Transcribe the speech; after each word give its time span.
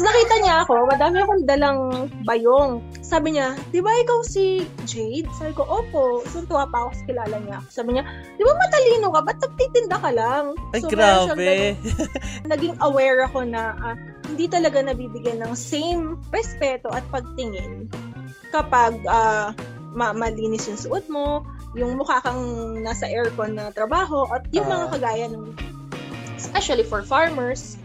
Tapos 0.00 0.16
nakita 0.16 0.36
niya 0.40 0.56
ako, 0.64 0.74
madami 0.88 1.16
akong 1.20 1.44
dalang 1.44 1.78
bayong. 2.24 2.80
Sabi 3.04 3.36
niya, 3.36 3.52
di 3.68 3.84
ba 3.84 3.92
ikaw 4.00 4.24
si 4.24 4.64
Jade? 4.88 5.28
Sabi 5.36 5.52
ko, 5.52 5.68
opo. 5.68 6.24
So, 6.24 6.40
tuwa 6.48 6.64
pa 6.72 6.88
ako 6.88 6.96
sa 6.96 7.04
kilala 7.04 7.36
niya. 7.36 7.60
Sabi 7.68 7.92
niya, 7.92 8.08
di 8.08 8.40
ba 8.40 8.56
matalino 8.56 9.12
ka? 9.12 9.20
Ba't 9.20 9.44
nagtitinda 9.44 10.00
ka 10.00 10.08
lang? 10.16 10.56
Ay, 10.72 10.80
so, 10.80 10.88
grabe. 10.88 11.76
naging 12.48 12.80
aware 12.80 13.28
ako 13.28 13.44
na 13.44 13.76
uh, 13.76 13.92
hindi 14.24 14.48
talaga 14.48 14.80
nabibigyan 14.80 15.44
ng 15.44 15.52
same 15.52 16.16
respeto 16.32 16.88
at 16.88 17.04
pagtingin 17.12 17.84
kapag 18.56 18.96
uh, 19.04 19.52
ma- 19.92 20.16
malinis 20.16 20.64
yung 20.64 20.80
suot 20.80 21.04
mo, 21.12 21.44
yung 21.76 22.00
mukha 22.00 22.24
kang 22.24 22.40
nasa 22.80 23.04
aircon 23.04 23.52
na 23.52 23.68
trabaho, 23.68 24.24
at 24.32 24.48
yung 24.48 24.64
uh, 24.64 24.80
mga 24.80 24.86
kagaya 24.96 25.26
ng, 25.28 25.52
especially 26.40 26.88
for 26.88 27.04
farmers, 27.04 27.76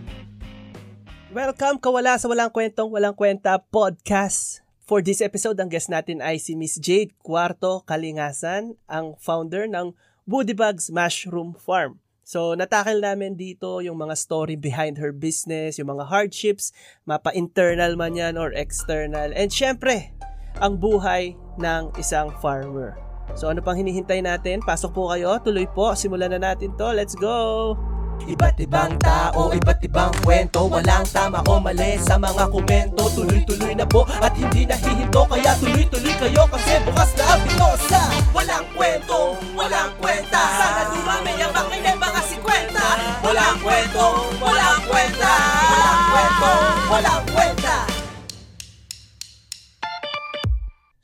Welcome 1.35 1.83
kawala 1.83 2.15
sa 2.15 2.31
Walang 2.31 2.47
Kwentong 2.47 2.87
Walang 2.87 3.11
Kwenta 3.11 3.59
podcast. 3.59 4.63
For 4.87 5.03
this 5.03 5.19
episode, 5.19 5.59
ang 5.59 5.67
guest 5.67 5.91
natin 5.91 6.23
ay 6.23 6.39
si 6.39 6.55
Miss 6.55 6.79
Jade 6.79 7.11
Cuarto 7.19 7.83
Kalingasan, 7.83 8.79
ang 8.87 9.19
founder 9.19 9.67
ng 9.67 9.91
Bugs 10.23 10.87
Mushroom 10.87 11.51
Farm. 11.59 11.99
So, 12.23 12.55
natakil 12.55 13.03
namin 13.03 13.35
dito 13.35 13.83
yung 13.83 13.99
mga 13.99 14.15
story 14.15 14.55
behind 14.55 14.95
her 14.95 15.11
business, 15.11 15.75
yung 15.75 15.91
mga 15.91 16.07
hardships, 16.07 16.71
mapa-internal 17.03 17.99
man 17.99 18.15
yan 18.15 18.39
or 18.39 18.55
external. 18.55 19.35
And 19.35 19.51
syempre, 19.51 20.15
ang 20.63 20.79
buhay 20.79 21.35
ng 21.59 21.99
isang 21.99 22.31
farmer. 22.39 22.95
So, 23.35 23.51
ano 23.51 23.59
pang 23.59 23.75
hinihintay 23.75 24.23
natin? 24.23 24.63
Pasok 24.63 24.95
po 24.95 25.11
kayo, 25.11 25.35
tuloy 25.43 25.67
po, 25.67 25.99
simulan 25.99 26.31
na 26.31 26.39
natin 26.39 26.71
to. 26.79 26.95
Let's 26.95 27.19
go! 27.19 27.75
Iba't 28.23 28.55
ibang 28.63 28.95
tao, 29.03 29.51
iba't 29.51 29.83
ibang 29.83 30.15
kwento. 30.23 30.71
Walang 30.71 31.03
tama 31.11 31.43
o 31.43 31.59
mali 31.59 31.99
sa 31.99 32.15
mga 32.15 32.47
komento. 32.47 33.03
Tuloy-tuloy 33.11 33.75
na 33.75 33.83
po 33.83 34.07
at 34.07 34.31
hindi 34.39 34.63
nahihinto. 34.63 35.27
Kaya 35.27 35.51
tuloy-tuloy 35.59 36.15
kayo 36.15 36.47
kasi 36.47 36.79
bukas 36.87 37.11
na 37.19 37.23
ang 37.35 37.41
pito 37.43 37.69
sa 37.91 38.01
Walang 38.31 38.67
kwento, 38.71 39.35
walang 39.59 39.91
kwenta. 39.99 40.39
Sana 40.39 40.81
dumami 40.95 41.31
ang 41.43 41.51
makinig 41.51 41.99
mga 41.99 42.21
si 42.23 42.35
kwenta 42.39 42.87
Walang 43.19 43.59
kwento, 43.59 44.05
walang 44.39 44.81
kwenta. 44.87 45.33
Walang 45.67 46.03
kwento, 46.07 46.51
walang 46.87 47.25
kwenta. 47.31 47.75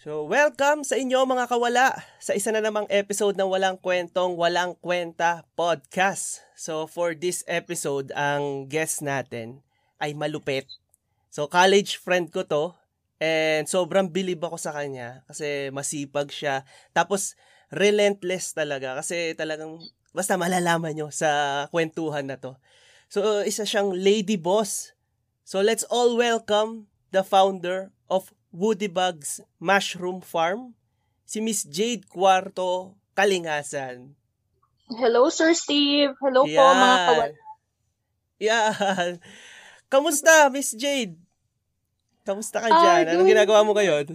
So, 0.01 0.25
welcome 0.25 0.81
sa 0.81 0.97
inyo 0.97 1.29
mga 1.29 1.45
kawala 1.45 1.93
sa 2.17 2.33
isa 2.33 2.49
na 2.49 2.57
namang 2.57 2.89
episode 2.89 3.37
ng 3.37 3.45
Walang 3.45 3.77
Kwentong 3.77 4.33
Walang 4.33 4.73
Kwenta 4.81 5.45
podcast. 5.53 6.50
So, 6.61 6.85
for 6.85 7.17
this 7.17 7.41
episode, 7.49 8.13
ang 8.13 8.69
guest 8.69 9.01
natin 9.01 9.65
ay 9.97 10.13
malupit. 10.13 10.69
So, 11.33 11.49
college 11.49 11.97
friend 11.97 12.29
ko 12.29 12.45
to 12.45 12.77
and 13.17 13.65
sobrang 13.65 14.13
bilib 14.13 14.45
ako 14.45 14.61
sa 14.61 14.69
kanya 14.69 15.25
kasi 15.25 15.73
masipag 15.73 16.29
siya. 16.29 16.61
Tapos, 16.93 17.33
relentless 17.73 18.53
talaga 18.53 18.93
kasi 18.93 19.33
talagang 19.33 19.81
basta 20.13 20.37
malalaman 20.37 20.93
nyo 20.93 21.09
sa 21.09 21.65
kwentuhan 21.73 22.29
na 22.29 22.37
to. 22.37 22.53
So, 23.09 23.41
isa 23.41 23.65
siyang 23.65 23.97
lady 23.97 24.37
boss. 24.37 24.93
So, 25.41 25.65
let's 25.65 25.81
all 25.89 26.13
welcome 26.13 26.85
the 27.09 27.25
founder 27.25 27.89
of 28.05 28.37
Woody 28.53 28.85
Bugs 28.85 29.41
Mushroom 29.57 30.21
Farm, 30.21 30.77
si 31.25 31.41
Miss 31.41 31.65
Jade 31.65 32.05
Cuarto 32.05 32.93
Kalingasan. 33.17 34.20
Hello, 34.91 35.31
Sir 35.31 35.55
Steve. 35.55 36.11
Hello 36.19 36.43
Yan. 36.43 36.55
po, 36.55 36.63
mga 36.75 36.97
kawan. 37.07 37.31
Yan. 38.41 39.11
Kamusta, 39.87 40.51
Miss 40.51 40.75
Jade? 40.75 41.15
Kamusta 42.27 42.59
ka 42.59 42.67
dyan? 42.67 43.03
Uh, 43.07 43.11
Anong 43.15 43.31
ginagawa 43.31 43.63
mo 43.63 43.71
ngayon? 43.71 44.13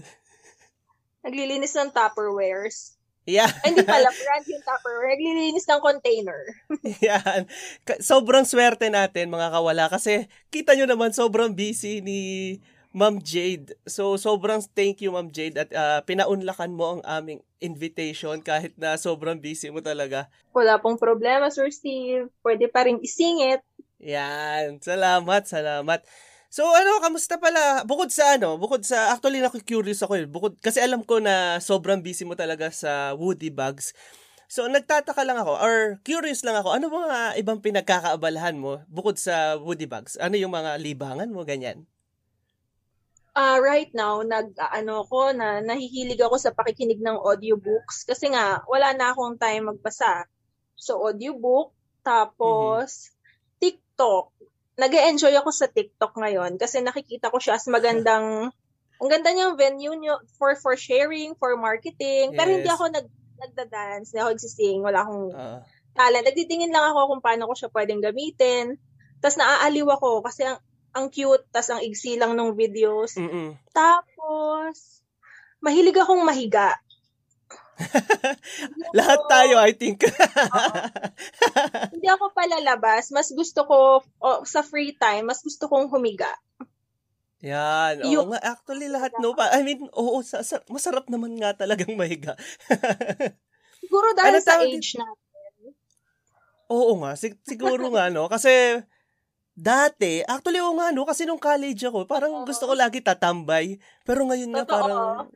Naglilinis 1.25 1.75
ng 1.75 1.91
Tupperwares. 1.91 2.97
Yeah. 3.27 3.51
Ay, 3.67 3.75
hindi 3.75 3.83
pala, 3.83 4.07
brand 4.07 4.47
yung 4.47 4.63
Tupperware. 4.63 5.19
Naglilinis 5.19 5.67
ng 5.67 5.81
container. 5.83 6.41
Yan. 7.09 7.51
Sobrang 7.99 8.47
swerte 8.47 8.87
natin, 8.87 9.35
mga 9.35 9.51
kawala. 9.51 9.91
Kasi, 9.91 10.31
kita 10.55 10.79
nyo 10.79 10.87
naman, 10.87 11.11
sobrang 11.11 11.51
busy 11.51 11.99
ni 12.05 12.21
Ma'am 12.97 13.21
Jade. 13.21 13.77
So, 13.85 14.17
sobrang 14.17 14.65
thank 14.73 15.05
you, 15.05 15.13
Ma'am 15.13 15.29
Jade. 15.29 15.61
At 15.61 15.69
uh, 15.77 16.01
pinaunlakan 16.09 16.73
mo 16.73 16.97
ang 16.97 17.03
aming 17.05 17.45
invitation 17.61 18.41
kahit 18.41 18.73
na 18.81 18.97
sobrang 18.97 19.37
busy 19.37 19.69
mo 19.69 19.85
talaga. 19.85 20.33
Wala 20.57 20.81
pong 20.81 20.97
problema, 20.97 21.53
Sir 21.53 21.69
Steve. 21.69 22.33
Pwede 22.41 22.73
pa 22.73 22.89
rin 22.89 22.97
isingit. 23.05 23.61
Yan. 24.01 24.81
Salamat, 24.81 25.45
salamat. 25.45 26.09
So 26.49 26.65
ano, 26.65 27.05
kamusta 27.05 27.37
pala? 27.37 27.85
Bukod 27.85 28.09
sa 28.09 28.41
ano, 28.41 28.57
bukod 28.57 28.81
sa, 28.81 29.13
actually 29.13 29.45
ako 29.45 29.61
curious 29.61 30.01
ako 30.01 30.17
eh. 30.17 30.25
Bukod, 30.25 30.57
kasi 30.65 30.81
alam 30.81 31.05
ko 31.05 31.21
na 31.21 31.61
sobrang 31.61 32.01
busy 32.01 32.25
mo 32.25 32.33
talaga 32.33 32.73
sa 32.73 33.13
Woody 33.13 33.53
Bugs. 33.53 33.93
So 34.49 34.65
nagtataka 34.65 35.21
lang 35.27 35.37
ako, 35.37 35.53
or 35.59 35.77
curious 36.01 36.41
lang 36.49 36.57
ako, 36.57 36.73
ano 36.73 36.89
mga 36.89 37.37
ibang 37.45 37.61
pinagkakaabalahan 37.61 38.57
mo 38.57 38.81
bukod 38.89 39.21
sa 39.21 39.61
Woody 39.61 39.85
Bugs? 39.85 40.17
Ano 40.17 40.41
yung 40.41 40.55
mga 40.55 40.81
libangan 40.81 41.29
mo, 41.29 41.45
ganyan? 41.45 41.85
Uh, 43.37 43.61
right 43.61 43.93
now, 43.93 44.25
nag, 44.25 44.57
ano 44.57 45.05
ko, 45.05 45.31
na 45.37 45.61
nahihilig 45.61 46.19
ako 46.25 46.41
sa 46.41 46.57
pakikinig 46.57 47.05
ng 47.05 47.21
audiobooks 47.21 48.09
kasi 48.09 48.33
nga, 48.33 48.65
wala 48.65 48.97
na 48.97 49.13
akong 49.13 49.37
time 49.37 49.69
magbasa. 49.69 50.25
So, 50.73 51.05
audiobook, 51.05 51.77
tapos, 52.01 53.13
mm-hmm. 53.13 53.15
TikTok. 53.61 54.27
nag 54.77 54.93
enjoy 54.93 55.33
ako 55.33 55.51
sa 55.57 55.73
TikTok 55.73 56.21
ngayon 56.21 56.61
kasi 56.61 56.85
nakikita 56.85 57.33
ko 57.33 57.41
siya 57.41 57.57
as 57.57 57.65
magandang, 57.65 58.53
ang 58.97 59.09
ganda 59.09 59.33
niyang 59.33 59.57
venue 59.57 59.97
niyo 59.97 60.21
for 60.37 60.53
for 60.57 60.77
sharing, 60.77 61.33
for 61.41 61.57
marketing. 61.57 62.33
Yes. 62.33 62.37
Pero 62.37 62.49
hindi 62.53 62.69
ako 62.69 62.85
nag, 62.93 63.09
nagda-dance, 63.41 64.13
hindi 64.13 64.21
ako 64.21 64.31
existing, 64.37 64.85
wala 64.85 65.05
akong 65.05 65.33
uh. 65.33 65.61
talent. 65.97 66.25
Nagtitingin 66.29 66.73
lang 66.73 66.93
ako 66.93 67.17
kung 67.17 67.23
paano 67.25 67.49
ko 67.49 67.55
siya 67.57 67.73
pwedeng 67.73 68.05
gamitin. 68.05 68.77
Tapos 69.25 69.41
naaaliw 69.41 69.89
ako 69.97 70.21
kasi 70.21 70.45
ang, 70.45 70.61
ang 70.97 71.13
cute, 71.13 71.45
tas 71.53 71.69
ang 71.69 71.85
igsi 71.85 72.17
lang 72.17 72.33
ng 72.33 72.57
videos. 72.57 73.21
Mm-mm. 73.21 73.53
Tapos, 73.77 75.05
mahilig 75.61 76.01
akong 76.01 76.25
mahiga. 76.25 76.81
Lahat 78.99 79.21
tayo, 79.29 79.61
I 79.61 79.77
think. 79.77 80.01
Hindi 81.93 82.09
ako 82.09 82.33
palalabas. 82.33 83.13
Mas 83.13 83.29
gusto 83.29 83.69
ko, 83.69 84.01
oh, 84.01 84.41
sa 84.49 84.65
free 84.65 84.97
time, 84.97 85.29
mas 85.29 85.45
gusto 85.45 85.69
kong 85.69 85.93
humiga. 85.93 86.33
Yan. 87.45 88.01
Oo 88.01 88.09
yung, 88.09 88.33
nga, 88.33 88.41
actually 88.57 88.89
lahat 88.89 89.13
no. 89.21 89.37
I 89.37 89.61
mean, 89.61 89.85
oo, 89.93 90.25
sa, 90.25 90.41
sa, 90.41 90.65
masarap 90.73 91.13
naman 91.13 91.37
nga 91.37 91.53
talagang 91.53 91.93
mahiga. 92.01 92.33
siguro 93.85 94.17
dahil 94.17 94.41
ano 94.41 94.43
sa 94.43 94.65
age 94.65 94.97
natin. 94.97 95.77
Oo 96.73 96.99
nga, 97.05 97.13
sig- 97.15 97.45
siguro 97.45 97.93
nga, 97.93 98.09
no? 98.09 98.27
Kasi, 98.27 98.83
Dati, 99.57 100.21
actually 100.29 100.61
oo 100.61 100.77
nga 100.77 100.93
no, 100.93 101.09
kasi 101.09 101.25
nung 101.25 101.41
college 101.41 101.81
ako, 101.89 102.05
parang 102.05 102.45
gusto 102.45 102.69
ko 102.69 102.77
lagi 102.77 103.01
tatambay. 103.01 103.81
Pero 104.05 104.29
ngayon 104.29 104.53
nga 104.53 104.69
parang 104.69 105.33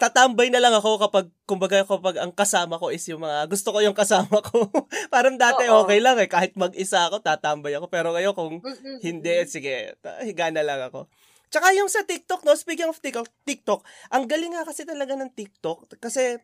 tatambay 0.00 0.48
na 0.48 0.62
lang 0.62 0.72
ako 0.72 0.96
kapag 1.04 1.26
kumbaga 1.44 1.84
kapag 1.84 2.16
ang 2.16 2.32
kasama 2.32 2.80
ko 2.80 2.88
is 2.88 3.04
yung 3.12 3.20
mga 3.20 3.44
gusto 3.52 3.76
ko 3.76 3.84
yung 3.84 3.92
kasama 3.92 4.40
ko. 4.40 4.72
parang 5.14 5.36
dati 5.36 5.68
Oo. 5.68 5.84
okay 5.84 6.00
lang 6.00 6.16
eh 6.16 6.32
kahit 6.32 6.56
mag-isa 6.56 7.12
ako 7.12 7.20
tatambay 7.20 7.76
ako 7.76 7.92
pero 7.92 8.16
ngayon 8.16 8.32
kung 8.32 8.64
hindi 9.04 9.34
sige, 9.44 10.00
higa 10.24 10.48
na 10.48 10.64
lang 10.64 10.80
ako. 10.88 11.04
Tsaka 11.52 11.76
yung 11.76 11.92
sa 11.92 12.06
TikTok 12.06 12.46
no, 12.48 12.56
speaking 12.56 12.88
of 12.88 12.96
TikTok, 13.02 13.28
TikTok, 13.44 13.84
ang 14.14 14.24
galing 14.24 14.56
nga 14.56 14.64
kasi 14.64 14.88
talaga 14.88 15.12
ng 15.12 15.34
TikTok 15.36 15.92
kasi 16.00 16.40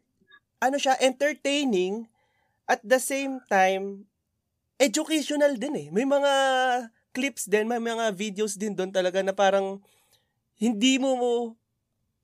ano 0.60 0.76
siya 0.76 1.00
entertaining 1.00 2.04
at 2.68 2.84
the 2.84 3.00
same 3.00 3.40
time 3.48 4.04
educational 4.76 5.56
din 5.56 5.74
eh. 5.76 5.86
May 5.92 6.04
mga 6.04 6.32
clips 7.16 7.48
din, 7.48 7.64
may 7.64 7.80
mga 7.80 8.12
videos 8.12 8.60
din 8.60 8.76
doon 8.76 8.92
talaga 8.92 9.24
na 9.24 9.32
parang 9.32 9.80
hindi 10.60 11.00
mo 11.00 11.16
mo 11.16 11.32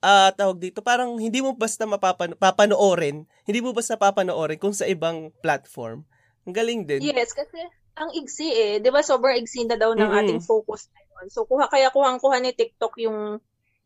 uh, 0.05 0.31
tawag 0.37 0.59
dito, 0.61 0.85
parang 0.85 1.17
hindi 1.17 1.41
mo 1.41 1.56
basta 1.56 1.88
mapapan 1.88 2.37
papanoorin, 2.37 3.25
hindi 3.49 3.61
mo 3.65 3.73
basta 3.73 3.97
papanoorin 3.97 4.61
kung 4.61 4.77
sa 4.77 4.85
ibang 4.85 5.32
platform. 5.41 6.05
Ang 6.44 6.55
galing 6.55 6.82
din. 6.85 7.00
Yes, 7.00 7.32
kasi 7.32 7.56
ang 7.97 8.11
igsi 8.12 8.49
eh, 8.53 8.73
'di 8.81 8.88
ba 8.88 9.05
sobrang 9.05 9.37
igsi 9.41 9.65
na 9.69 9.77
daw 9.77 9.93
ng 9.93 10.00
mm-hmm. 10.00 10.21
ating 10.25 10.41
focus 10.44 10.88
ngayon. 10.93 11.27
So 11.32 11.44
kuha 11.44 11.69
kaya 11.69 11.93
kuhang-kuha 11.93 12.41
ni 12.41 12.53
TikTok 12.53 12.99
yung 13.05 13.41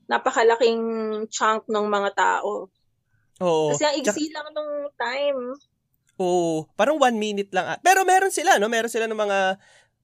napakalaking 0.07 0.83
chunk 1.29 1.67
ng 1.67 1.87
mga 1.87 2.11
tao. 2.15 2.71
Oo. 3.43 3.69
Kasi 3.75 3.83
ang 3.85 3.97
igsi 4.01 4.31
Tsaka, 4.31 4.35
lang 4.35 4.49
nung 4.55 4.75
time. 4.97 5.41
Oo, 6.17 6.65
parang 6.77 6.97
one 6.97 7.17
minute 7.21 7.53
lang. 7.53 7.77
Pero 7.85 8.09
meron 8.09 8.33
sila, 8.33 8.57
no? 8.57 8.73
Meron 8.73 8.93
sila 8.93 9.05
ng 9.05 9.17
mga 9.17 9.39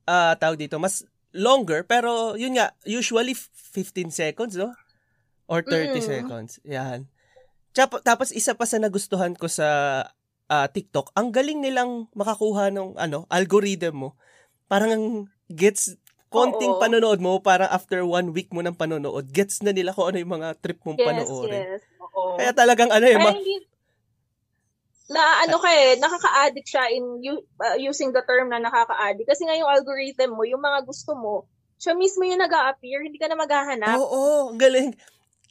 uh, 0.09 0.33
tawag 0.37 0.61
dito, 0.61 0.77
mas 0.77 1.09
longer, 1.33 1.89
pero 1.89 2.37
yun 2.37 2.57
nga, 2.57 2.77
usually 2.85 3.33
15 3.33 4.13
seconds, 4.13 4.55
no? 4.61 4.77
Or 5.49 5.65
30 5.65 5.97
mm. 5.97 6.05
seconds. 6.05 6.61
Yan. 6.69 7.09
Tapos 8.05 8.29
isa 8.37 8.53
pa 8.53 8.69
sa 8.69 8.77
nagustuhan 8.77 9.33
ko 9.33 9.49
sa 9.49 9.69
uh, 10.53 10.67
TikTok, 10.69 11.17
ang 11.17 11.33
galing 11.33 11.65
nilang 11.65 12.13
makakuha 12.13 12.69
ng 12.69 13.01
ano, 13.01 13.25
algorithm 13.33 13.97
mo. 13.97 14.11
Parang 14.69 15.25
gets 15.49 15.97
konting 16.33 16.77
Oo. 16.77 16.81
panonood 16.81 17.21
mo, 17.21 17.41
parang 17.45 17.69
after 17.69 18.05
one 18.05 18.33
week 18.33 18.49
mo 18.53 18.65
ng 18.65 18.77
panonood, 18.77 19.29
gets 19.33 19.61
na 19.61 19.73
nila 19.73 19.93
kung 19.93 20.13
ano 20.13 20.21
yung 20.21 20.33
mga 20.41 20.61
trip 20.61 20.81
mong 20.85 21.01
Yes, 21.01 21.09
panoorin. 21.09 21.61
yes. 21.61 21.83
Oo. 22.01 22.41
Kaya 22.41 22.53
talagang 22.57 22.89
ano 22.89 23.05
eh, 23.05 23.17
ma- 23.21 23.37
hindi, 23.37 23.61
na 25.11 25.43
ano 25.43 25.59
ka 25.59 25.71
eh, 25.73 25.99
nakaka-addict 25.99 26.69
siya 26.69 26.85
in 26.95 27.19
uh, 27.59 27.79
using 27.79 28.15
the 28.15 28.23
term 28.23 28.53
na 28.53 28.63
nakaka-addict. 28.63 29.27
Kasi 29.27 29.49
nga 29.49 29.59
yung 29.59 29.71
algorithm 29.71 30.39
mo, 30.39 30.47
yung 30.47 30.63
mga 30.63 30.87
gusto 30.87 31.19
mo, 31.19 31.51
siya 31.83 31.99
mismo 31.99 32.23
yung 32.23 32.39
nag 32.39 32.55
appear 32.55 33.03
hindi 33.03 33.19
ka 33.19 33.27
na 33.27 33.35
maghahanap. 33.35 33.99
Oo, 33.99 34.55
ang 34.55 34.61
galing. 34.61 34.95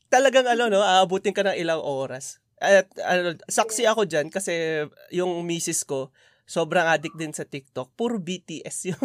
Talagang 0.07 0.47
ano, 0.47 0.71
no, 0.71 0.79
aabutin 0.79 1.35
ka 1.35 1.43
ng 1.43 1.59
ilang 1.59 1.83
oras. 1.83 2.39
At 2.61 2.87
ano, 3.03 3.35
saksi 3.49 3.83
ako 3.89 4.07
dyan 4.07 4.31
kasi 4.31 4.85
yung 5.11 5.43
misis 5.43 5.83
ko, 5.83 6.13
sobrang 6.47 6.87
addict 6.87 7.19
din 7.19 7.35
sa 7.35 7.43
TikTok. 7.43 7.91
Puro 7.95 8.19
BTS 8.19 8.77
yung 8.95 9.03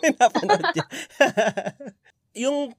pinapanood 0.00 0.66
niya. 0.72 0.86
yung 2.48 2.76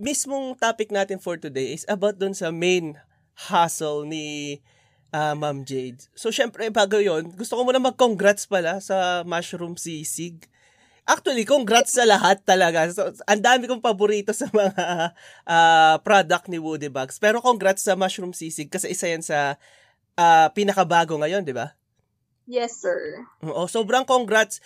mismong 0.00 0.56
topic 0.56 0.88
natin 0.88 1.20
for 1.20 1.36
today 1.36 1.76
is 1.76 1.84
about 1.86 2.16
dun 2.16 2.32
sa 2.32 2.48
main 2.48 2.96
hustle 3.50 4.08
ni 4.08 4.58
ah, 5.10 5.34
Ma'am 5.34 5.62
Jade. 5.66 6.06
So, 6.14 6.30
syempre, 6.34 6.66
bago 6.70 6.98
yon 6.98 7.30
gusto 7.34 7.54
ko 7.58 7.62
muna 7.62 7.82
mag-congrats 7.82 8.46
pala 8.46 8.78
sa 8.82 9.22
Mushroom 9.26 9.74
Sisig. 9.74 10.46
Actually, 11.10 11.42
congrats 11.42 11.98
sa 11.98 12.06
lahat 12.06 12.46
talaga. 12.46 12.86
So, 12.94 13.10
ang 13.26 13.42
dami 13.42 13.66
kong 13.66 13.82
paborito 13.82 14.30
sa 14.30 14.46
mga 14.50 15.14
ah, 15.46 15.96
product 16.02 16.46
ni 16.46 16.62
Woody 16.62 16.90
Bugs. 16.90 17.18
Pero 17.18 17.42
congrats 17.42 17.82
sa 17.82 17.98
Mushroom 17.98 18.30
Sisig 18.30 18.70
kasi 18.70 18.94
isa 18.94 19.10
yan 19.10 19.22
sa 19.22 19.58
ah, 20.14 20.48
pinakabago 20.54 21.18
ngayon, 21.18 21.42
di 21.42 21.54
ba? 21.54 21.74
Yes, 22.50 22.82
sir. 22.82 23.26
Oo, 23.46 23.70
sobrang 23.70 24.02
congrats. 24.02 24.58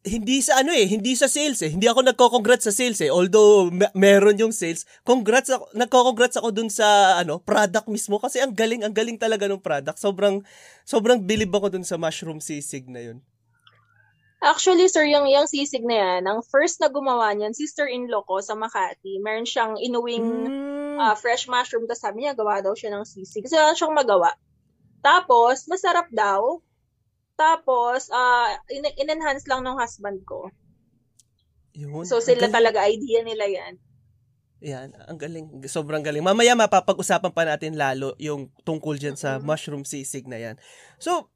Hindi 0.00 0.40
sa 0.40 0.64
ano 0.64 0.72
eh, 0.72 0.88
hindi 0.88 1.12
sa 1.12 1.28
sales 1.28 1.60
eh. 1.60 1.76
Hindi 1.76 1.84
ako 1.84 2.00
nagko-congrats 2.08 2.64
sa 2.64 2.72
sales 2.72 3.04
eh. 3.04 3.12
Although 3.12 3.68
me- 3.68 3.92
meron 3.92 4.40
yung 4.40 4.48
sales, 4.48 4.88
congrats 5.04 5.52
ako, 5.52 5.68
nagko-congrats 5.76 6.40
ako 6.40 6.48
dun 6.56 6.72
sa 6.72 7.20
ano, 7.20 7.36
product 7.36 7.84
mismo 7.84 8.16
kasi 8.16 8.40
ang 8.40 8.56
galing, 8.56 8.80
ang 8.80 8.96
galing 8.96 9.20
talaga 9.20 9.44
ng 9.44 9.60
product. 9.60 10.00
Sobrang 10.00 10.40
sobrang 10.88 11.20
bilib 11.20 11.52
ako 11.52 11.68
dun 11.68 11.84
sa 11.84 12.00
mushroom 12.00 12.40
sisig 12.40 12.88
na 12.88 13.12
yun. 13.12 13.20
Actually, 14.40 14.88
sir, 14.88 15.04
yung, 15.04 15.28
yung 15.28 15.44
sisig 15.44 15.84
na 15.84 16.00
yan, 16.00 16.24
ang 16.24 16.40
first 16.40 16.80
na 16.80 16.88
gumawa 16.88 17.36
niyan, 17.36 17.52
sister-in-law 17.52 18.24
ko 18.24 18.40
sa 18.40 18.56
Makati, 18.56 19.20
meron 19.20 19.44
siyang 19.44 19.76
inuwing 19.76 20.24
Mm. 20.48 20.96
ah, 20.96 21.12
fresh 21.12 21.44
mushroom, 21.44 21.84
tapos 21.84 22.00
sabi 22.00 22.24
niya, 22.24 22.32
gawa 22.32 22.64
daw 22.64 22.72
siya 22.72 22.88
ng 22.96 23.04
sisig. 23.04 23.44
Kasi 23.44 23.60
wala 23.60 23.76
siyang 23.76 23.92
magawa. 23.92 24.32
Tapos, 25.04 25.68
masarap 25.68 26.08
daw. 26.08 26.56
Tapos, 27.40 28.12
ah 28.12 28.52
in- 28.68 28.96
in-enhance 29.00 29.48
lang 29.48 29.64
ng 29.64 29.80
husband 29.80 30.20
ko. 30.28 30.52
Yun. 31.72 32.04
So, 32.04 32.20
sila 32.20 32.52
talaga, 32.52 32.84
idea 32.84 33.24
nila 33.24 33.48
yan. 33.48 33.80
Yan, 34.60 34.92
ang 35.08 35.16
galing. 35.16 35.64
Sobrang 35.64 36.04
galing. 36.04 36.20
Mamaya 36.20 36.52
mapapag-usapan 36.52 37.32
pa 37.32 37.48
natin 37.48 37.80
lalo 37.80 38.12
yung 38.20 38.52
tungkol 38.68 39.00
dyan 39.00 39.16
sa 39.16 39.40
mushroom 39.40 39.88
sisig 39.88 40.28
na 40.28 40.36
yan. 40.36 40.60
So, 41.00 41.32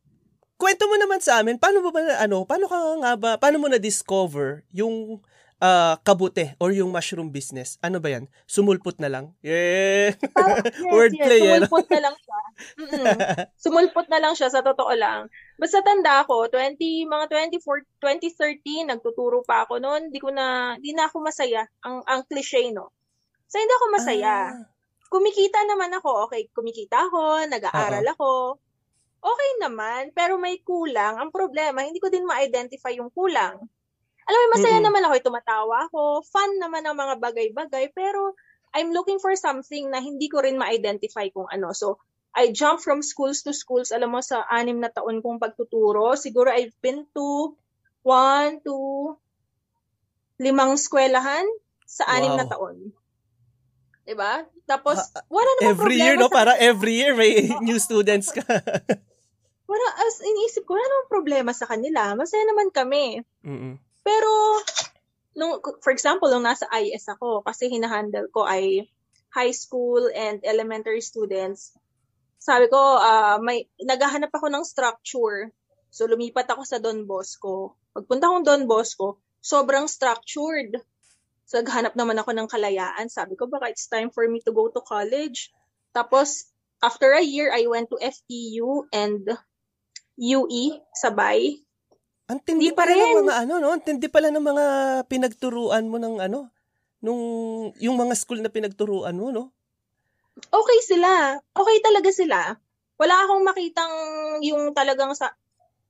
kwento 0.61 0.85
mo 0.85 1.01
naman 1.01 1.25
sa 1.25 1.41
amin, 1.41 1.57
paano 1.57 1.81
mo 1.81 1.89
ba, 1.89 2.05
ano, 2.21 2.45
paano 2.45 2.69
ka 2.69 2.77
nga 3.01 3.13
ba, 3.17 3.31
paano 3.41 3.57
mo 3.57 3.73
na-discover 3.73 4.69
yung 4.77 5.25
ah, 5.65 5.97
kabute 6.05 6.53
or 6.61 6.77
yung 6.77 6.93
mushroom 6.93 7.33
business? 7.33 7.81
Ano 7.81 7.97
ba 7.97 8.13
yan? 8.13 8.29
Sumulpot 8.45 9.01
na 9.01 9.09
lang? 9.09 9.33
Yeah! 9.41 10.13
Parang, 10.37 10.61
yes, 10.69 10.93
Wordplay, 10.93 11.41
yes, 11.41 11.49
eh, 11.49 11.53
sumulpot 11.65 11.87
na 11.89 12.01
lang 12.05 12.17
siya. 12.21 12.41
Mm-mm. 12.77 13.17
Sumulpot 13.65 14.07
na 14.13 14.19
lang 14.21 14.35
siya, 14.37 14.49
sa 14.53 14.61
totoo 14.61 14.93
lang. 14.93 15.33
Basta 15.57 15.81
tanda 15.81 16.21
ko, 16.29 16.53
20, 16.53 16.77
mga 17.09 17.25
24, 17.33 17.89
2013, 17.97 18.93
nagtuturo 18.93 19.41
pa 19.41 19.65
ako 19.65 19.81
noon. 19.81 20.13
Di 20.13 20.21
ko 20.21 20.29
na, 20.29 20.77
di 20.77 20.93
na 20.93 21.09
ako 21.09 21.25
masaya. 21.25 21.65
Ang, 21.81 22.05
ang 22.05 22.29
cliche, 22.29 22.69
no? 22.69 22.93
So, 23.49 23.57
hindi 23.57 23.73
ako 23.73 23.87
masaya. 23.97 24.53
Ah, 24.53 24.69
kumikita 25.09 25.65
naman 25.65 25.95
ako. 25.97 26.29
Okay, 26.29 26.53
kumikita 26.53 27.09
ako, 27.09 27.49
nag-aaral 27.49 28.05
ako. 28.13 28.61
Okay 29.25 29.51
naman, 29.57 30.13
pero 30.13 30.37
may 30.37 30.61
kulang. 30.61 31.17
Ang 31.17 31.33
problema, 31.33 31.81
hindi 31.81 31.97
ko 31.97 32.13
din 32.13 32.29
ma-identify 32.29 32.93
yung 32.93 33.09
kulang. 33.09 33.57
Alam 34.25 34.39
mo, 34.39 34.47
masaya 34.51 34.73
Mm-mm. 34.73 34.85
naman 34.85 35.03
ako, 35.05 35.15
tumatawa 35.23 35.77
ako, 35.85 36.01
fun 36.25 36.51
naman 36.57 36.83
ang 36.83 36.97
mga 36.97 37.15
bagay-bagay, 37.19 37.93
pero 37.93 38.33
I'm 38.73 38.91
looking 38.91 39.19
for 39.19 39.33
something 39.35 39.87
na 39.87 40.01
hindi 40.01 40.27
ko 40.27 40.41
rin 40.41 40.57
ma-identify 40.57 41.29
kung 41.29 41.47
ano. 41.47 41.71
So, 41.71 42.01
I 42.35 42.51
jump 42.51 42.81
from 42.81 42.99
schools 43.01 43.47
to 43.47 43.55
schools. 43.55 43.95
Alam 43.95 44.17
mo, 44.17 44.21
sa 44.21 44.43
anim 44.45 44.81
na 44.81 44.91
taon 44.91 45.23
kong 45.23 45.39
pagtuturo, 45.39 46.19
siguro 46.19 46.51
I've 46.51 46.75
been 46.81 47.07
to 47.15 47.55
one, 48.03 48.59
two, 48.61 49.15
limang 50.37 50.75
eskwelahan 50.75 51.47
sa 51.87 52.11
anim 52.11 52.35
na 52.35 52.43
Wow. 52.43 52.51
taon. 52.51 52.77
Diba? 54.05 54.45
Tapos, 54.67 54.99
Ah, 54.99 55.23
wala 55.31 55.47
namang 55.55 55.65
every 55.71 55.95
problema 55.95 56.03
year, 56.03 56.17
no? 56.19 56.27
sa- 56.27 56.35
Para 56.35 56.53
every 56.59 56.95
year 56.99 57.13
may 57.15 57.33
new 57.63 57.79
students 57.79 58.29
ka. 58.29 58.43
Wala, 59.65 59.87
as 60.03 60.21
iniisip 60.21 60.67
ko, 60.67 60.77
wala 60.77 60.85
namang 60.85 61.11
problema 61.11 61.51
sa 61.55 61.65
kanila. 61.65 62.13
Masaya 62.13 62.45
naman 62.45 62.69
kami. 62.69 63.23
Mm-mm. 63.41 63.79
Pero, 64.05 64.61
nung, 65.35 65.59
for 65.81 65.91
example, 65.91 66.29
nung 66.29 66.45
nasa 66.45 66.69
IS 66.71 67.09
ako, 67.09 67.41
kasi 67.43 67.73
hinahandle 67.73 68.29
ko 68.31 68.45
ay 68.45 68.87
high 69.33 69.51
school 69.57 70.07
and 70.13 70.45
elementary 70.45 71.01
students, 71.01 71.75
sabi 72.39 72.69
ko, 72.69 72.79
ah, 72.79 73.41
may, 73.41 73.65
naghahanap 73.81 74.29
ako 74.31 74.53
ng 74.53 74.65
structure. 74.69 75.49
So, 75.89 76.05
lumipat 76.05 76.53
ako 76.53 76.63
sa 76.69 76.77
Don 76.77 77.09
Bosco. 77.09 77.81
Pagpunta 77.97 78.29
kong 78.29 78.45
Don 78.45 78.69
Bosco, 78.69 79.25
sobrang 79.41 79.89
structured. 79.89 80.77
So, 81.49 81.65
naghanap 81.65 81.97
naman 81.97 82.21
ako 82.21 82.37
ng 82.37 82.49
kalayaan. 82.51 83.09
Sabi 83.09 83.41
ko, 83.41 83.49
baka 83.49 83.73
it's 83.73 83.89
time 83.89 84.13
for 84.13 84.29
me 84.29 84.45
to 84.45 84.53
go 84.53 84.69
to 84.69 84.85
college. 84.85 85.57
Tapos, 85.97 86.53
after 86.85 87.17
a 87.17 87.25
year, 87.25 87.49
I 87.49 87.65
went 87.65 87.89
to 87.89 87.97
FTU 87.97 88.93
and 88.93 89.25
UE, 90.21 90.79
sabay. 90.93 91.65
Ang 92.25 92.41
tindi 92.41 92.73
Hindi 92.73 92.77
pa 92.77 92.89
pala 92.89 92.95
ng 92.97 93.17
mga 93.21 93.35
ano, 93.45 93.55
no? 93.61 93.69
Ang 93.75 93.85
tindi 93.85 94.09
pala 94.09 94.29
ng 94.33 94.45
mga 94.45 94.65
pinagturuan 95.13 95.85
mo 95.89 96.01
ng 96.01 96.25
ano, 96.25 96.49
nung, 97.05 97.21
yung 97.77 97.97
mga 98.01 98.15
school 98.17 98.41
na 98.41 98.49
pinagturuan 98.49 99.17
mo, 99.17 99.29
no? 99.29 99.53
okay 100.35 100.79
sila. 100.83 101.39
Okay 101.55 101.77
talaga 101.83 102.11
sila. 102.11 102.39
Wala 102.99 103.15
akong 103.27 103.43
makitang 103.47 103.95
yung 104.43 104.75
talagang 104.75 105.15
sa 105.15 105.35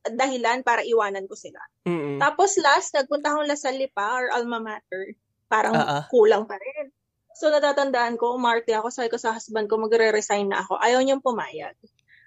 dahilan 0.04 0.60
para 0.60 0.84
iwanan 0.84 1.24
ko 1.24 1.36
sila. 1.36 1.60
Mm-mm. 1.88 2.20
Tapos 2.20 2.60
last, 2.60 2.92
nagpunta 2.92 3.32
akong 3.32 3.48
La 3.48 3.56
Salle 3.56 3.88
pa 3.88 4.20
or 4.20 4.28
Alma 4.32 4.60
Mater. 4.60 5.16
Parang 5.48 5.74
ah. 5.76 6.04
kulang 6.12 6.44
pa 6.44 6.60
rin. 6.60 6.92
So 7.34 7.48
natatandaan 7.50 8.20
ko, 8.20 8.36
umarte 8.36 8.76
ako, 8.76 8.92
sabi 8.92 9.08
ko 9.10 9.18
sa 9.18 9.34
husband 9.34 9.66
ko, 9.66 9.80
magre-resign 9.80 10.52
na 10.52 10.62
ako. 10.62 10.78
Ayaw 10.78 11.00
niyang 11.02 11.24
pumayag. 11.24 11.74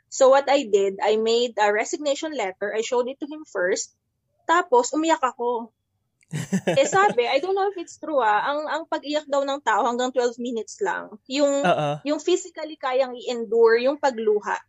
So 0.10 0.34
what 0.34 0.50
I 0.50 0.68
did, 0.68 1.00
I 1.00 1.20
made 1.20 1.56
a 1.60 1.72
resignation 1.72 2.34
letter. 2.34 2.74
I 2.74 2.82
showed 2.84 3.08
it 3.08 3.20
to 3.22 3.28
him 3.30 3.46
first. 3.48 3.94
Tapos, 4.48 4.96
umiyak 4.96 5.22
ako. 5.22 5.76
eh 6.80 6.88
sabi, 6.88 7.24
I 7.24 7.40
don't 7.40 7.56
know 7.56 7.72
if 7.72 7.80
it's 7.80 7.96
true 8.04 8.20
ah, 8.20 8.52
ang, 8.52 8.68
ang 8.68 8.84
pag-iyak 8.92 9.32
daw 9.32 9.48
ng 9.48 9.64
tao 9.64 9.88
hanggang 9.88 10.12
12 10.12 10.40
minutes 10.44 10.84
lang. 10.84 11.08
Yung 11.32 11.64
Oo. 11.64 11.90
yung 12.04 12.20
physically 12.20 12.76
kayang 12.76 13.16
i-endure 13.16 13.80
yung 13.80 13.96
pagluha. 13.96 14.60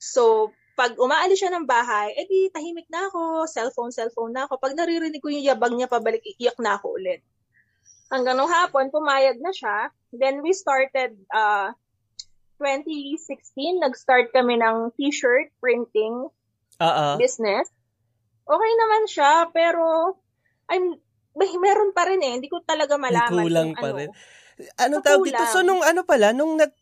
So, 0.00 0.52
pag 0.72 0.96
umaalis 0.96 1.36
siya 1.36 1.52
ng 1.52 1.68
bahay, 1.68 2.16
edi 2.16 2.48
tahimik 2.48 2.88
na 2.88 3.12
ako, 3.12 3.44
cellphone, 3.44 3.92
cellphone 3.92 4.32
na 4.32 4.48
ako. 4.48 4.56
Pag 4.56 4.72
naririnig 4.72 5.20
ko 5.20 5.28
yung 5.28 5.44
yabang 5.44 5.76
niya 5.76 5.86
pabalik, 5.86 6.24
iiyak 6.24 6.56
na 6.58 6.80
ako 6.80 6.96
ulit. 6.96 7.20
Hanggang 8.08 8.40
nung 8.40 8.48
hapon, 8.48 8.88
pumayag 8.88 9.36
na 9.40 9.52
siya. 9.52 9.92
Then 10.12 10.40
we 10.40 10.56
started, 10.56 11.16
uh, 11.32 11.76
2016, 12.56 13.84
nag-start 13.84 14.32
kami 14.32 14.60
ng 14.60 14.96
t-shirt 14.96 15.52
printing 15.60 16.28
Oo. 16.80 17.06
business. 17.20 17.68
Okay 18.42 18.72
naman 18.74 19.02
siya, 19.06 19.32
pero 19.50 20.16
I'm, 20.68 20.98
may, 21.38 21.50
meron 21.56 21.94
pa 21.94 22.06
rin 22.08 22.20
eh. 22.20 22.32
Hindi 22.40 22.48
ko 22.50 22.60
talaga 22.62 22.98
malaman. 22.98 23.32
kulang 23.32 23.70
kung 23.72 23.80
pa 23.80 23.88
ano. 23.92 23.98
rin. 24.02 24.10
Anong 24.78 25.02
tawag 25.04 25.24
dito? 25.26 25.38
kulang. 25.38 25.52
So, 25.54 25.64
nung 25.64 25.82
ano 25.82 26.00
pala, 26.04 26.34
nung 26.36 26.58
nag, 26.58 26.72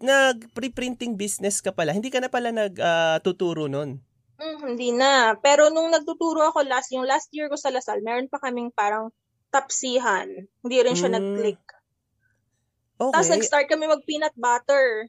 nag 0.00 0.56
pre-printing 0.56 1.18
business 1.18 1.60
ka 1.60 1.74
pala, 1.74 1.92
hindi 1.92 2.08
ka 2.08 2.22
na 2.22 2.32
pala 2.32 2.48
nagtuturo 2.54 3.68
nun? 3.68 4.00
Mm, 4.40 4.60
hindi 4.72 4.88
na. 4.96 5.36
Pero 5.36 5.68
nung 5.68 5.92
nagtuturo 5.92 6.48
ako 6.48 6.64
last, 6.64 6.88
yung 6.96 7.04
last 7.04 7.28
year 7.36 7.52
ko 7.52 7.60
sa 7.60 7.68
Lasal, 7.68 8.00
meron 8.00 8.32
pa 8.32 8.40
kaming 8.40 8.72
parang 8.72 9.12
tapsihan. 9.52 10.26
Hindi 10.64 10.76
rin 10.80 10.96
siya 10.96 11.12
Mm. 11.12 11.16
nag-click. 11.20 11.60
Okay. 13.00 13.12
Tapos 13.12 13.28
nag-start 13.28 13.66
kami 13.68 13.84
mag-peanut 13.88 14.32
butter. 14.36 15.08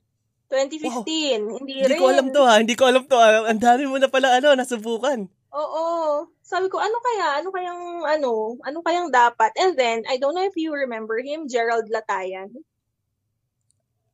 2015. 0.51 1.63
Hindi, 1.63 1.79
Hindi 1.79 1.95
rin. 1.95 1.99
ko 1.99 2.11
alam 2.11 2.27
to 2.35 2.41
ha. 2.43 2.59
Hindi 2.59 2.75
ko 2.75 2.83
alam 2.91 3.07
to 3.07 3.15
ha. 3.15 3.47
Ang 3.47 3.63
dami 3.63 3.87
mo 3.87 3.95
na 3.95 4.11
pala 4.11 4.35
ano, 4.35 4.51
nasubukan. 4.51 5.31
Oo. 5.51 6.27
Sabi 6.39 6.71
ko, 6.71 6.79
ano 6.79 6.97
kaya? 7.03 7.43
Ano 7.43 7.49
kayang, 7.51 7.83
ano? 8.07 8.55
Ano 8.63 8.79
kayang 8.79 9.11
dapat? 9.11 9.51
And 9.59 9.75
then, 9.75 10.07
I 10.07 10.15
don't 10.15 10.31
know 10.31 10.47
if 10.47 10.55
you 10.55 10.71
remember 10.71 11.19
him, 11.19 11.51
Gerald 11.51 11.91
Latayan. 11.91 12.55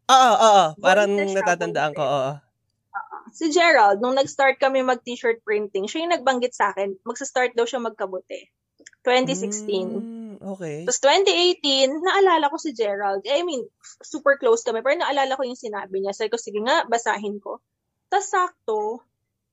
Oo, 0.07 0.33
oo. 0.33 0.65
Parang 0.81 1.13
na 1.13 1.29
natatandaan 1.29 1.93
ko. 1.93 2.01
bonus. 2.01 2.41
Oo. 2.97 3.17
Si 3.29 3.45
Gerald, 3.53 4.01
nung 4.01 4.17
nag-start 4.17 4.57
kami 4.57 4.81
mag-t-shirt 4.81 5.45
printing, 5.45 5.85
siya 5.85 6.07
yung 6.07 6.15
nagbanggit 6.15 6.57
sa 6.57 6.73
akin, 6.73 6.97
magsa-start 7.05 7.53
daw 7.53 7.69
siya 7.69 7.83
magkabuti. 7.83 8.49
2016. 9.05 9.87
Mm, 9.87 10.35
okay. 10.43 10.83
Tapos 10.83 10.99
2018, 10.99 12.03
naalala 12.03 12.51
ko 12.51 12.57
si 12.59 12.75
Gerald. 12.75 13.23
I 13.23 13.43
mean, 13.47 13.63
super 14.03 14.35
close 14.35 14.67
kami. 14.67 14.83
Pero 14.83 14.99
naalala 14.99 15.39
ko 15.39 15.47
yung 15.47 15.59
sinabi 15.59 16.03
niya. 16.03 16.11
Sabi 16.11 16.31
ko, 16.31 16.39
sige 16.39 16.59
nga, 16.59 16.83
basahin 16.87 17.39
ko. 17.39 17.63
Tapos 18.11 18.27
sakto, 18.27 19.06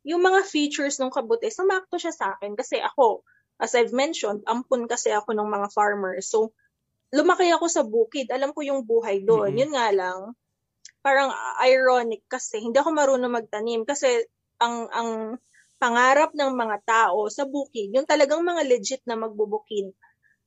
yung 0.04 0.20
mga 0.20 0.44
features 0.44 1.00
ng 1.00 1.08
kabuti, 1.08 1.48
sumakto 1.48 1.96
siya 1.96 2.12
sa 2.12 2.36
akin. 2.36 2.52
Kasi 2.54 2.78
ako, 2.80 3.24
as 3.56 3.72
I've 3.72 3.96
mentioned, 3.96 4.44
ampun 4.44 4.84
kasi 4.84 5.10
ako 5.10 5.32
ng 5.32 5.48
mga 5.48 5.72
farmers. 5.72 6.28
So, 6.28 6.52
lumaki 7.10 7.48
ako 7.48 7.66
sa 7.72 7.82
bukid. 7.82 8.28
Alam 8.28 8.52
ko 8.52 8.60
yung 8.60 8.84
buhay 8.84 9.24
doon. 9.24 9.56
Mm-hmm. 9.56 9.60
Yun 9.64 9.72
nga 9.72 9.88
lang, 9.90 10.18
parang 11.04 11.32
ironic 11.64 12.24
kasi 12.28 12.60
hindi 12.60 12.76
ako 12.80 12.92
marunong 12.92 13.32
magtanim. 13.32 13.84
Kasi 13.84 14.24
ang 14.60 14.88
ang 14.92 15.10
pangarap 15.76 16.32
ng 16.32 16.52
mga 16.56 16.76
tao 16.88 17.28
sa 17.28 17.44
bukid, 17.44 17.92
yung 17.92 18.08
talagang 18.08 18.40
mga 18.40 18.62
legit 18.64 19.02
na 19.04 19.20
magbubukid, 19.20 19.92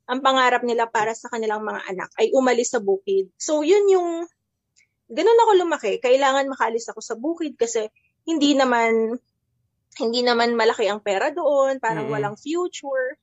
ang 0.07 0.23
pangarap 0.23 0.63
nila 0.63 0.87
para 0.87 1.11
sa 1.13 1.27
kanilang 1.27 1.61
mga 1.61 1.83
anak 1.93 2.09
ay 2.17 2.31
umalis 2.33 2.73
sa 2.73 2.81
bukid. 2.81 3.29
So, 3.35 3.61
yun 3.61 3.85
yung, 3.91 4.25
ganun 5.11 5.41
ako 5.45 5.51
lumaki. 5.67 5.99
Kailangan 5.99 6.47
makalis 6.47 6.87
ako 6.87 7.03
sa 7.03 7.19
bukid 7.19 7.59
kasi 7.59 7.91
hindi 8.23 8.55
naman, 8.55 9.19
hindi 9.97 10.21
naman 10.21 10.53
malaki 10.53 10.85
ang 10.87 11.01
pera 11.01 11.33
doon, 11.33 11.81
parang 11.81 12.07
Mm-mm. 12.07 12.15
walang 12.15 12.37
future. 12.37 13.17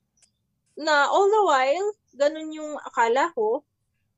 Na 0.74 1.06
all 1.08 1.30
the 1.30 1.42
while, 1.46 1.88
ganun 2.18 2.50
yung 2.50 2.74
akala 2.82 3.30
ko, 3.32 3.62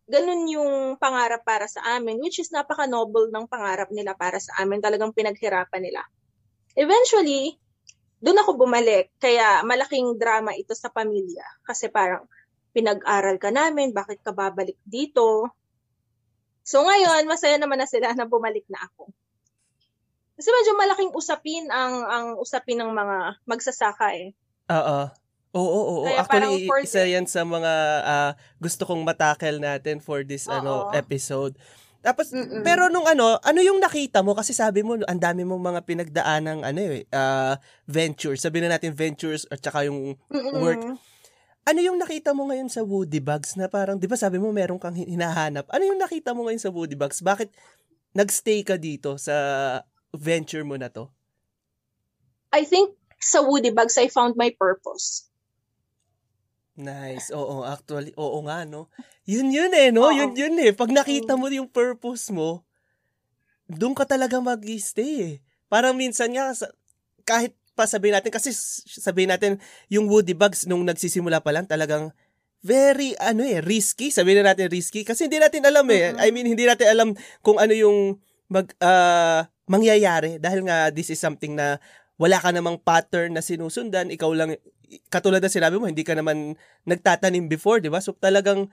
ganun 0.08 0.48
yung 0.48 0.72
pangarap 0.96 1.44
para 1.44 1.68
sa 1.68 1.98
amin, 1.98 2.16
which 2.22 2.40
is 2.40 2.48
napaka-noble 2.54 3.28
ng 3.28 3.44
pangarap 3.50 3.92
nila 3.92 4.16
para 4.16 4.40
sa 4.40 4.62
amin. 4.62 4.80
Talagang 4.80 5.12
pinaghirapan 5.12 5.82
nila. 5.82 6.00
Eventually, 6.78 7.58
doon 8.22 8.40
ako 8.40 8.56
bumalik. 8.56 9.12
Kaya 9.20 9.60
malaking 9.66 10.16
drama 10.16 10.56
ito 10.56 10.72
sa 10.72 10.88
pamilya. 10.88 11.44
Kasi 11.66 11.92
parang 11.92 12.24
pinag-aral 12.72 13.36
ka 13.40 13.48
namin, 13.52 13.92
bakit 13.92 14.20
ka 14.20 14.32
babalik 14.36 14.76
dito? 14.84 15.48
So 16.66 16.82
ngayon, 16.82 17.24
masaya 17.30 17.56
naman 17.56 17.80
na 17.80 17.88
sila 17.88 18.12
na 18.12 18.28
bumalik 18.28 18.66
na 18.68 18.84
ako. 18.84 19.08
Kasi 20.36 20.48
medyo 20.52 20.72
malaking 20.76 21.12
usapin 21.16 21.64
ang 21.72 22.04
ang 22.04 22.26
usapin 22.36 22.76
ng 22.76 22.92
mga 22.92 23.40
magsasaka 23.48 24.12
eh. 24.20 24.36
Oo. 24.68 25.08
Oo, 25.56 25.64
oo, 25.64 25.94
oo. 26.04 26.12
Actually, 26.20 26.68
for 26.68 26.84
isa 26.84 27.08
yan 27.08 27.24
sa 27.24 27.40
mga 27.40 27.72
ah, 28.04 28.32
gusto 28.60 28.84
kong 28.84 29.00
matakel 29.08 29.56
natin 29.56 30.04
for 30.04 30.20
this 30.20 30.44
ano 30.52 30.84
Oo. 30.84 30.92
episode. 30.92 31.56
Tapos, 32.04 32.30
Mm-mm. 32.30 32.62
pero 32.62 32.92
nung 32.92 33.08
ano, 33.08 33.40
ano 33.40 33.60
yung 33.64 33.80
nakita 33.80 34.20
mo? 34.20 34.36
Kasi 34.36 34.52
sabi 34.52 34.84
mo, 34.84 34.94
ang 34.94 35.18
dami 35.18 35.42
mong 35.42 35.58
mga 35.58 35.80
pinagdaan 35.88 36.42
ng 36.46 36.60
ano 36.62 36.78
eh, 36.92 37.08
ah, 37.10 37.56
ventures. 37.88 38.44
Sabi 38.44 38.60
na 38.60 38.76
natin 38.76 38.92
ventures 38.92 39.48
at 39.48 39.64
saka 39.64 39.88
yung 39.88 40.14
Mm-mm. 40.28 40.60
work. 40.60 40.84
Ano 41.66 41.80
yung 41.82 41.98
nakita 41.98 42.30
mo 42.30 42.46
ngayon 42.46 42.70
sa 42.70 42.86
Woody 42.86 43.18
Bugs 43.18 43.58
na 43.58 43.66
parang, 43.66 43.98
di 43.98 44.06
ba 44.06 44.14
sabi 44.14 44.38
mo 44.38 44.54
meron 44.54 44.78
kang 44.78 44.94
hinahanap? 44.94 45.66
Ano 45.72 45.82
yung 45.82 45.98
nakita 45.98 46.30
mo 46.30 46.46
ngayon 46.46 46.62
sa 46.62 46.70
Woody 46.70 46.94
Bugs? 46.94 47.24
Bakit 47.24 47.50
nagstay 48.14 48.62
ka 48.62 48.78
dito 48.78 49.18
sa 49.18 49.34
venture 50.16 50.64
mo 50.64 50.74
na 50.80 50.88
to? 50.90 51.08
I 52.52 52.64
think 52.64 52.96
sa 53.20 53.44
Woody 53.44 53.72
Bugs, 53.72 53.96
I 54.00 54.08
found 54.08 54.36
my 54.36 54.52
purpose. 54.56 55.28
Nice. 56.76 57.32
Oo, 57.32 57.64
actually, 57.64 58.12
oo 58.20 58.44
nga, 58.44 58.68
no? 58.68 58.92
Yun 59.24 59.48
yun 59.48 59.72
eh, 59.72 59.88
no? 59.88 60.08
Oo. 60.08 60.12
Mm. 60.12 60.20
Yun 60.20 60.32
yun 60.36 60.54
eh. 60.60 60.70
Pag 60.76 60.92
nakita 60.92 61.32
mo 61.34 61.48
yung 61.48 61.72
purpose 61.72 62.28
mo, 62.28 62.68
doon 63.66 63.96
ka 63.96 64.04
talaga 64.04 64.38
mag-stay 64.38 65.12
eh. 65.24 65.34
Parang 65.72 65.96
minsan 65.96 66.30
nga, 66.36 66.52
kahit 67.24 67.56
pa 67.76 67.88
sabihin 67.88 68.16
natin, 68.16 68.30
kasi 68.30 68.52
sabihin 68.86 69.32
natin, 69.32 69.58
yung 69.88 70.06
woody 70.06 70.36
bugs 70.36 70.68
nung 70.68 70.84
nagsisimula 70.84 71.40
pa 71.40 71.50
lang, 71.50 71.64
talagang 71.64 72.12
very, 72.60 73.16
ano 73.18 73.40
eh, 73.42 73.64
risky. 73.64 74.12
Sabihin 74.12 74.44
na 74.44 74.52
natin 74.52 74.68
risky. 74.68 75.00
Kasi 75.02 75.26
hindi 75.32 75.40
natin 75.40 75.64
alam 75.64 75.84
eh. 75.88 76.12
Mhm. 76.12 76.20
I 76.20 76.28
mean, 76.28 76.46
hindi 76.46 76.64
natin 76.68 76.92
alam 76.92 77.08
kung 77.40 77.56
ano 77.56 77.72
yung 77.72 78.20
mag, 78.52 78.68
ah, 78.84 79.48
mangyayari. 79.66 80.38
Dahil 80.38 80.66
nga, 80.66 80.90
this 80.90 81.10
is 81.10 81.20
something 81.20 81.58
na 81.58 81.78
wala 82.16 82.40
ka 82.40 82.50
namang 82.50 82.80
pattern 82.80 83.36
na 83.36 83.44
sinusundan. 83.44 84.08
Ikaw 84.08 84.30
lang, 84.32 84.56
katulad 85.12 85.42
na 85.42 85.52
sinabi 85.52 85.76
mo, 85.76 85.90
hindi 85.90 86.06
ka 86.06 86.16
naman 86.16 86.56
nagtatanim 86.88 87.50
before, 87.50 87.82
di 87.82 87.92
ba? 87.92 88.00
So 88.00 88.16
talagang, 88.16 88.72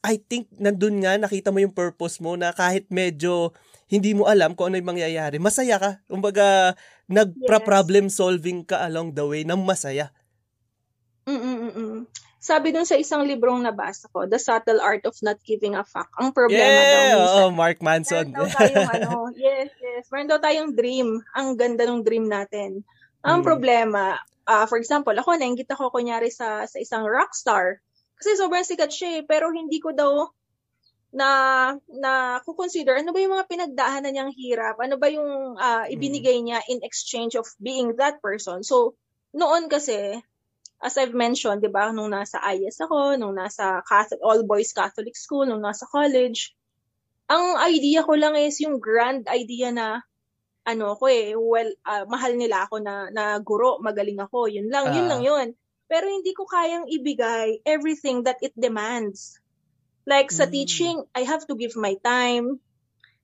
I 0.00 0.20
think, 0.20 0.48
nandun 0.56 1.04
nga, 1.04 1.16
nakita 1.20 1.52
mo 1.52 1.60
yung 1.60 1.76
purpose 1.76 2.20
mo 2.24 2.36
na 2.36 2.52
kahit 2.56 2.88
medyo 2.88 3.52
hindi 3.88 4.16
mo 4.16 4.24
alam 4.24 4.56
kung 4.56 4.72
ano 4.72 4.80
yung 4.80 4.96
mangyayari, 4.96 5.36
masaya 5.36 5.76
ka. 5.76 6.00
Kumbaga, 6.08 6.72
nagpa-problem 7.06 8.08
solving 8.08 8.64
ka 8.64 8.80
along 8.88 9.12
the 9.12 9.24
way 9.24 9.44
ng 9.44 9.60
masaya. 9.60 10.08
Mm-mm-mm. 11.28 12.08
Sabi 12.44 12.76
dun 12.76 12.84
sa 12.84 13.00
isang 13.00 13.24
librong 13.24 13.64
nabasa 13.64 14.04
ko, 14.12 14.28
The 14.28 14.36
Subtle 14.36 14.84
Art 14.84 15.08
of 15.08 15.16
Not 15.24 15.40
Giving 15.40 15.72
a 15.72 15.80
Fuck. 15.80 16.12
Ang 16.20 16.36
problema 16.36 16.84
daw 16.84 17.00
Yeah! 17.00 17.16
minsan, 17.16 17.40
Oo, 17.48 17.56
Mark 17.56 17.78
Manson. 17.80 18.28
Meron 18.28 18.36
daw 18.36 18.46
tayong 18.52 18.90
ano, 19.00 19.12
yes, 19.40 19.72
yes. 19.80 20.04
Meron 20.12 20.28
daw 20.28 20.38
tayong 20.44 20.70
dream. 20.76 21.24
Ang 21.32 21.56
ganda 21.56 21.88
ng 21.88 22.04
dream 22.04 22.28
natin. 22.28 22.84
Ang 23.24 23.40
Mm. 23.40 23.48
problema, 23.48 24.20
ah 24.44 24.68
for 24.68 24.76
example, 24.76 25.16
ako, 25.16 25.40
nainggit 25.40 25.72
ako 25.72 25.88
kunyari 25.88 26.28
sa, 26.28 26.68
sa 26.68 26.76
isang 26.76 27.08
rockstar. 27.08 27.80
Kasi 28.20 28.36
sobrang 28.36 28.60
sikat 28.60 28.92
siya 28.92 29.10
eh, 29.18 29.22
pero 29.24 29.48
hindi 29.48 29.80
ko 29.80 29.96
daw 29.96 30.28
na 31.14 31.30
na 31.88 32.42
consider 32.44 32.98
ano 32.98 33.14
ba 33.14 33.22
yung 33.22 33.38
mga 33.38 33.46
pinagdaanan 33.46 34.10
niyang 34.10 34.34
hirap 34.34 34.74
ano 34.82 34.98
ba 34.98 35.06
yung 35.06 35.54
ah, 35.62 35.86
ibinigay 35.86 36.42
niya 36.42 36.58
in 36.66 36.82
exchange 36.82 37.38
of 37.38 37.46
being 37.62 37.94
that 38.02 38.18
person 38.18 38.66
so 38.66 38.98
noon 39.30 39.70
kasi 39.70 40.18
as 40.84 41.00
I've 41.00 41.16
mentioned 41.16 41.64
'di 41.64 41.72
ba 41.72 41.88
nung 41.90 42.12
nasa 42.12 42.44
IS 42.52 42.84
ako 42.84 43.16
nung 43.16 43.34
nasa 43.34 43.80
Catholic 43.88 44.20
all 44.20 44.44
boys 44.44 44.76
Catholic 44.76 45.16
school 45.16 45.48
nung 45.48 45.64
nasa 45.64 45.88
college 45.88 46.52
ang 47.24 47.56
idea 47.64 48.04
ko 48.04 48.12
lang 48.20 48.36
is 48.36 48.60
yung 48.60 48.76
grand 48.78 49.24
idea 49.32 49.72
na 49.72 50.04
ano 50.68 50.92
ko 50.96 51.08
eh 51.08 51.32
well 51.32 51.72
ah, 51.88 52.04
mahal 52.04 52.36
nila 52.36 52.68
ako 52.68 52.84
na 52.84 53.08
na 53.08 53.40
guro 53.40 53.80
magaling 53.80 54.20
ako 54.20 54.44
yun 54.48 54.68
lang 54.68 54.92
yun 54.92 55.08
Ah. 55.08 55.10
lang 55.16 55.22
yun. 55.24 55.48
Pero 55.84 56.08
hindi 56.08 56.32
ko 56.32 56.48
kayang 56.48 56.88
ibigay 56.88 57.60
everything 57.68 58.24
that 58.24 58.40
it 58.40 58.56
demands. 58.56 59.36
Like 60.08 60.32
sa 60.32 60.48
Mm. 60.48 60.52
teaching 60.52 60.96
I 61.12 61.28
have 61.28 61.44
to 61.48 61.54
give 61.54 61.76
my 61.76 62.00
time. 62.00 62.56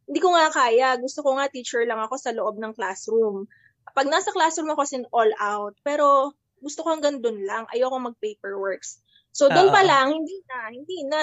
Hindi 0.04 0.20
ko 0.20 0.28
nga 0.36 0.52
kaya 0.52 0.92
gusto 1.00 1.24
ko 1.24 1.40
nga 1.40 1.48
teacher 1.48 1.80
lang 1.88 2.00
ako 2.04 2.20
sa 2.20 2.36
loob 2.36 2.60
ng 2.60 2.76
classroom. 2.76 3.48
Pag 3.96 4.12
nasa 4.12 4.28
classroom 4.36 4.68
ako 4.76 4.82
sin 4.84 5.04
all 5.08 5.32
out. 5.40 5.72
Pero 5.80 6.36
gusto 6.60 6.84
ko 6.84 6.94
hanggang 6.94 7.18
dun 7.24 7.42
lang 7.44 7.64
ayoko 7.72 7.96
mag 7.98 8.16
paperworks 8.20 9.00
so 9.32 9.48
doon 9.48 9.68
Ah, 9.68 9.74
pa 9.74 9.82
lang 9.82 10.06
hindi 10.14 10.36
na 10.46 10.58
hindi 10.70 10.98
na 11.08 11.22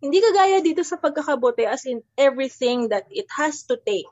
hindi 0.00 0.18
kagaya 0.20 0.58
dito 0.64 0.80
sa 0.80 0.96
pagkakabote 0.96 1.64
as 1.68 1.84
in 1.84 2.00
everything 2.16 2.88
that 2.88 3.04
it 3.12 3.28
has 3.36 3.64
to 3.68 3.76
take 3.80 4.08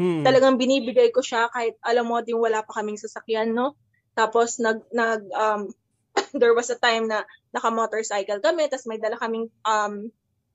Mm. 0.00 0.24
talagang 0.24 0.56
binibigay 0.56 1.12
ko 1.12 1.20
siya 1.20 1.52
kahit 1.52 1.76
alam 1.84 2.08
mo 2.08 2.16
din 2.24 2.38
wala 2.40 2.64
pa 2.64 2.80
kaming 2.80 2.96
sasakyan, 2.96 3.52
no? 3.52 3.76
Tapos 4.16 4.56
nag 4.56 4.80
nag 4.96 5.28
um 5.28 5.68
there 6.40 6.56
was 6.56 6.72
a 6.72 6.78
time 6.80 7.04
na 7.04 7.26
naka-motorcycle 7.52 8.40
kami 8.40 8.70
tapos 8.72 8.88
may 8.88 8.96
dala 8.96 9.20
kaming 9.20 9.52
um 9.68 10.08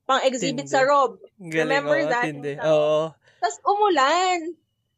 pang-exhibit 0.10 0.66
sa 0.66 0.82
Rob. 0.82 1.22
Galing, 1.38 1.62
remember 1.62 2.00
oo, 2.00 2.10
that? 2.10 2.26
tindi. 2.26 2.58
Oo. 2.58 3.14
Tapos 3.38 3.58
umulan. 3.70 4.56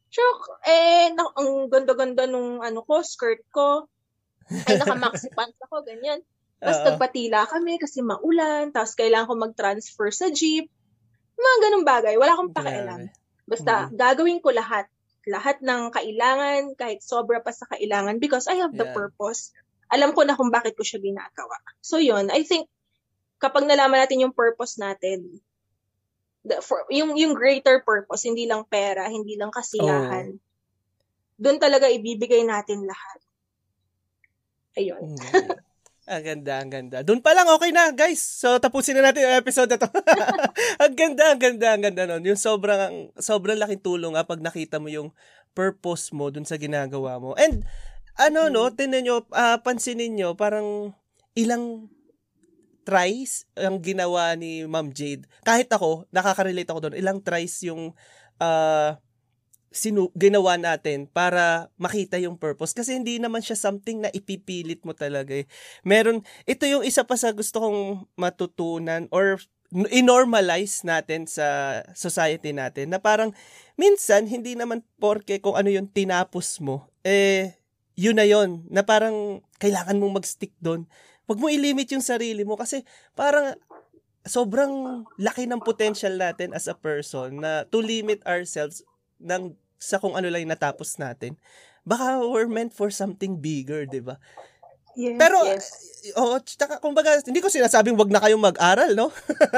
Shock. 0.08 0.40
Eh, 0.64 1.12
na, 1.12 1.28
ang 1.36 1.68
ganda-ganda 1.68 2.24
nung 2.24 2.64
ano 2.64 2.80
ko, 2.88 3.04
skirt 3.04 3.44
ko. 3.52 3.84
Ay, 4.48 4.80
naka-maxi 4.80 5.28
pants 5.36 5.60
ako, 5.68 5.84
ganyan. 5.84 6.20
Tapos 6.58 6.80
Oo. 6.82 6.86
nagpatila 6.90 7.46
kami 7.46 7.78
kasi 7.78 8.02
maulan. 8.02 8.74
Tapos 8.74 8.98
kailangan 8.98 9.28
ko 9.30 9.34
mag-transfer 9.38 10.08
sa 10.10 10.26
jeep. 10.32 10.66
Mga 11.38 11.56
ganung 11.68 11.86
bagay. 11.86 12.14
Wala 12.18 12.34
akong 12.34 12.52
pakialam. 12.56 13.00
Basta, 13.46 13.88
gagawin 13.94 14.42
ko 14.42 14.50
lahat. 14.50 14.90
Lahat 15.28 15.60
ng 15.62 15.92
kailangan, 15.92 16.74
kahit 16.74 17.04
sobra 17.04 17.38
pa 17.44 17.52
sa 17.52 17.68
kailangan, 17.68 18.16
because 18.18 18.48
I 18.48 18.58
have 18.64 18.74
the 18.74 18.88
Yeah. 18.88 18.96
purpose. 18.96 19.52
Alam 19.88 20.12
ko 20.12 20.24
na 20.24 20.36
kung 20.36 20.52
bakit 20.52 20.76
ko 20.76 20.84
siya 20.84 21.00
ginagawa. 21.00 21.56
So 21.80 21.96
yun, 22.00 22.28
I 22.28 22.44
think, 22.44 22.68
kapag 23.40 23.64
nalaman 23.64 24.04
natin 24.04 24.24
yung 24.24 24.34
purpose 24.36 24.76
natin, 24.76 25.40
the, 26.44 26.60
for, 26.64 26.84
yung, 26.90 27.14
yung 27.16 27.36
greater 27.36 27.80
purpose, 27.84 28.24
hindi 28.24 28.48
lang 28.48 28.64
pera, 28.68 29.08
hindi 29.08 29.36
lang 29.38 29.52
kasiyahan, 29.52 30.36
doon 31.38 31.58
talaga 31.62 31.86
ibibigay 31.86 32.42
natin 32.42 32.84
lahat. 32.84 33.20
Ayun. 34.78 35.18
Mm. 35.18 35.58
Ang 36.08 36.24
ganda, 36.24 36.56
ang 36.56 36.72
ganda. 36.72 37.04
Doon 37.04 37.20
pa 37.20 37.36
lang, 37.36 37.44
okay 37.52 37.68
na, 37.68 37.92
guys. 37.92 38.24
So, 38.24 38.56
tapusin 38.56 38.96
na 38.96 39.12
natin 39.12 39.28
yung 39.28 39.44
episode 39.44 39.68
na 39.68 39.76
to. 39.76 39.92
ang 40.82 40.96
ganda, 40.96 41.36
ang 41.36 41.36
ganda, 41.36 41.76
ang 41.76 41.84
ganda 41.84 42.08
nun. 42.08 42.24
Yung 42.24 42.40
sobrang, 42.40 43.12
sobrang 43.20 43.60
laking 43.60 43.84
tulong 43.84 44.16
nga 44.16 44.24
pag 44.24 44.40
nakita 44.40 44.80
mo 44.80 44.88
yung 44.88 45.12
purpose 45.52 46.08
mo 46.16 46.32
dun 46.32 46.48
sa 46.48 46.56
ginagawa 46.56 47.20
mo. 47.20 47.36
And, 47.36 47.60
ano, 48.16 48.48
no, 48.48 48.72
tinan 48.72 49.04
nyo, 49.04 49.28
ah, 49.36 49.60
pansinin 49.60 50.16
nyo, 50.16 50.32
parang 50.32 50.96
ilang 51.36 51.92
tries 52.88 53.44
ang 53.52 53.84
ginawa 53.84 54.32
ni 54.32 54.64
Ma'am 54.64 54.88
Jade. 54.96 55.28
Kahit 55.44 55.68
ako, 55.68 56.08
nakaka-relate 56.08 56.72
ako 56.72 56.88
doon. 56.88 56.96
Ilang 56.96 57.20
tries 57.20 57.68
yung, 57.68 57.92
ah, 58.40 58.96
sinu- 59.78 60.10
ginawa 60.18 60.58
natin 60.58 61.06
para 61.06 61.70
makita 61.78 62.18
yung 62.18 62.34
purpose 62.34 62.74
kasi 62.74 62.98
hindi 62.98 63.22
naman 63.22 63.38
siya 63.38 63.54
something 63.54 64.02
na 64.02 64.10
ipipilit 64.10 64.82
mo 64.82 64.90
talaga 64.90 65.38
eh. 65.38 65.46
Meron 65.86 66.26
ito 66.50 66.66
yung 66.66 66.82
isa 66.82 67.06
pa 67.06 67.14
sa 67.14 67.30
gusto 67.30 67.62
kong 67.62 68.10
matutunan 68.18 69.06
or 69.14 69.38
inormalize 69.94 70.82
natin 70.82 71.30
sa 71.30 71.80
society 71.92 72.50
natin 72.56 72.90
na 72.90 72.98
parang 72.98 73.30
minsan 73.78 74.26
hindi 74.26 74.58
naman 74.58 74.82
porke 74.98 75.38
kung 75.38 75.54
ano 75.54 75.68
yung 75.68 75.92
tinapos 75.92 76.58
mo 76.58 76.88
eh 77.04 77.54
yun 77.98 78.16
na 78.16 78.24
yun 78.24 78.64
na 78.72 78.86
parang 78.86 79.44
kailangan 79.58 79.98
mong 79.98 80.22
mag-stick 80.22 80.54
doon. 80.62 80.86
Huwag 81.26 81.38
mo 81.42 81.50
i-limit 81.50 81.90
yung 81.90 82.00
sarili 82.00 82.46
mo 82.46 82.54
kasi 82.54 82.86
parang 83.12 83.58
sobrang 84.24 85.02
laki 85.18 85.50
ng 85.50 85.60
potential 85.60 86.14
natin 86.14 86.54
as 86.54 86.70
a 86.70 86.78
person 86.78 87.42
na 87.42 87.66
to 87.66 87.82
limit 87.82 88.22
ourselves 88.22 88.86
ng 89.18 89.52
sa 89.78 90.02
kung 90.02 90.18
ano 90.18 90.26
lang 90.26 90.44
yung 90.44 90.52
natapos 90.52 90.98
natin. 90.98 91.38
Baka 91.86 92.20
we're 92.20 92.50
meant 92.50 92.74
for 92.74 92.92
something 92.92 93.38
bigger, 93.38 93.88
di 93.88 94.02
ba? 94.02 94.20
Yes, 94.98 95.14
Pero, 95.14 95.38
yes. 95.46 95.66
oo, 96.18 96.36
tsaka, 96.42 96.82
kumbaga, 96.82 97.22
hindi 97.22 97.38
ko 97.38 97.46
sinasabing 97.46 97.94
wag 97.94 98.10
na 98.10 98.18
kayong 98.18 98.42
mag-aral, 98.42 98.98
no? 98.98 99.14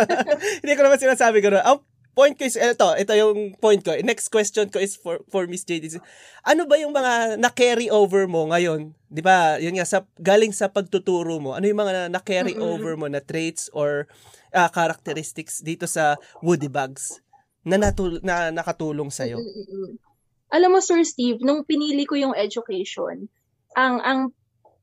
hindi 0.61 0.77
ko 0.77 0.85
naman 0.85 1.01
sinasabi 1.01 1.41
ko. 1.41 1.49
Ang 1.57 1.81
point 2.13 2.37
ko 2.37 2.45
is, 2.45 2.61
ito, 2.61 2.85
ito 3.01 3.13
yung 3.17 3.57
point 3.57 3.81
ko. 3.81 3.97
Next 4.05 4.29
question 4.29 4.69
ko 4.69 4.77
is 4.77 5.01
for, 5.01 5.25
for 5.33 5.49
Miss 5.49 5.65
JD. 5.65 5.97
Ano 6.45 6.69
ba 6.69 6.77
yung 6.77 6.93
mga 6.93 7.41
na-carry 7.41 7.89
over 7.89 8.29
mo 8.29 8.53
ngayon? 8.53 8.93
Di 9.09 9.25
ba, 9.25 9.57
yun 9.57 9.81
nga, 9.81 9.89
sa, 9.89 10.05
galing 10.21 10.53
sa 10.53 10.69
pagtuturo 10.69 11.41
mo, 11.41 11.57
ano 11.57 11.65
yung 11.65 11.81
mga 11.81 12.13
na-carry 12.13 12.53
Mm-mm. 12.53 12.77
over 12.77 13.01
mo 13.01 13.09
na 13.09 13.25
traits 13.25 13.73
or 13.73 14.13
uh, 14.53 14.69
characteristics 14.69 15.65
dito 15.65 15.89
sa 15.89 16.21
Woody 16.45 16.69
Bags 16.69 17.25
na, 17.65 17.81
natul- 17.81 18.21
na 18.21 18.53
nakatulong 18.53 19.09
sa'yo? 19.09 19.41
Mm-mm. 19.41 20.10
Alam 20.51 20.77
mo, 20.77 20.81
Sir 20.83 21.03
Steve, 21.07 21.39
nung 21.43 21.63
pinili 21.63 22.05
ko 22.07 22.19
yung 22.19 22.35
education, 22.35 23.31
ang 23.79 24.03
ang 24.03 24.21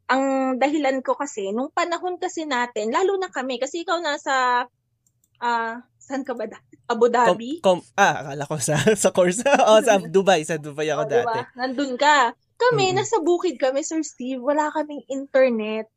ang 0.08 0.56
dahilan 0.56 1.04
ko 1.04 1.20
kasi, 1.20 1.52
nung 1.52 1.68
panahon 1.68 2.16
kasi 2.16 2.48
natin, 2.48 2.96
lalo 2.96 3.20
na 3.20 3.28
kami, 3.28 3.60
kasi 3.60 3.84
ikaw 3.84 4.00
nasa, 4.00 4.64
ah, 5.44 5.76
saan 6.00 6.24
ka 6.24 6.32
ba 6.32 6.48
dati? 6.48 6.80
Abu 6.88 7.12
Dhabi? 7.12 7.60
Com, 7.60 7.84
com, 7.84 8.00
ah, 8.00 8.24
akala 8.24 8.48
ko 8.48 8.56
sa, 8.64 8.80
sa 9.04 9.12
course. 9.12 9.44
o, 9.68 9.84
sa 9.84 10.00
Dubai. 10.16 10.48
Sa 10.48 10.56
Dubai 10.56 10.88
ako 10.88 11.04
O, 11.04 11.10
dati. 11.12 11.28
diba? 11.28 11.40
Nandun 11.60 11.94
ka. 12.00 12.32
Kami, 12.58 12.96
Mm-mm. 12.96 12.98
nasa 13.04 13.20
bukid 13.20 13.60
kami, 13.60 13.84
Sir 13.84 14.00
Steve. 14.08 14.40
Wala 14.40 14.72
kaming 14.72 15.04
internet. 15.12 15.92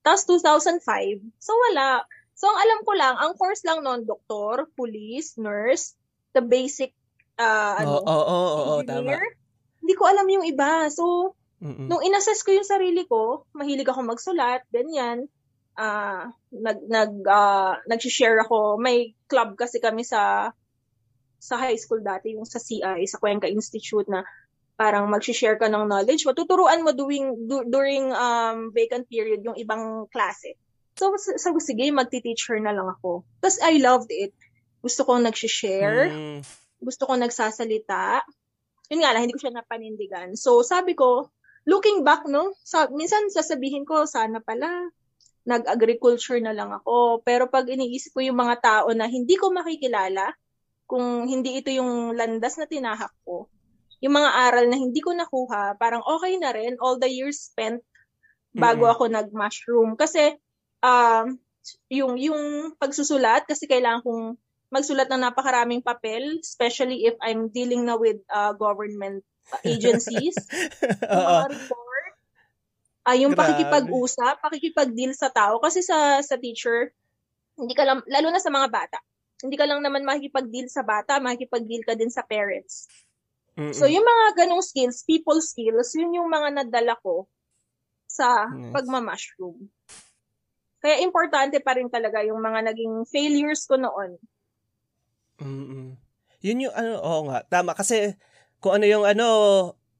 Tapos 0.00 0.24
2005. 0.24 1.20
So, 1.36 1.52
wala. 1.68 2.08
So, 2.32 2.48
ang 2.48 2.58
alam 2.64 2.80
ko 2.88 2.92
lang, 2.96 3.14
ang 3.20 3.36
course 3.36 3.60
lang 3.68 3.84
noon, 3.84 4.08
doktor, 4.08 4.72
police, 4.72 5.36
nurse, 5.36 5.92
the 6.32 6.40
basic, 6.40 6.96
Oo, 7.40 7.72
ano, 7.80 7.90
oo, 7.98 8.04
oo, 8.04 8.48
oo, 8.60 8.74
tama. 8.84 9.00
engineer. 9.00 9.24
Hindi 9.80 9.94
ko 9.96 10.04
alam 10.04 10.26
yung 10.28 10.44
iba. 10.44 10.86
So, 10.92 11.34
Mm-mm. 11.64 11.88
nung 11.88 12.04
inassess 12.04 12.44
ko 12.44 12.52
yung 12.52 12.68
sarili 12.68 13.08
ko, 13.08 13.48
mahilig 13.56 13.88
ako 13.88 14.04
magsulat, 14.04 14.64
ganyan. 14.68 15.28
Ah, 15.76 16.28
nag 16.52 16.84
nag 16.84 17.12
ah, 17.24 17.80
nag-share 17.88 18.44
ako. 18.44 18.76
May 18.76 19.16
club 19.24 19.56
kasi 19.56 19.80
kami 19.80 20.04
sa 20.04 20.52
sa 21.40 21.56
high 21.56 21.80
school 21.80 22.04
dati, 22.04 22.36
yung 22.36 22.44
sa 22.44 22.60
CI, 22.60 23.08
sa 23.08 23.16
Cuenca 23.16 23.48
Institute 23.48 24.04
na 24.12 24.20
parang 24.76 25.08
mag-share 25.08 25.56
ka 25.56 25.68
ng 25.68 25.88
knowledge. 25.88 26.28
Matuturuan 26.28 26.84
mo 26.84 26.92
doing 26.92 27.48
du- 27.48 27.64
during 27.68 28.12
um 28.12 28.68
vacant 28.72 29.08
period 29.08 29.40
yung 29.40 29.56
ibang 29.56 30.04
klase. 30.12 30.56
So 30.96 31.16
sabi 31.16 31.60
sige, 31.64 31.88
magti-teacher 31.92 32.60
na 32.60 32.76
lang 32.76 32.88
ako. 32.88 33.24
Tapos 33.40 33.56
I 33.64 33.80
loved 33.80 34.12
it. 34.12 34.36
Gusto 34.84 35.04
kong 35.04 35.24
nag-share 35.24 36.12
Mm. 36.12 36.40
Gusto 36.80 37.06
ko 37.06 37.14
nagsasalita. 37.14 38.24
Yun 38.90 39.00
nga 39.04 39.12
lang, 39.14 39.28
hindi 39.28 39.36
ko 39.36 39.46
siya 39.46 39.54
napanindigan. 39.54 40.34
So, 40.34 40.64
sabi 40.66 40.96
ko, 40.98 41.30
looking 41.68 42.02
back, 42.02 42.26
no, 42.26 42.56
sa, 42.64 42.88
minsan 42.90 43.28
sasabihin 43.30 43.86
ko, 43.86 44.08
sana 44.08 44.40
pala, 44.40 44.90
nag-agriculture 45.44 46.40
na 46.42 46.56
lang 46.56 46.72
ako. 46.72 47.22
Pero 47.22 47.48
pag 47.48 47.68
iniisip 47.68 48.16
ko 48.16 48.20
yung 48.24 48.40
mga 48.40 48.56
tao 48.60 48.88
na 48.92 49.06
hindi 49.06 49.36
ko 49.36 49.52
makikilala, 49.52 50.32
kung 50.90 51.30
hindi 51.30 51.62
ito 51.62 51.70
yung 51.70 52.18
landas 52.18 52.58
na 52.58 52.66
tinahak 52.66 53.14
ko, 53.22 53.46
yung 54.00 54.16
mga 54.16 54.30
aral 54.32 54.66
na 54.66 54.76
hindi 54.80 54.98
ko 55.04 55.12
nakuha, 55.12 55.76
parang 55.76 56.02
okay 56.02 56.34
na 56.40 56.50
rin, 56.50 56.80
all 56.80 56.96
the 56.98 57.06
years 57.06 57.52
spent 57.52 57.84
bago 58.56 58.88
Mm-mm. 58.88 58.94
ako 58.96 59.02
nag-mushroom. 59.06 59.94
Kasi, 59.94 60.34
um, 60.82 61.38
yung, 61.92 62.18
yung 62.18 62.74
pagsusulat, 62.80 63.46
kasi 63.46 63.68
kailangan 63.68 64.02
kong 64.02 64.24
magsulat 64.70 65.10
ng 65.10 65.22
napakaraming 65.26 65.82
papel, 65.82 66.38
especially 66.38 67.04
if 67.04 67.18
I'm 67.18 67.50
dealing 67.50 67.84
na 67.84 67.98
with 67.98 68.22
uh, 68.30 68.54
government 68.54 69.26
agencies. 69.66 70.38
mga 71.10 71.46
report, 71.50 72.14
ah 73.02 73.18
yung 73.18 73.34
Grabe. 73.34 73.42
pakikipag-usap, 73.50 74.38
pakikipag-deal 74.38 75.12
sa 75.12 75.28
tao. 75.34 75.58
Kasi 75.58 75.82
sa 75.82 76.22
sa 76.22 76.38
teacher, 76.38 76.94
hindi 77.58 77.74
ka 77.74 77.82
lang, 77.82 78.00
lalo 78.06 78.28
na 78.30 78.40
sa 78.40 78.48
mga 78.48 78.70
bata, 78.70 78.98
hindi 79.42 79.58
ka 79.58 79.66
lang 79.66 79.82
naman 79.82 80.06
makikipag-deal 80.06 80.70
sa 80.70 80.86
bata, 80.86 81.18
makikipag-deal 81.18 81.84
ka 81.84 81.98
din 81.98 82.08
sa 82.08 82.22
parents. 82.22 82.86
Mm-mm. 83.58 83.74
So, 83.74 83.90
yung 83.90 84.06
mga 84.06 84.46
ganong 84.46 84.64
skills, 84.64 85.04
people 85.04 85.36
skills, 85.42 85.92
yun 85.98 86.16
yung 86.16 86.30
mga 86.30 86.62
nadala 86.62 86.94
ko 87.02 87.26
sa 88.06 88.46
Yes. 88.48 88.72
pagma-mushroom. 88.72 89.68
Kaya 90.80 91.04
importante 91.04 91.60
pa 91.60 91.76
rin 91.76 91.92
talaga 91.92 92.24
yung 92.24 92.40
mga 92.40 92.72
naging 92.72 93.04
failures 93.04 93.68
ko 93.68 93.76
noon. 93.76 94.16
Mm-mm. 95.40 95.96
Yun 96.40 96.64
yung 96.68 96.74
ano, 96.76 97.00
oo 97.00 97.20
nga, 97.28 97.44
tama. 97.48 97.76
Kasi 97.76 98.16
kung 98.60 98.80
ano 98.80 98.84
yung 98.88 99.04
ano, 99.04 99.26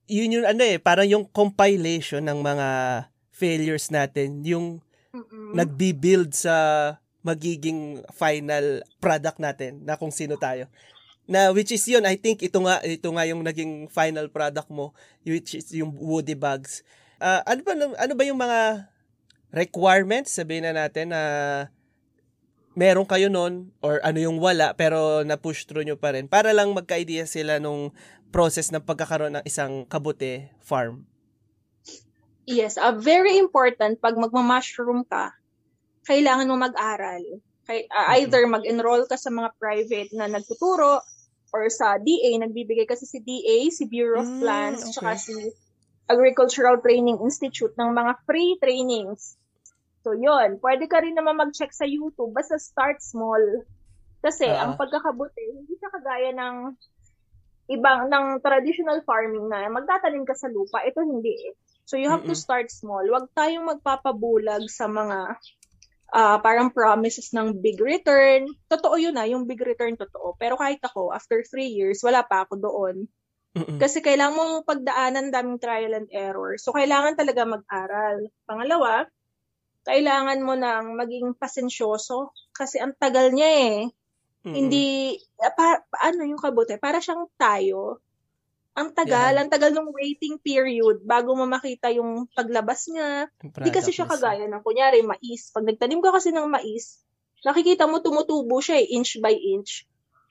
yun 0.09 0.40
yung 0.40 0.46
ano 0.48 0.62
eh, 0.64 0.81
parang 0.81 1.09
yung 1.09 1.24
compilation 1.29 2.24
ng 2.24 2.40
mga 2.40 2.68
failures 3.33 3.88
natin, 3.88 4.44
yung 4.44 4.81
Mm-mm. 5.12 5.57
nagbi-build 5.57 6.33
sa 6.37 6.55
magiging 7.20 8.00
final 8.16 8.81
product 9.00 9.37
natin 9.40 9.85
na 9.85 9.96
kung 9.96 10.12
sino 10.12 10.40
tayo. 10.40 10.68
Na 11.29 11.53
which 11.53 11.70
is 11.70 11.85
yun, 11.85 12.03
I 12.09 12.16
think 12.16 12.40
ito 12.42 12.59
nga 12.64 12.81
ito 12.83 13.09
nga 13.12 13.24
yung 13.29 13.44
naging 13.44 13.87
final 13.92 14.26
product 14.33 14.72
mo, 14.72 14.96
which 15.22 15.55
is 15.55 15.68
yung 15.76 15.92
woody 15.94 16.35
bags. 16.35 16.83
Ah, 17.20 17.44
ano 17.44 17.61
ba 17.61 17.76
ano 17.76 18.12
ba 18.16 18.24
yung 18.24 18.40
mga 18.40 18.88
requirements 19.53 20.33
sabihin 20.33 20.64
na 20.64 20.87
natin 20.87 21.12
na 21.12 21.22
meron 22.81 23.05
kayo 23.05 23.29
nun 23.29 23.77
or 23.85 24.01
ano 24.01 24.16
yung 24.16 24.40
wala 24.40 24.73
pero 24.73 25.21
na-push 25.21 25.69
through 25.69 25.85
nyo 25.85 26.01
pa 26.01 26.16
rin 26.16 26.25
para 26.25 26.57
lang 26.57 26.73
magka-idea 26.73 27.29
sila 27.29 27.61
nung 27.61 27.93
process 28.33 28.73
ng 28.73 28.81
pagkakaroon 28.81 29.37
ng 29.37 29.45
isang 29.45 29.85
kabute 29.85 30.49
farm. 30.64 31.05
Yes, 32.49 32.81
uh, 32.81 32.97
very 32.97 33.37
important 33.37 34.01
pag 34.01 34.16
magma-mushroom 34.16 35.05
ka, 35.05 35.37
kailangan 36.09 36.49
mo 36.49 36.57
mag-aral. 36.57 37.23
Kay, 37.69 37.85
uh. 37.93 38.16
Either 38.16 38.49
mag-enroll 38.49 39.05
ka 39.07 39.21
sa 39.21 39.29
mga 39.29 39.55
private 39.61 40.11
na 40.16 40.27
nagtuturo 40.27 41.05
or 41.53 41.62
sa 41.69 42.01
DA, 42.01 42.38
nagbibigay 42.40 42.88
kasi 42.88 43.05
si 43.07 43.21
DA, 43.21 43.69
si 43.71 43.87
Bureau 43.87 44.23
of 44.23 44.31
Mm, 44.31 44.40
Plants, 44.40 44.83
okay. 44.83 44.90
tsaka 44.95 45.11
si 45.21 45.35
Agricultural 46.11 46.83
Training 46.83 47.23
Institute 47.23 47.75
ng 47.79 47.90
mga 47.95 48.12
free 48.27 48.59
trainings. 48.59 49.38
So, 50.00 50.16
yun. 50.16 50.56
Pwede 50.60 50.88
ka 50.88 51.04
rin 51.04 51.16
naman 51.16 51.36
mag-check 51.36 51.70
sa 51.70 51.84
YouTube. 51.84 52.32
Basta 52.32 52.56
start 52.56 53.04
small. 53.04 53.40
Kasi, 54.24 54.48
Ah. 54.48 54.64
ang 54.64 54.80
pagkakabuti, 54.80 55.44
hindi 55.60 55.76
siya 55.76 55.90
kagaya 55.92 56.30
ng 56.32 56.56
ibang, 57.70 58.08
ng 58.08 58.42
traditional 58.42 59.04
farming 59.04 59.46
na 59.46 59.68
magtatanim 59.68 60.24
ka 60.24 60.34
sa 60.34 60.48
lupa. 60.48 60.82
Ito 60.82 61.04
hindi 61.04 61.36
eh. 61.52 61.52
So, 61.84 61.98
you 61.98 62.08
have 62.08 62.24
to 62.24 62.32
Mm-mm. 62.32 62.38
start 62.38 62.70
small. 62.72 63.02
Huwag 63.04 63.28
tayong 63.34 63.66
magpapabulag 63.66 64.66
sa 64.70 64.86
mga 64.88 65.36
ah, 66.10 66.42
parang 66.42 66.74
promises 66.74 67.30
ng 67.30 67.62
big 67.62 67.78
return. 67.78 68.50
Totoo 68.66 68.98
yun 68.98 69.14
na, 69.14 69.30
yung 69.30 69.46
big 69.46 69.62
return 69.62 69.94
totoo. 69.94 70.34
Pero 70.42 70.58
kahit 70.58 70.82
ako, 70.82 71.14
after 71.14 71.38
three 71.46 71.70
years, 71.70 72.02
wala 72.02 72.26
pa 72.26 72.42
ako 72.42 72.58
doon. 72.58 73.06
Mm-mm. 73.54 73.78
Kasi 73.78 74.02
kailangan 74.02 74.34
mo 74.34 74.44
pagdaanan 74.66 75.30
daming 75.30 75.62
trial 75.62 75.94
and 75.94 76.10
error. 76.10 76.58
So, 76.58 76.74
kailangan 76.74 77.14
talaga 77.14 77.46
mag-aral. 77.46 78.26
Pangalawa, 78.42 79.06
kailangan 79.87 80.40
mo 80.45 80.55
nang 80.55 80.95
maging 80.97 81.35
pasensyoso. 81.37 82.37
Kasi 82.53 82.81
ang 82.81 82.93
tagal 82.97 83.33
niya 83.33 83.51
eh. 83.51 83.79
Mm-mm. 84.40 84.57
Hindi, 84.57 85.16
ah, 85.40 85.53
pa, 85.53 85.85
paano 85.85 86.25
yung 86.25 86.40
kabuti? 86.40 86.81
Para 86.81 87.01
siyang 87.01 87.29
tayo. 87.37 88.01
Ang 88.73 88.97
tagal, 88.97 89.37
Yeah. 89.37 89.40
ang 89.45 89.51
tagal 89.53 89.75
ng 89.75 89.93
waiting 89.93 90.40
period 90.40 91.05
bago 91.05 91.37
mo 91.37 91.45
makita 91.45 91.93
yung 91.93 92.31
paglabas 92.33 92.88
niya. 92.88 93.29
Hindi 93.43 93.71
kasi 93.75 93.93
siya 93.93 94.09
kagaya 94.09 94.49
ng, 94.49 94.62
kunyari, 94.64 95.05
mais. 95.05 95.53
Pag 95.53 95.69
nagtanim 95.69 96.01
ka 96.01 96.14
kasi 96.14 96.33
ng 96.33 96.49
mais, 96.49 97.03
nakikita 97.45 97.85
mo 97.85 98.01
tumutubo 98.01 98.62
siya 98.64 98.81
eh, 98.81 98.97
inch 98.97 99.21
by 99.21 99.35
inch. 99.35 99.85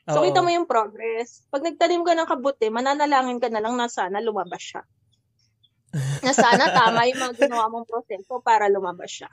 So, 0.09 0.23
Oo. 0.23 0.25
kita 0.25 0.41
mo 0.41 0.49
yung 0.49 0.65
progress. 0.65 1.45
Pag 1.53 1.69
nagtanim 1.69 2.01
ka 2.01 2.17
ng 2.17 2.25
kabuti, 2.25 2.73
mananalangin 2.73 3.37
ka 3.37 3.53
na 3.53 3.61
lang 3.61 3.77
na 3.77 3.85
sana 3.85 4.17
lumabas 4.17 4.61
siya. 4.61 4.81
Na 6.25 6.33
sana 6.33 6.69
tama 6.69 7.09
yung 7.09 7.19
mga 7.19 7.33
ginawa 7.47 7.65
mong 7.71 7.85
proseso 7.89 8.41
para 8.41 8.69
lumabas 8.69 9.09
siya. 9.09 9.31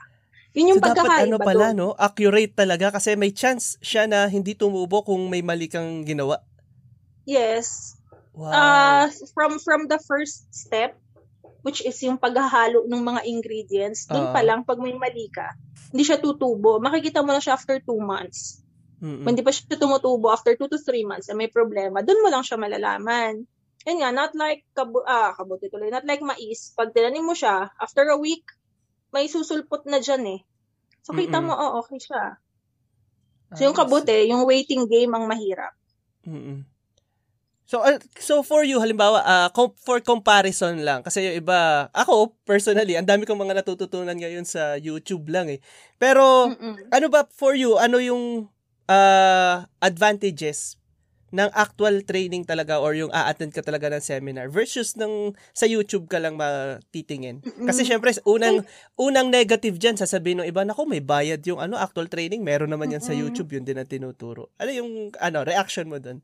Yun 0.57 0.73
yung 0.73 0.81
so, 0.81 0.89
dapat 0.89 1.05
pagkakaiba 1.05 1.37
ano 1.37 1.37
pala, 1.37 1.67
doon. 1.69 1.77
no? 1.77 1.89
Accurate 1.93 2.53
talaga 2.57 2.87
kasi 2.89 3.13
may 3.13 3.29
chance 3.29 3.77
siya 3.77 4.09
na 4.09 4.25
hindi 4.25 4.57
tumubo 4.57 5.05
kung 5.05 5.29
may 5.29 5.45
mali 5.45 5.69
kang 5.69 6.01
ginawa. 6.01 6.41
Yes. 7.29 7.99
Wow. 8.33 8.53
Ah, 8.53 9.05
from 9.33 9.57
from 9.61 9.89
the 9.89 10.01
first 10.01 10.49
step, 10.49 10.97
which 11.61 11.81
is 11.85 11.97
yung 12.05 12.17
paghahalo 12.17 12.85
ng 12.85 13.01
mga 13.01 13.21
ingredients, 13.27 14.05
dun 14.09 14.29
Oo. 14.29 14.33
pa 14.33 14.41
lang, 14.45 14.65
pag 14.65 14.81
may 14.81 14.93
mali 14.93 15.29
ka, 15.29 15.57
hindi 15.93 16.05
siya 16.05 16.21
tutubo. 16.21 16.77
Makikita 16.81 17.21
mo 17.21 17.33
na 17.33 17.41
siya 17.41 17.57
after 17.57 17.77
two 17.81 17.99
months. 17.99 18.61
Mm-mm. 18.97 19.25
Kung 19.25 19.31
hindi 19.37 19.45
pa 19.45 19.53
siya 19.53 19.77
tumutubo 19.77 20.33
after 20.33 20.57
two 20.57 20.69
to 20.69 20.81
three 20.81 21.05
months, 21.05 21.29
eh, 21.29 21.37
may 21.37 21.49
problema, 21.53 22.01
dun 22.01 22.21
mo 22.21 22.33
lang 22.33 22.41
siya 22.41 22.57
malalaman. 22.57 23.45
Yun 23.87 23.97
nga, 24.03 24.11
not 24.11 24.31
like 24.35 24.61
kabu 24.77 24.99
ah, 25.07 25.31
kabuti 25.37 25.71
tuloy, 25.71 25.89
not 25.89 26.05
like 26.09 26.21
mais. 26.29 26.75
Pag 26.77 26.91
tinanim 26.93 27.25
mo 27.25 27.33
siya, 27.33 27.71
after 27.79 28.03
a 28.11 28.19
week, 28.19 28.43
may 29.15 29.25
susulpot 29.31 29.83
na 29.87 29.99
dyan 30.03 30.23
eh. 30.35 30.41
So, 31.05 31.15
kita 31.15 31.39
Mm-mm. 31.39 31.47
mo, 31.47 31.53
oh, 31.55 31.71
okay 31.81 31.99
siya. 32.03 32.23
So, 33.55 33.61
yung 33.65 33.75
Ah, 33.75 33.79
kabuti, 33.79 34.17
yung 34.31 34.43
waiting 34.51 34.83
game 34.93 35.11
ang 35.15 35.25
mahirap. 35.31 35.73
Mm-mm. 36.27 36.65
So 37.67 37.83
uh, 37.83 37.99
so 38.15 38.47
for 38.47 38.63
you 38.63 38.79
halimbawa 38.79 39.19
ah, 39.27 39.49
com- 39.51 39.75
for 39.75 39.99
comparison 39.99 40.79
lang 40.87 41.03
kasi 41.03 41.19
yung 41.27 41.43
iba 41.43 41.91
ako 41.91 42.31
personally 42.47 42.95
ang 42.95 43.03
dami 43.03 43.27
kong 43.27 43.43
mga 43.43 43.59
natututunan 43.59 44.15
ngayon 44.15 44.47
sa 44.47 44.79
YouTube 44.79 45.27
lang 45.27 45.51
eh. 45.51 45.59
Pero 45.99 46.47
Mm-mm. 46.47 46.87
ano 46.95 47.07
ba 47.11 47.27
for 47.27 47.59
you 47.59 47.75
ano 47.75 47.99
yung 47.99 48.47
ah, 48.87 49.67
advantages 49.83 50.76
ng 51.27 51.51
actual 51.51 52.07
training 52.07 52.47
talaga 52.47 52.79
or 52.79 52.95
yung 52.95 53.11
a-attend 53.11 53.51
ka 53.51 53.59
talaga 53.59 53.91
ng 53.91 53.99
seminar 53.99 54.47
versus 54.47 54.95
ng 54.95 55.35
sa 55.51 55.67
YouTube 55.67 56.07
ka 56.07 56.23
lang 56.23 56.39
matitingin. 56.39 57.43
Kasi 57.43 57.83
syempre 57.83 58.15
unang 58.23 58.63
unang 58.95 59.27
negative 59.27 59.75
diyan 59.75 59.99
sasabihin 59.99 60.39
ng 60.39 60.47
iba 60.47 60.63
nako 60.63 60.87
may 60.87 61.03
bayad 61.03 61.43
yung 61.43 61.59
ano 61.59 61.75
actual 61.75 62.07
training 62.07 62.47
meron 62.47 62.71
naman 62.71 62.95
yan 62.95 63.03
sa. 63.03 63.11
YouTube 63.11 63.51
yun 63.51 63.67
din 63.67 63.75
ang 63.75 63.89
tinuturo. 63.89 64.47
Ano 64.55 64.71
yung 64.71 64.91
ano 65.19 65.43
reaction 65.43 65.91
mo 65.91 65.99
doon? 65.99 66.23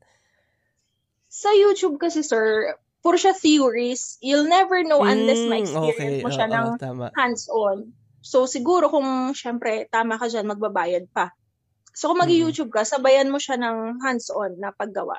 Sa 1.28 1.50
YouTube 1.50 1.98
kasi, 1.98 2.22
sir, 2.22 2.78
puro 3.02 3.18
siya 3.18 3.34
theories. 3.34 4.16
You'll 4.22 4.46
never 4.46 4.86
know 4.86 5.02
unless 5.02 5.42
Mm, 5.42 5.50
ma-experience 5.50 6.22
mo 6.22 6.30
siya 6.30 6.46
oo, 6.46 6.54
ng 6.54 6.66
tama. 6.78 7.06
hands-on. 7.18 7.90
So, 8.24 8.46
siguro 8.46 8.88
kung, 8.88 9.34
syempre, 9.34 9.90
tama 9.90 10.16
ka 10.16 10.30
dyan, 10.30 10.46
magbabayad 10.48 11.10
pa. 11.12 11.34
So, 11.94 12.10
kung 12.10 12.18
Mm. 12.20 12.24
mag-YouTube 12.26 12.70
ka, 12.74 12.82
sabayan 12.82 13.30
mo 13.30 13.38
siya 13.38 13.54
ng 13.54 14.02
hands-on 14.02 14.58
na 14.58 14.74
paggawa. 14.74 15.16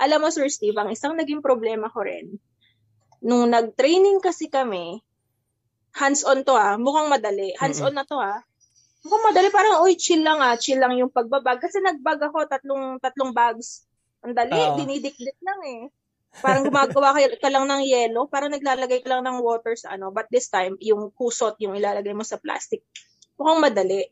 Alam 0.00 0.24
mo, 0.24 0.28
Sir 0.32 0.48
Steve, 0.48 0.74
ang 0.80 0.88
isang 0.88 1.12
naging 1.14 1.44
problema 1.44 1.92
ko 1.92 2.00
rin, 2.02 2.40
nung 3.20 3.50
nag-training 3.52 4.24
kasi 4.24 4.48
kami, 4.48 5.04
hands-on 5.92 6.46
to 6.46 6.54
ah, 6.56 6.78
mukhang 6.80 7.10
madali. 7.12 7.52
Hands-on 7.58 7.92
na 7.92 8.06
to 8.08 8.16
ah. 8.16 8.40
Mukhang 9.04 9.24
madali, 9.30 9.48
parang, 9.52 9.82
oy, 9.84 9.94
chill 9.98 10.22
lang 10.24 10.38
ah, 10.40 10.54
chill 10.56 10.78
lang 10.80 10.94
yung 10.96 11.12
pagbabag. 11.12 11.60
Kasi 11.60 11.82
nagbag 11.82 12.22
ako, 12.24 12.46
tatlong, 12.48 12.96
tatlong 13.02 13.34
bags. 13.34 13.84
Ang 14.24 14.34
dali, 14.34 14.54
Oo. 14.54 14.74
dinidikdik 14.78 15.38
lang 15.44 15.60
eh. 15.66 15.82
Parang 16.38 16.62
gumagawa 16.70 17.16
ka, 17.16 17.20
ka 17.40 17.48
lang 17.50 17.66
ng 17.66 17.82
yellow, 17.82 18.30
parang 18.30 18.54
naglalagay 18.54 19.02
ka 19.02 19.10
lang 19.10 19.26
ng 19.26 19.42
water 19.42 19.74
sa 19.74 19.98
ano. 19.98 20.14
But 20.14 20.30
this 20.30 20.46
time, 20.46 20.78
yung 20.78 21.10
kusot, 21.10 21.58
yung 21.58 21.74
ilalagay 21.74 22.14
mo 22.14 22.22
sa 22.22 22.38
plastic, 22.38 22.86
mukhang 23.34 23.58
madali. 23.58 24.06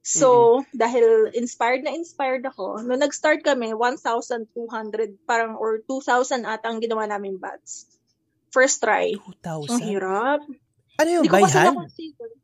So, 0.00 0.64
dahil 0.72 1.28
inspired 1.36 1.84
na 1.84 1.92
inspired 1.92 2.40
ako, 2.48 2.80
nung 2.80 3.04
nag-start 3.04 3.44
kami, 3.44 3.76
1,200 3.76 4.48
parang 5.28 5.60
or 5.60 5.84
2,000 5.84 6.48
ata 6.48 6.72
ang 6.72 6.80
ginawa 6.80 7.04
namin 7.04 7.36
bags. 7.36 7.84
First 8.48 8.80
try. 8.80 9.12
Ang 9.12 9.76
2,000? 9.76 9.84
hirap. 9.84 10.40
Ano 11.00 11.08
yung 11.20 11.28
by 11.28 11.44
hand? 11.44 11.76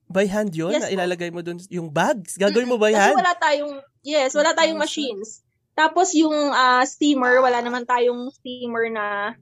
By 0.08 0.26
hand 0.28 0.52
yun? 0.52 0.72
Yes 0.72 0.84
na 0.84 0.92
po. 0.92 0.96
ilalagay 0.96 1.30
mo 1.32 1.40
dun 1.40 1.60
yung 1.72 1.88
bags? 1.88 2.36
Gagawin 2.36 2.68
mo 2.68 2.76
by 2.76 2.92
Kasi 2.92 3.00
hand? 3.00 3.16
wala 3.24 3.34
tayong, 3.36 3.74
yes, 4.04 4.30
wala 4.36 4.52
tayong 4.52 4.80
2,000. 4.80 4.84
machines. 4.84 5.28
Tapos 5.76 6.12
yung 6.16 6.36
ah, 6.52 6.84
steamer, 6.84 7.40
wala 7.40 7.60
naman 7.60 7.84
tayong 7.88 8.32
steamer 8.32 8.88
na 8.92 9.36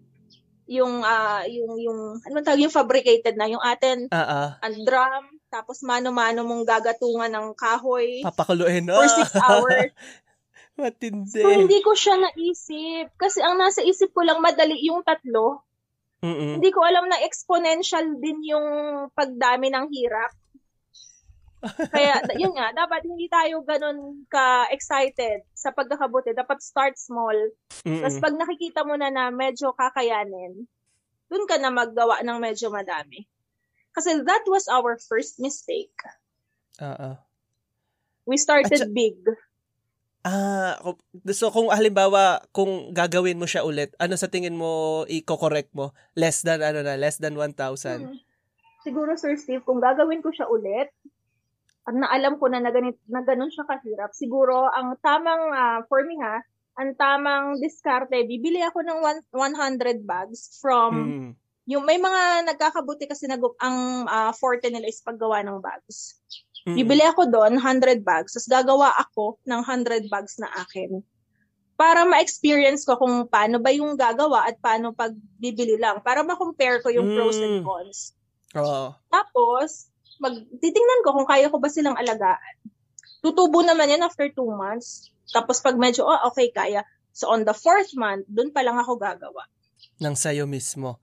yung 0.64 1.04
ah 1.04 1.44
yung 1.44 1.76
yung 1.76 2.00
ano 2.24 2.32
man 2.32 2.40
tawag 2.40 2.64
yung 2.64 2.72
fabricated 2.72 3.36
na 3.36 3.52
yung 3.52 3.60
atin 3.60 4.08
ah. 4.08 4.56
ang 4.64 4.80
drum 4.88 5.33
tapos 5.54 5.86
mano-mano 5.86 6.42
mong 6.42 6.66
gagatungan 6.66 7.30
ng 7.30 7.54
kahoy 7.54 8.26
Papakuluin. 8.26 8.90
for 8.90 9.06
Ah, 9.06 9.22
6 9.22 9.38
hours. 9.38 9.90
Matindi. 10.74 11.38
So, 11.38 11.54
hindi 11.54 11.78
ko 11.86 11.94
siya 11.94 12.18
naisip. 12.18 13.14
Kasi 13.14 13.38
ang 13.38 13.54
nasa 13.54 13.78
isip 13.86 14.10
ko 14.10 14.26
lang 14.26 14.42
madali 14.42 14.82
yung 14.82 15.06
tatlo. 15.06 15.62
Mm-mm. 16.18 16.58
Hindi 16.58 16.74
ko 16.74 16.82
alam 16.82 17.06
na 17.06 17.22
exponential 17.22 18.18
din 18.18 18.42
yung 18.42 18.66
pagdami 19.14 19.70
ng 19.70 19.86
hirap. 19.94 20.34
Kaya, 21.94 22.18
yun 22.42 22.58
nga, 22.58 22.74
dapat 22.74 23.06
hindi 23.06 23.30
tayo 23.30 23.62
ganun 23.62 24.26
ka-excited 24.26 25.46
sa 25.54 25.70
pagkakabuti. 25.70 26.34
Dapat 26.34 26.58
start 26.58 26.98
small. 26.98 27.54
Mm-mm. 27.86 28.02
Tapos 28.02 28.18
pag 28.18 28.34
nakikita 28.34 28.82
mo 28.82 28.98
na 28.98 29.14
na 29.14 29.30
medyo 29.30 29.70
kakayanin, 29.78 30.66
dun 31.30 31.44
ka 31.46 31.54
na 31.62 31.70
maggawa 31.70 32.18
ng 32.26 32.38
medyo 32.42 32.66
madami. 32.74 33.30
Kasi 33.94 34.26
that 34.26 34.44
was 34.50 34.66
our 34.66 34.98
first 34.98 35.38
mistake. 35.38 35.94
Ah. 36.82 37.22
We 38.26 38.34
started 38.36 38.74
At 38.74 38.90
big. 38.90 39.22
Ah, 40.24 40.80
so 41.36 41.52
kung 41.52 41.68
halimbawa, 41.68 42.40
kung 42.50 42.96
gagawin 42.96 43.36
mo 43.36 43.44
siya 43.44 43.60
ulit, 43.62 43.92
ano 44.00 44.16
sa 44.16 44.26
tingin 44.26 44.56
mo 44.56 45.04
i-correct 45.04 45.70
mo? 45.76 45.92
Less 46.16 46.40
than, 46.40 46.64
ano 46.64 46.80
na, 46.80 46.96
less 46.96 47.20
than 47.20 47.36
1,000? 47.36 48.08
Hmm. 48.08 48.16
Siguro, 48.80 49.12
Sir 49.20 49.36
Steve, 49.36 49.60
kung 49.68 49.84
gagawin 49.84 50.24
ko 50.24 50.32
siya 50.32 50.48
ulit, 50.48 50.88
at 51.84 51.92
naalam 51.92 52.40
ko 52.40 52.48
na 52.48 52.64
na, 52.64 52.72
ganit, 52.72 52.96
na 53.04 53.20
ganun 53.20 53.52
siya 53.52 53.68
kahirap, 53.68 54.16
siguro, 54.16 54.72
ang 54.72 54.96
tamang, 55.04 55.52
ah, 55.52 55.84
for 55.92 56.00
me 56.08 56.16
ha, 56.24 56.40
ang 56.80 56.96
tamang 56.96 57.60
diskarte, 57.60 58.24
bibili 58.24 58.64
ako 58.64 58.80
ng 58.80 58.98
one, 59.04 59.20
100 59.28 60.08
bags 60.08 60.56
from, 60.58 60.92
Mm. 60.96 61.30
Yung 61.64 61.84
may 61.88 61.96
mga 61.96 62.44
nagkakabuti 62.44 63.08
kasi 63.08 63.24
nag, 63.24 63.40
ang 63.60 64.04
ah, 64.04 64.32
forte 64.36 64.68
nila 64.68 64.84
is 64.84 65.00
paggawa 65.00 65.40
ng 65.40 65.64
bags. 65.64 66.20
Mm-mm. 66.64 66.76
Bibili 66.80 67.04
ako 67.04 67.28
doon, 67.28 67.60
100 67.60 68.04
bags, 68.04 68.36
tapos 68.36 68.48
gagawa 68.48 68.92
ako 68.96 69.40
ng 69.44 69.60
100 69.64 70.08
bags 70.12 70.40
na 70.40 70.48
akin. 70.64 71.00
Para 71.74 72.06
ma-experience 72.06 72.86
ko 72.86 72.94
kung 72.96 73.26
paano 73.26 73.58
ba 73.58 73.74
yung 73.74 73.98
gagawa 73.98 74.46
at 74.46 74.56
paano 74.62 74.94
pag 74.94 75.12
bibili 75.42 75.74
lang. 75.74 76.00
Para 76.00 76.22
ma-compare 76.22 76.80
ko 76.80 76.88
yung 76.88 77.10
pros 77.12 77.36
and 77.42 77.60
Mm. 77.60 77.64
cons. 77.66 78.14
Oo. 78.54 78.94
Tapos, 79.10 79.90
mag, 80.22 80.38
titingnan 80.62 81.00
ko 81.02 81.18
kung 81.18 81.28
kaya 81.28 81.50
ko 81.50 81.58
ba 81.58 81.66
silang 81.66 81.98
alagaan. 81.98 82.56
Tutubo 83.24 83.64
naman 83.64 83.90
yan 83.90 84.06
after 84.06 84.30
two 84.30 84.46
months. 84.46 85.10
Tapos 85.32 85.58
pag 85.64 85.74
medyo, 85.74 86.04
oh, 86.06 86.20
okay, 86.30 86.52
kaya. 86.52 86.84
So 87.10 87.32
on 87.32 87.42
the 87.42 87.56
fourth 87.56 87.90
month, 87.96 88.28
dun 88.30 88.52
pa 88.52 88.62
lang 88.62 88.78
ako 88.78 89.00
gagawa. 89.00 89.48
Nang 89.98 90.14
sa'yo 90.14 90.46
mismo. 90.46 91.02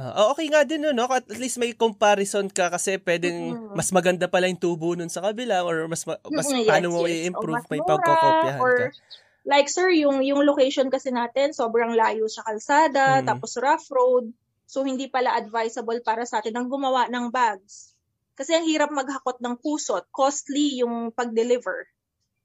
Oh, 0.00 0.32
okay 0.32 0.46
nga 0.46 0.62
din, 0.62 0.80
no? 0.80 0.90
no? 0.90 1.04
At 1.06 1.28
least 1.30 1.56
may 1.56 1.72
comparison 1.74 2.48
ka 2.48 2.68
kasi 2.68 2.96
pwedeng 2.98 3.36
Mm-mm. 3.52 3.74
mas 3.74 3.90
maganda 3.90 4.24
pala 4.24 4.46
yung 4.46 4.56
tubo 4.56 4.92
nun 4.92 5.08
sa 5.08 5.20
kabila 5.20 5.60
or 5.60 5.84
mas, 5.86 6.02
ma- 6.02 6.20
mas 6.26 6.46
Mm, 6.46 6.56
yes, 6.58 6.66
paano 6.66 6.86
mo 6.90 7.00
yes. 7.04 7.12
i-improve, 7.20 7.52
O 7.52 7.58
mas 7.58 7.68
may 7.68 7.82
pagkokopyahan 7.82 8.60
or, 8.60 8.74
ka. 8.74 8.86
Like, 9.42 9.68
sir, 9.68 9.88
yung, 9.90 10.20
yung 10.20 10.40
location 10.42 10.88
kasi 10.88 11.08
natin, 11.10 11.50
sobrang 11.50 11.92
layo 11.92 12.24
sa 12.26 12.40
kalsada, 12.42 13.20
Mm. 13.20 13.26
tapos 13.26 13.56
rough 13.56 13.88
road. 13.88 14.28
So, 14.64 14.82
hindi 14.82 15.06
pala 15.06 15.32
advisable 15.32 15.98
para 16.00 16.22
sa 16.22 16.38
atin 16.38 16.54
ang 16.54 16.68
gumawa 16.68 17.08
ng 17.08 17.28
bags. 17.28 17.92
Kasi 18.32 18.52
ang 18.52 18.64
hirap 18.64 18.88
maghakot 18.88 19.36
ng 19.36 19.58
kusot. 19.58 20.06
Costly 20.08 20.80
yung 20.80 21.10
pag-deliver. 21.10 21.88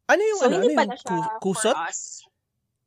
Ano 0.05 0.21
yung, 0.21 0.39
So, 0.39 0.45
ano, 0.45 0.55
hindi 0.57 0.67
ano 0.67 0.73
yung 0.73 0.81
pala 0.81 0.95
siya 0.95 1.09
ku- 1.37 1.43
kusot? 1.45 1.71
for 1.73 1.85
us. 1.85 1.99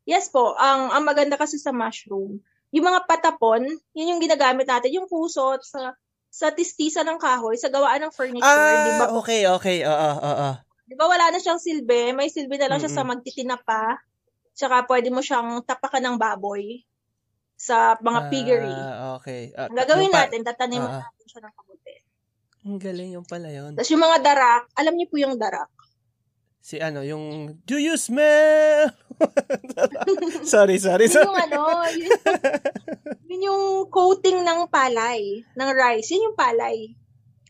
Yes 0.02 0.26
po. 0.26 0.56
Ang, 0.56 0.88
ang 0.90 1.04
maganda 1.04 1.36
kasi 1.36 1.56
sa 1.56 1.70
mushroom, 1.70 2.40
yung 2.70 2.84
mga 2.84 3.00
patapon, 3.04 3.64
yun 3.92 4.10
yung 4.10 4.20
ginagamit 4.20 4.64
natin. 4.64 4.92
Yung 4.92 5.06
kusot 5.06 5.62
sa 5.62 5.96
sa 6.28 6.52
tistisa 6.52 7.00
ng 7.02 7.16
kahoy, 7.16 7.56
sa 7.56 7.68
gawaan 7.68 8.04
ng 8.04 8.12
furniture, 8.12 8.44
di 8.78 8.92
ba? 8.94 9.06
Ah, 9.06 9.16
okay, 9.16 9.48
okay. 9.48 9.78
Oo, 9.82 9.96
oo, 10.14 10.28
oo. 10.28 10.50
Di 10.84 10.92
ba 10.92 11.04
wala 11.04 11.28
na 11.28 11.40
siyang 11.40 11.56
silbi? 11.56 12.12
May 12.12 12.28
silbi 12.28 12.56
na 12.56 12.68
lang 12.68 12.78
siya 12.78 12.92
sa 12.92 13.02
magtitinapa. 13.02 13.96
Tsaka 14.52 14.84
pwede 14.84 15.08
mo 15.08 15.20
siyang 15.20 15.64
tapakan 15.64 16.04
ng 16.04 16.16
baboy 16.16 16.84
sa 17.54 17.96
mga 17.98 18.20
piggery. 18.28 18.68
Ah, 18.70 19.16
okay. 19.16 19.50
Ah, 19.52 19.66
Ang 19.66 19.76
gagawin 19.76 20.04
yung 20.04 20.12
pa- 20.12 20.20
natin, 20.24 20.40
tataniman 20.44 20.90
Ah. 20.90 21.00
natin 21.02 21.24
siya 21.26 21.40
ng 21.42 21.54
kabuti. 21.54 21.94
Ang 22.64 22.76
galing 22.78 23.10
yung 23.16 23.26
pala 23.26 23.48
yun. 23.48 23.72
Tapos 23.72 23.88
yung 23.88 24.04
mga 24.04 24.18
darak, 24.20 24.62
alam 24.76 24.94
niyo 24.94 25.06
po 25.08 25.16
yung 25.16 25.36
darak. 25.36 25.70
Si 26.68 26.76
ano, 26.76 27.00
yung, 27.00 27.56
do 27.64 27.80
you 27.80 27.96
smell? 27.96 28.92
sorry, 30.44 30.76
sorry, 30.76 31.08
Yun 31.08 31.16
sorry. 31.16 31.24
yung 31.24 31.38
ano, 31.48 31.60
yun, 31.88 32.12
yun 33.32 33.40
yung 33.48 33.64
coating 33.88 34.44
ng 34.44 34.68
palay, 34.68 35.48
ng 35.48 35.70
rice. 35.72 36.12
Yun 36.12 36.28
yung 36.28 36.36
palay. 36.36 36.92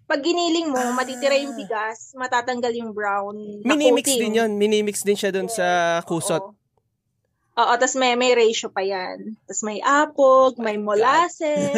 Pag 0.07 0.23
giniling 0.23 0.71
mo, 0.71 0.79
Ah. 0.79 0.95
matitira 0.95 1.35
yung 1.35 1.59
bigas, 1.59 2.15
matatanggal 2.15 2.71
yung 2.79 2.95
brown 2.95 3.35
Minimix 3.67 4.07
coating. 4.07 4.23
din 4.23 4.39
yun. 4.39 4.51
Minimix 4.55 5.03
din 5.03 5.19
siya 5.19 5.35
dun 5.35 5.51
sa 5.51 5.99
kusot. 6.07 6.55
Oo. 6.55 6.55
Oo, 7.59 7.73
tapos 7.75 7.99
may, 7.99 8.15
may 8.15 8.39
ratio 8.39 8.71
pa 8.71 8.87
yan. 8.87 9.35
Tapos 9.51 9.67
may 9.67 9.83
apog, 9.83 10.63
may 10.63 10.79
molasses, 10.89 11.75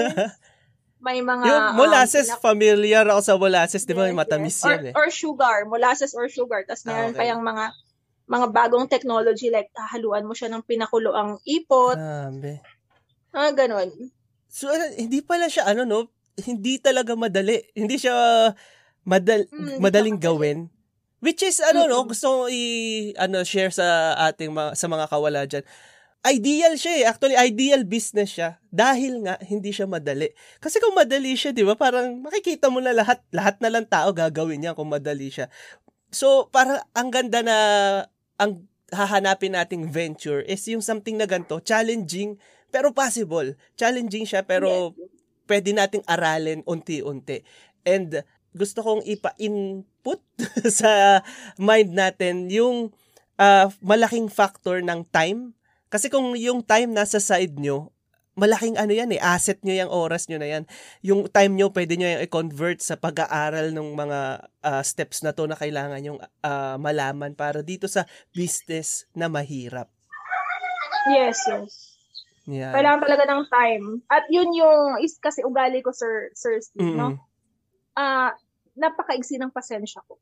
may 1.00 1.18
mga... 1.18 1.44
yung 1.44 1.64
um, 1.66 1.76
molasses, 1.76 2.28
pinak- 2.28 2.40
familiar 2.40 3.04
ako 3.04 3.20
sa 3.20 3.34
molasses. 3.34 3.82
Di 3.82 3.92
ba 3.92 4.04
may 4.04 4.12
Yes, 4.12 4.20
matamis 4.20 4.54
yes. 4.54 4.62
Or, 4.62 4.70
yan 4.70 4.84
eh. 4.86 4.94
or 4.94 5.06
sugar, 5.08 5.56
molasses 5.64 6.12
or 6.12 6.28
sugar. 6.28 6.60
Tapos 6.62 6.84
Ah, 6.84 6.88
meron 6.94 7.12
pa 7.12 7.24
okay. 7.24 7.30
yung 7.32 7.42
mga 7.42 7.64
mga 8.26 8.46
bagong 8.48 8.86
technology 8.86 9.48
like 9.48 9.72
hahaluan 9.74 10.22
mo 10.22 10.32
siya 10.32 10.46
ng 10.48 10.62
pinakuloang 10.62 11.40
ipot. 11.42 11.96
Grabe. 11.96 12.62
Ah, 13.32 13.50
ganun. 13.50 13.90
So, 14.46 14.68
ano, 14.68 14.86
hindi 14.94 15.18
pala 15.20 15.46
siya, 15.46 15.66
ano, 15.66 15.82
no? 15.82 16.06
Hindi 16.36 16.78
talaga 16.78 17.14
madali. 17.14 17.58
Hindi 17.72 17.96
siya 17.96 18.14
madal 19.02 19.46
Mm, 19.48 19.78
madaling 19.78 20.18
madali. 20.18 20.26
gawin. 20.26 20.58
Which 21.18 21.42
is, 21.42 21.60
ano, 21.60 21.84
no? 21.84 22.00
Mm-mm. 22.00 22.10
Gusto 22.10 22.26
ko 22.26 22.38
i, 22.46 22.62
ano, 23.14 23.42
share 23.42 23.70
sa 23.70 23.86
ating 24.26 24.50
mga, 24.50 24.72
sa 24.74 24.86
mga 24.86 25.06
kawala 25.06 25.40
dyan. 25.44 25.64
Ideal 26.20 26.76
siya 26.76 26.92
eh. 27.00 27.04
Actually, 27.08 27.36
ideal 27.40 27.80
business 27.88 28.36
siya. 28.36 28.60
Dahil 28.68 29.24
nga, 29.24 29.40
hindi 29.40 29.72
siya 29.72 29.88
madali. 29.88 30.28
Kasi 30.60 30.76
kung 30.76 30.92
madali 30.92 31.32
siya, 31.32 31.56
di 31.56 31.64
ba? 31.64 31.80
Parang 31.80 32.20
makikita 32.20 32.68
mo 32.68 32.84
na 32.84 32.92
lahat, 32.92 33.24
lahat 33.32 33.56
na 33.64 33.72
lang 33.72 33.88
tao 33.88 34.12
gagawin 34.12 34.60
niya 34.60 34.76
kung 34.76 34.92
madali 34.92 35.32
siya. 35.32 35.48
So, 36.12 36.52
parang 36.52 36.84
ang 36.92 37.08
ganda 37.08 37.40
na 37.40 37.56
ang 38.36 38.68
hahanapin 38.92 39.56
nating 39.56 39.88
venture 39.88 40.44
is 40.44 40.60
yung 40.68 40.84
something 40.84 41.16
na 41.16 41.24
ganito, 41.24 41.56
challenging, 41.64 42.36
pero 42.68 42.92
possible. 42.92 43.56
Challenging 43.80 44.28
siya, 44.28 44.44
pero 44.44 44.92
Yes. 44.92 45.08
pwede 45.48 45.70
nating 45.72 46.04
aralin 46.04 46.60
unti-unti. 46.68 47.40
And 47.88 48.20
gusto 48.52 48.84
kong 48.84 49.08
ipa-input 49.08 50.20
sa 50.80 51.24
mind 51.56 51.96
natin 51.96 52.52
yung 52.52 52.92
ah, 53.40 53.72
malaking 53.80 54.28
factor 54.28 54.84
ng 54.84 55.08
time. 55.08 55.56
Kasi 55.90 56.06
kung 56.06 56.38
yung 56.38 56.62
time 56.62 56.94
nasa 56.94 57.18
side 57.18 57.58
nyo, 57.58 57.90
malaking 58.38 58.78
ano 58.78 58.94
yan 58.94 59.10
eh, 59.10 59.20
asset 59.20 59.58
nyo 59.60 59.74
yung 59.74 59.92
oras 59.92 60.30
nyo 60.30 60.38
na 60.38 60.48
yan. 60.48 60.64
Yung 61.02 61.26
time 61.26 61.52
nyo, 61.58 61.74
pwede 61.74 61.98
nyo 61.98 62.08
yung 62.08 62.22
i-convert 62.24 62.78
sa 62.80 62.94
pag-aaral 62.96 63.74
ng 63.74 63.88
mga 63.98 64.20
ah, 64.62 64.82
steps 64.86 65.26
na 65.26 65.34
to 65.34 65.50
na 65.50 65.58
kailangan 65.58 66.00
yung 66.00 66.18
ah, 66.46 66.78
malaman 66.78 67.34
para 67.34 67.60
dito 67.60 67.90
sa 67.90 68.06
business 68.30 69.04
na 69.12 69.26
mahirap. 69.26 69.90
Yes, 71.10 71.42
yes. 71.50 71.72
Yan. 72.48 72.72
Kailangan 72.72 73.00
talaga 73.04 73.24
ng 73.28 73.42
time. 73.50 73.84
At 74.08 74.24
yun 74.32 74.50
yung, 74.54 75.02
is 75.04 75.18
kasi 75.20 75.42
ugali 75.44 75.82
ko, 75.84 75.92
Sir, 75.92 76.32
Sir 76.32 76.58
Steve, 76.62 76.96
Mm-mm. 76.96 76.98
no? 76.98 77.08
Ah, 77.98 78.32
napakaigsi 78.78 79.36
ng 79.36 79.52
pasensya 79.52 80.00
ko. 80.06 80.16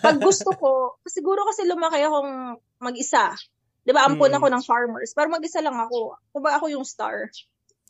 Pag 0.00 0.18
gusto 0.18 0.50
ko, 0.56 0.98
siguro 1.06 1.44
kasi 1.46 1.68
lumaki 1.68 2.02
akong 2.02 2.58
mag-isa. 2.82 3.36
'Di 3.82 3.92
ba? 3.92 4.06
Ampun 4.06 4.30
Mm. 4.30 4.38
ako 4.38 4.46
ng 4.50 4.64
farmers. 4.64 5.10
Pero 5.12 5.28
mag-isa 5.28 5.58
lang 5.58 5.74
ako. 5.74 6.16
Kung 6.30 6.42
ba 6.42 6.56
ako 6.58 6.70
yung 6.70 6.86
star. 6.86 7.28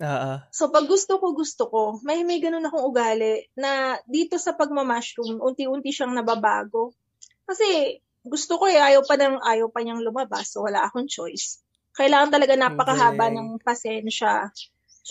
Oo. 0.01 0.33
So, 0.51 0.73
pag 0.73 0.89
gusto 0.89 1.21
ko, 1.21 1.37
gusto 1.37 1.69
ko. 1.69 2.01
May 2.03 2.25
may 2.25 2.41
ganun 2.41 2.65
akong 2.65 2.83
ugali 2.83 3.45
na 3.55 4.01
dito 4.09 4.41
sa 4.41 4.57
pagmamashroom, 4.57 5.39
unti-unti 5.39 5.93
siyang 5.93 6.17
nababago. 6.17 6.97
Kasi, 7.45 8.01
gusto 8.25 8.57
ko 8.57 8.67
eh, 8.67 8.81
ayaw 8.81 9.05
pa, 9.05 9.21
ng, 9.21 9.43
ayaw 9.45 9.69
pa 9.69 9.85
niyang 9.85 10.01
lumabas. 10.01 10.55
So, 10.57 10.65
wala 10.65 10.89
akong 10.89 11.07
choice. 11.07 11.61
Kailangan 11.93 12.33
talaga 12.33 12.57
napakahaba 12.57 13.29
galing. 13.29 13.37
ng 13.37 13.49
pasensya. 13.61 14.49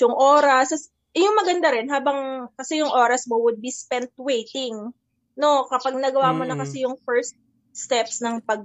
Yung 0.01 0.15
oras. 0.17 0.73
As- 0.73 0.89
Eh, 1.11 1.27
yung 1.27 1.35
maganda 1.35 1.67
rin, 1.75 1.91
habang, 1.91 2.47
kasi 2.55 2.79
yung 2.79 2.87
oras 2.87 3.27
mo 3.27 3.35
would 3.43 3.59
be 3.59 3.67
spent 3.67 4.07
waiting. 4.15 4.95
No, 5.35 5.67
kapag 5.67 5.99
nagawa 5.99 6.31
mo 6.31 6.47
na 6.47 6.55
Mm. 6.55 6.61
kasi 6.63 6.87
yung 6.87 6.95
first 7.03 7.35
steps 7.75 8.23
ng 8.23 8.39
pag, 8.39 8.63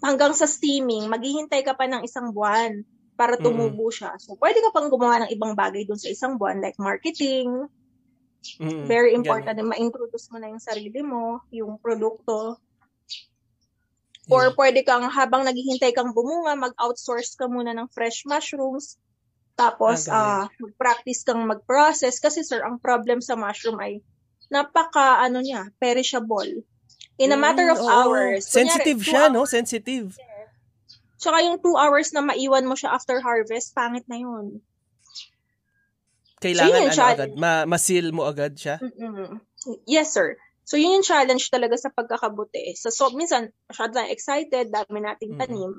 hanggang 0.00 0.32
sa 0.36 0.48
steaming, 0.48 1.08
maghihintay 1.08 1.64
ka 1.64 1.76
pa 1.76 1.86
ng 1.88 2.04
isang 2.04 2.32
buwan 2.32 2.84
para 3.20 3.36
Mm. 3.36 3.44
tumubo 3.44 3.92
siya. 3.92 4.16
So, 4.16 4.36
pwede 4.40 4.64
ka 4.64 4.72
pang 4.72 4.88
gumawa 4.88 5.24
ng 5.24 5.32
ibang 5.36 5.52
bagay 5.52 5.84
dun 5.84 6.00
sa 6.00 6.08
isang 6.08 6.40
buwan, 6.40 6.64
like 6.64 6.76
marketing. 6.80 7.68
Mm-mm. 8.56 8.88
Very 8.88 9.12
important 9.12 9.60
na 9.60 9.68
ma-introduce 9.68 10.32
mo 10.32 10.40
na 10.40 10.48
yung 10.48 10.62
sarili 10.62 11.04
mo, 11.04 11.44
yung 11.52 11.76
produkto. 11.76 12.56
Or 14.30 14.54
pwede 14.56 14.86
kang, 14.86 15.04
habang 15.10 15.42
naghihintay 15.44 15.92
kang 15.92 16.14
bumunga, 16.16 16.54
mag-outsource 16.56 17.34
ka 17.36 17.50
muna 17.50 17.74
ng 17.76 17.90
fresh 17.92 18.24
mushrooms. 18.24 18.96
Tapos, 19.58 20.08
Ah, 20.08 20.46
ah 20.46 20.46
mag-practice 20.56 21.26
kang 21.26 21.44
mag-process. 21.44 22.16
Kasi, 22.22 22.40
sir, 22.46 22.64
ang 22.64 22.80
problem 22.80 23.20
sa 23.20 23.36
mushroom 23.36 23.76
ay 23.82 24.00
napaka, 24.48 25.20
ano 25.20 25.44
niya, 25.44 25.68
perishable. 25.76 26.64
In 27.20 27.30
a 27.30 27.38
matter 27.38 27.68
of 27.68 27.76
Mm, 27.76 27.84
hours. 27.86 28.48
Sensitive 28.48 29.04
siya, 29.04 29.28
no? 29.28 29.44
hours. 29.44 29.52
Sensitive. 29.52 30.16
Tsaka 31.20 31.44
yung 31.44 31.60
two 31.60 31.76
hours 31.76 32.16
na 32.16 32.24
maiwan 32.24 32.64
mo 32.64 32.72
siya 32.72 32.96
after 32.96 33.20
harvest, 33.20 33.76
pangit 33.76 34.08
na 34.08 34.16
yun. 34.16 34.64
Kailangan 36.40 36.72
yun 36.72 36.80
yung 36.80 36.88
ano 36.88 36.96
challenge. 36.96 37.20
agad, 37.20 37.30
ma- 37.36 37.66
masil 37.68 38.06
mo 38.16 38.24
agad 38.24 38.56
siya. 38.56 38.80
Mm-mm. 38.80 39.36
Yes, 39.84 40.16
sir. 40.16 40.40
So, 40.64 40.80
yun 40.80 40.96
yung 40.96 41.04
challenge 41.04 41.52
talaga 41.52 41.76
sa 41.76 41.92
pagkakabuti. 41.92 42.72
So, 42.72 42.88
so 42.88 43.12
minsan, 43.12 43.52
masyado 43.68 43.92
tayong 43.92 44.08
excited, 44.08 44.72
dami 44.72 45.04
nating 45.04 45.36
Mm. 45.36 45.38
tanim. 45.38 45.72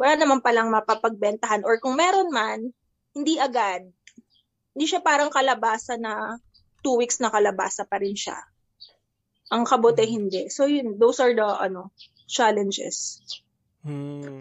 Wala 0.00 0.14
naman 0.16 0.40
palang 0.40 0.72
mapapagbentahan. 0.72 1.68
Or 1.68 1.76
kung 1.76 1.92
meron 1.92 2.32
man, 2.32 2.72
hindi 3.12 3.36
agad. 3.36 3.84
Hindi 4.72 4.86
siya 4.86 5.04
parang 5.04 5.28
kalabasa 5.28 6.00
na 6.00 6.40
two 6.80 6.96
weeks 6.96 7.20
na 7.20 7.28
kalabasa 7.28 7.84
pa 7.84 8.00
rin 8.00 8.16
siya. 8.16 8.38
Ang 9.48 9.64
kabuti, 9.64 10.04
Mm. 10.04 10.10
hindi. 10.10 10.42
So, 10.48 10.64
yun, 10.64 10.96
those 10.96 11.18
are 11.18 11.32
the, 11.32 11.44
ano, 11.44 11.90
challenges. 12.28 13.20
Hmm. 13.80 14.38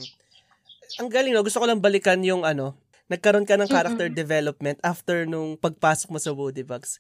Ang 1.00 1.08
galing, 1.08 1.32
no? 1.32 1.42
Gusto 1.42 1.60
ko 1.60 1.66
lang 1.68 1.80
balikan 1.80 2.20
yung 2.22 2.44
ano, 2.44 2.76
nagkaroon 3.08 3.48
ka 3.48 3.56
ng 3.56 3.70
character 3.70 4.12
development 4.12 4.76
after 4.84 5.24
nung 5.24 5.56
pagpasok 5.56 6.12
mo 6.12 6.20
sa 6.20 6.36
Woody 6.36 6.68
Bugs. 6.68 7.00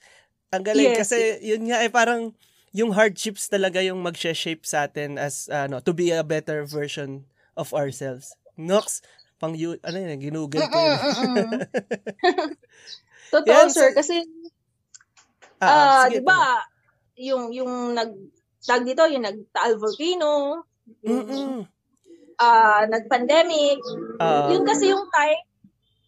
Ang 0.56 0.64
galing 0.64 0.96
Yes, 0.96 1.04
kasi 1.04 1.18
yun 1.44 1.68
nga 1.68 1.84
eh 1.84 1.92
parang 1.92 2.32
yung 2.72 2.96
hardships 2.96 3.52
talaga 3.52 3.84
yung 3.84 4.00
mag-shape 4.00 4.64
sa 4.64 4.88
atin 4.88 5.20
as 5.20 5.52
ano 5.52 5.84
to 5.84 5.92
be 5.92 6.14
a 6.16 6.24
better 6.24 6.64
version 6.64 7.28
of 7.60 7.76
ourselves. 7.76 8.32
Nox, 8.56 9.04
pang 9.38 9.52
you, 9.52 9.76
ano 9.84 9.98
yun, 10.00 10.16
ginugol 10.24 10.64
ko 10.64 10.78
yun. 10.78 10.96
Totoo, 13.34 13.52
Yan, 13.52 13.68
sir. 13.68 13.92
so- 13.92 13.98
Kasi, 13.98 14.24
Ah, 15.60 16.06
sige, 16.06 16.14
di 16.14 16.20
ba, 16.22 16.62
yung, 17.18 17.50
yung 17.52 17.98
nag, 17.98 18.14
tag 18.62 18.86
dito, 18.86 19.04
yung 19.10 19.26
nag-Taal 19.26 19.82
Volcano, 19.82 20.64
yung, 21.02 21.26
Mm-mm. 21.26 21.62
ah, 22.40 22.86
nag-pandemic. 22.86 23.82
Ah. 24.22 24.54
yun 24.54 24.64
kasi 24.64 24.94
yung 24.94 25.10
time, 25.10 25.42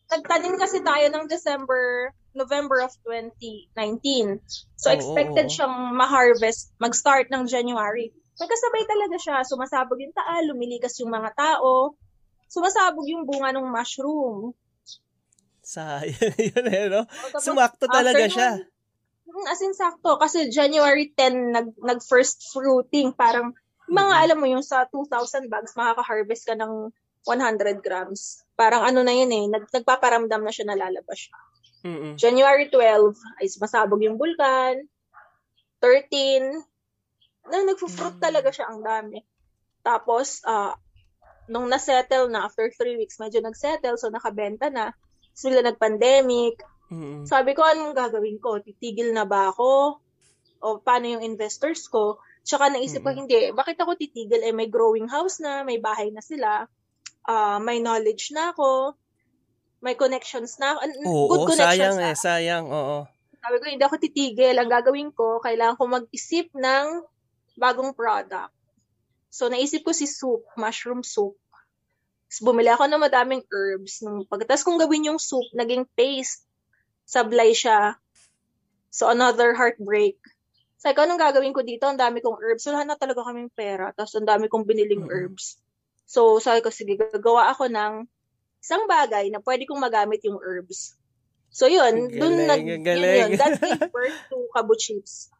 nagtanim 0.09 0.55
kasi 0.57 0.81
tayo 0.81 1.05
ng 1.13 1.25
December, 1.29 2.13
November 2.33 2.81
of 2.85 2.93
2019. 3.05 4.41
So, 4.77 4.89
expected 4.93 5.49
oo. 5.49 5.53
siyang 5.53 5.75
ma-harvest, 5.97 6.73
mag-start 6.81 7.29
ng 7.29 7.45
January. 7.49 8.13
Magkasabay 8.39 8.83
talaga 8.87 9.17
siya. 9.19 9.37
Sumasabog 9.43 9.99
yung 9.99 10.15
taal, 10.15 10.47
lumiligas 10.47 10.95
yung 11.03 11.11
mga 11.11 11.35
tao. 11.35 11.93
Sumasabog 12.47 13.05
yung 13.05 13.27
bunga 13.27 13.51
ng 13.53 13.67
mushroom. 13.67 14.55
Sayang 15.61 16.39
yun 16.57 16.65
eh, 16.65 16.87
no? 16.89 17.05
Tapos, 17.05 17.45
Sumakto 17.45 17.85
talaga 17.85 18.25
after 18.25 18.33
siya. 18.33 18.49
nun, 18.57 18.68
As 19.47 19.61
in, 19.61 19.71
sakto. 19.71 20.17
Kasi 20.19 20.49
January 20.49 21.13
10, 21.15 21.53
nag, 21.53 21.67
nag-first 21.79 22.51
fruiting. 22.51 23.13
Parang, 23.13 23.53
mga 23.89 24.13
Mhm. 24.15 24.23
alam 24.25 24.37
mo 24.41 24.47
yung 24.49 24.65
sa 24.65 24.85
2,000 24.89 25.47
bags, 25.49 25.73
makaka-harvest 25.77 26.45
ka 26.49 26.55
ng 26.57 26.89
100 27.27 27.83
grams. 27.83 28.43
Parang 28.55 28.83
ano 28.83 29.03
na 29.03 29.11
yun 29.11 29.31
eh, 29.31 29.45
nag, 29.47 29.67
nagpaparamdam 29.69 30.41
na 30.41 30.53
siya 30.53 30.65
na 30.71 30.77
lalabas 30.79 31.17
siya. 31.17 31.37
Mm-mm. 31.83 32.13
January 32.19 32.67
12, 32.67 33.15
ay 33.39 33.47
masabog 33.59 34.03
yung 34.03 34.19
bulkan. 34.19 34.83
13, 35.79 36.59
na 37.47 37.63
nagfo-fruit 37.65 38.19
Mm. 38.19 38.23
talaga 38.23 38.49
siya 38.51 38.67
ang 38.67 38.83
dami. 38.83 39.23
Tapos, 39.81 40.43
ah, 40.43 40.75
nung 41.49 41.65
na-settle 41.65 42.29
na, 42.29 42.45
after 42.45 42.69
3 42.69 42.99
weeks, 42.99 43.17
medyo 43.17 43.41
nag-settle, 43.41 43.97
so 43.97 44.11
nakabenta 44.11 44.69
na. 44.69 44.91
Bigla 45.39 45.63
nag-pandemic. 45.71 46.59
Mm-mm. 46.89 47.25
Sabi 47.25 47.53
ko, 47.53 47.61
anong 47.61 47.93
gagawin 47.93 48.41
ko? 48.41 48.57
Titigil 48.61 49.13
na 49.13 49.25
ba 49.25 49.53
ako? 49.53 50.01
O 50.59 50.81
paano 50.81 51.05
yung 51.07 51.23
investors 51.23 51.85
ko? 51.87 52.19
Tsaka 52.41 52.73
naisip 52.73 53.05
ko, 53.05 53.13
Mm-mm. 53.13 53.25
hindi. 53.25 53.53
Bakit 53.53 53.77
ako 53.77 53.93
titigil? 53.95 54.41
Eh, 54.41 54.55
may 54.55 54.67
growing 54.67 55.05
house 55.05 55.37
na, 55.37 55.61
may 55.61 55.77
bahay 55.77 56.09
na 56.09 56.25
sila, 56.25 56.65
ah, 57.29 57.59
may 57.61 57.77
knowledge 57.77 58.33
na 58.33 58.51
ako, 58.51 58.97
may 59.85 59.93
connections 59.95 60.57
na 60.57 60.75
ako. 60.75 60.79
Oo, 61.05 61.25
good 61.29 61.55
connections 61.55 61.95
sayang 61.95 61.97
na 62.01 62.09
eh, 62.11 62.17
sayang, 62.17 62.65
oo. 62.67 62.97
sabi 63.39 63.55
ko, 63.61 63.65
hindi 63.69 63.85
ako 63.85 63.95
titigil. 64.01 64.55
Ang 64.57 64.71
gagawin 64.71 65.09
ko, 65.15 65.39
kailangan 65.39 65.77
ko 65.79 65.83
mag-isip 65.87 66.51
ng 66.57 67.05
bagong 67.55 67.93
product. 67.93 68.51
So, 69.29 69.47
naisip 69.47 69.85
ko 69.85 69.93
si 69.93 70.09
soup, 70.09 70.41
mushroom 70.57 71.05
soup. 71.05 71.37
Tapos, 72.27 72.41
bumili 72.41 72.73
ako 72.73 72.89
ng 72.89 73.01
madaming 73.01 73.43
herbs. 73.47 74.01
Nung 74.01 74.25
pagkatapos 74.25 74.65
kong 74.65 74.81
gawin 74.81 75.13
yung 75.13 75.21
soup, 75.21 75.45
naging 75.53 75.85
paste. 75.93 76.48
Sablay 77.09 77.57
siya. 77.57 77.97
So, 78.93 79.09
another 79.09 79.57
heartbreak. 79.57 80.21
Sabi 80.77 80.93
ko, 80.93 81.09
anong 81.09 81.17
gagawin 81.17 81.57
ko 81.57 81.65
dito? 81.65 81.89
Ang 81.89 81.97
dami 81.97 82.21
kong 82.21 82.37
herbs. 82.37 82.69
Wala 82.69 82.85
na 82.85 82.93
talaga 82.93 83.25
kaming 83.25 83.49
pera. 83.49 83.89
Tapos, 83.97 84.13
ang 84.13 84.29
dami 84.29 84.45
kong 84.45 84.69
biniling 84.69 85.09
Mm-mm. 85.09 85.13
herbs. 85.33 85.57
So, 86.05 86.37
sabi 86.37 86.61
ko, 86.61 86.69
sige, 86.69 87.01
gagawa 87.01 87.49
ako 87.49 87.65
ng 87.65 88.05
isang 88.61 88.85
bagay 88.85 89.33
na 89.33 89.41
pwede 89.41 89.65
kong 89.65 89.81
magamit 89.81 90.21
yung 90.21 90.37
herbs. 90.37 90.93
So, 91.49 91.65
yun. 91.65 92.13
Ang 92.13 92.13
Dun 92.13 92.45
galing, 92.45 92.45
nag, 92.45 92.59
ang 92.61 92.69
yun, 92.69 92.81
galing. 92.85 93.17
yun. 93.25 93.31
That 93.41 93.57
gave 93.57 93.81
birth 93.95 94.19
to 94.29 94.37
Kabu 94.53 94.77
Chips. 94.77 95.33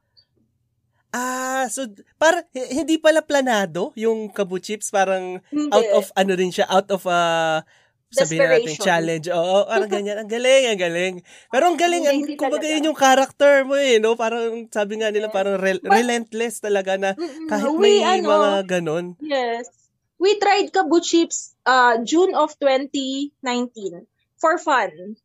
Ah, 1.09 1.65
so 1.73 1.89
para 2.21 2.45
hindi 2.53 3.01
pala 3.01 3.25
planado 3.25 3.89
yung 3.97 4.29
Kabu 4.29 4.61
Chips, 4.61 4.93
parang 4.93 5.41
Hindi. 5.49 5.73
out 5.73 5.89
of 5.97 6.05
ano 6.13 6.31
rin 6.37 6.53
siya, 6.53 6.69
out 6.69 6.85
of 6.93 7.01
uh, 7.09 7.65
sabihin 8.11 8.41
na 8.41 8.49
natin 8.55 8.75
challenge. 8.75 9.27
Oo, 9.29 9.57
parang 9.63 9.87
ganyan. 9.87 10.17
Ang 10.17 10.27
galing, 10.27 10.63
ang 10.67 10.79
galing. 10.79 11.15
Pero 11.47 11.63
ang 11.65 11.77
galing, 11.77 12.03
ang, 12.03 12.19
kumbaga 12.33 12.65
yun 12.65 12.87
yung 12.87 12.97
character 12.97 13.61
mo 13.63 13.73
eh, 13.73 13.97
no? 13.97 14.13
Parang 14.13 14.65
sabi 14.67 14.97
nga 14.97 15.09
nila, 15.09 15.29
parang 15.29 15.55
rel- 15.55 15.79
But- 15.79 15.93
relentless 15.93 16.57
talaga 16.59 16.97
na 16.97 17.13
kahit 17.45 17.69
We, 17.69 17.77
may 17.77 17.97
ano, 18.01 18.27
mga 18.27 18.51
ganon. 18.67 19.13
Yes. 19.19 19.69
We 20.17 20.35
tried 20.35 20.69
Kabu 20.69 20.99
Chips 20.99 21.55
uh, 21.63 22.01
June 22.01 22.33
of 22.33 22.51
2019 22.57 24.03
for 24.35 24.57
fun. 24.57 25.15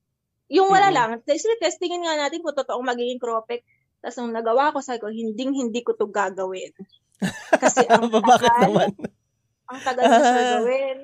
Yung 0.47 0.69
wala 0.69 0.89
Mhm. 0.89 0.95
lang. 0.95 1.11
Kasi 1.21 1.49
testingin 1.59 2.05
nga 2.05 2.15
natin 2.17 2.41
kung 2.41 2.53
totoong 2.53 2.85
magiging 2.85 3.19
cropek. 3.19 3.65
Tapos 3.99 4.21
nung 4.21 4.31
nagawa 4.31 4.71
ko, 4.71 4.79
sabi 4.79 5.01
ko, 5.01 5.09
hindi 5.09 5.41
hindi 5.41 5.81
ko 5.81 5.97
to 5.97 6.07
gagawin. 6.07 6.71
Kasi 7.65 7.89
ang 7.89 8.13
tagal, 8.13 8.69
naman? 8.69 8.91
ang 9.65 9.81
tagal 9.81 10.05
mo 10.05 10.19
sir 10.21 10.37
Ah. 10.37 10.53
gawin. 10.61 10.99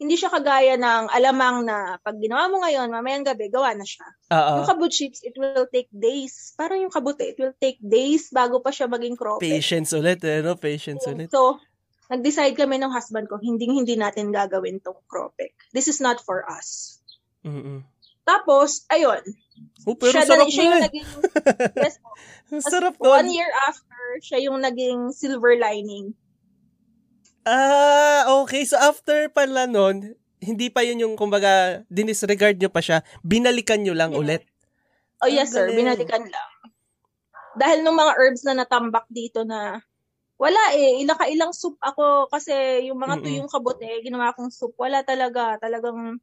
Hindi 0.00 0.16
siya 0.16 0.32
kagaya 0.32 0.80
ng 0.80 1.12
alamang 1.12 1.68
na 1.68 2.00
pag 2.00 2.16
ginawa 2.16 2.48
mo 2.48 2.64
ngayon, 2.64 2.88
mamayang 2.88 3.28
gabi, 3.28 3.52
gawa 3.52 3.76
na 3.76 3.84
siya. 3.84 4.08
Oo. 4.32 4.64
Yung 4.64 4.68
kabut 4.72 4.88
chips, 4.88 5.20
it 5.20 5.36
will 5.36 5.68
take 5.68 5.92
days. 5.92 6.56
Parang 6.56 6.80
yung 6.80 6.88
kabute, 6.88 7.20
it 7.20 7.36
will 7.36 7.52
take 7.60 7.76
days 7.84 8.32
bago 8.32 8.64
pa 8.64 8.72
siya 8.72 8.88
maging 8.88 9.20
cropek. 9.20 9.60
Patience 9.60 9.92
ulit, 9.92 10.24
eh, 10.24 10.40
no? 10.40 10.56
Patience 10.56 11.04
ulit. 11.04 11.28
So, 11.28 11.60
nag-decide 12.08 12.56
kami 12.56 12.80
ng 12.80 12.88
husband 12.88 13.28
ko, 13.28 13.36
hindi 13.36 13.68
hindi 13.68 13.94
natin 13.94 14.32
gagawin 14.32 14.80
tong 14.80 15.04
cropek. 15.04 15.52
This 15.76 15.86
is 15.86 16.00
not 16.00 16.18
for 16.24 16.48
us. 16.48 16.98
Mm-mm. 17.44 17.84
Tapos, 18.24 18.88
ayun. 18.88 19.20
Oh, 19.84 19.96
pero 19.96 20.16
siya, 20.16 20.24
sarap 20.24 20.48
na, 20.48 20.52
siya 20.52 20.64
yung 20.64 20.76
eh. 20.80 20.84
naging, 20.88 21.06
yes, 21.84 21.96
sarap 22.64 22.96
one 22.96 23.28
year 23.28 23.48
after, 23.68 24.02
siya 24.24 24.38
yung 24.48 24.58
naging 24.64 25.12
silver 25.12 25.56
lining. 25.60 26.16
Ah, 27.44 28.28
okay. 28.44 28.64
So 28.68 28.76
after 28.76 29.28
pala 29.32 29.64
nun, 29.64 30.14
hindi 30.40 30.68
pa 30.72 30.80
yun 30.84 31.00
yung, 31.04 31.14
kumbaga, 31.16 31.84
dinisregard 31.92 32.56
nyo 32.56 32.72
pa 32.72 32.80
siya, 32.80 33.04
binalikan 33.20 33.80
nyo 33.84 33.92
lang 33.96 34.12
Yeah. 34.12 34.20
ulit. 34.20 34.42
Oh 35.20 35.28
yes 35.28 35.52
sir, 35.52 35.68
galing. 35.68 35.84
binalikan 35.84 36.24
lang. 36.24 36.50
Dahil 37.60 37.84
nung 37.84 37.98
mga 37.98 38.16
herbs 38.16 38.42
na 38.48 38.56
natambak 38.56 39.04
dito 39.12 39.44
na, 39.44 39.84
wala 40.40 40.72
eh, 40.72 41.04
ilang 41.04 41.52
soup 41.52 41.76
ako 41.84 42.32
kasi 42.32 42.88
yung 42.88 42.96
mga 42.96 43.20
Mm-mm. 43.20 43.24
tuyong 43.28 43.50
kabute, 43.52 44.00
ginawa 44.00 44.32
kong 44.32 44.48
soup, 44.48 44.72
wala 44.80 45.04
talaga, 45.04 45.60
talagang 45.60 46.16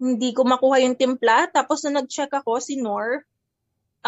hindi 0.00 0.30
ko 0.32 0.48
makuha 0.48 0.80
yung 0.80 0.96
timpla. 0.96 1.52
Tapos 1.52 1.84
nung 1.84 2.00
nag-check 2.00 2.32
ako, 2.32 2.56
si 2.64 2.80
Nor, 2.80 3.28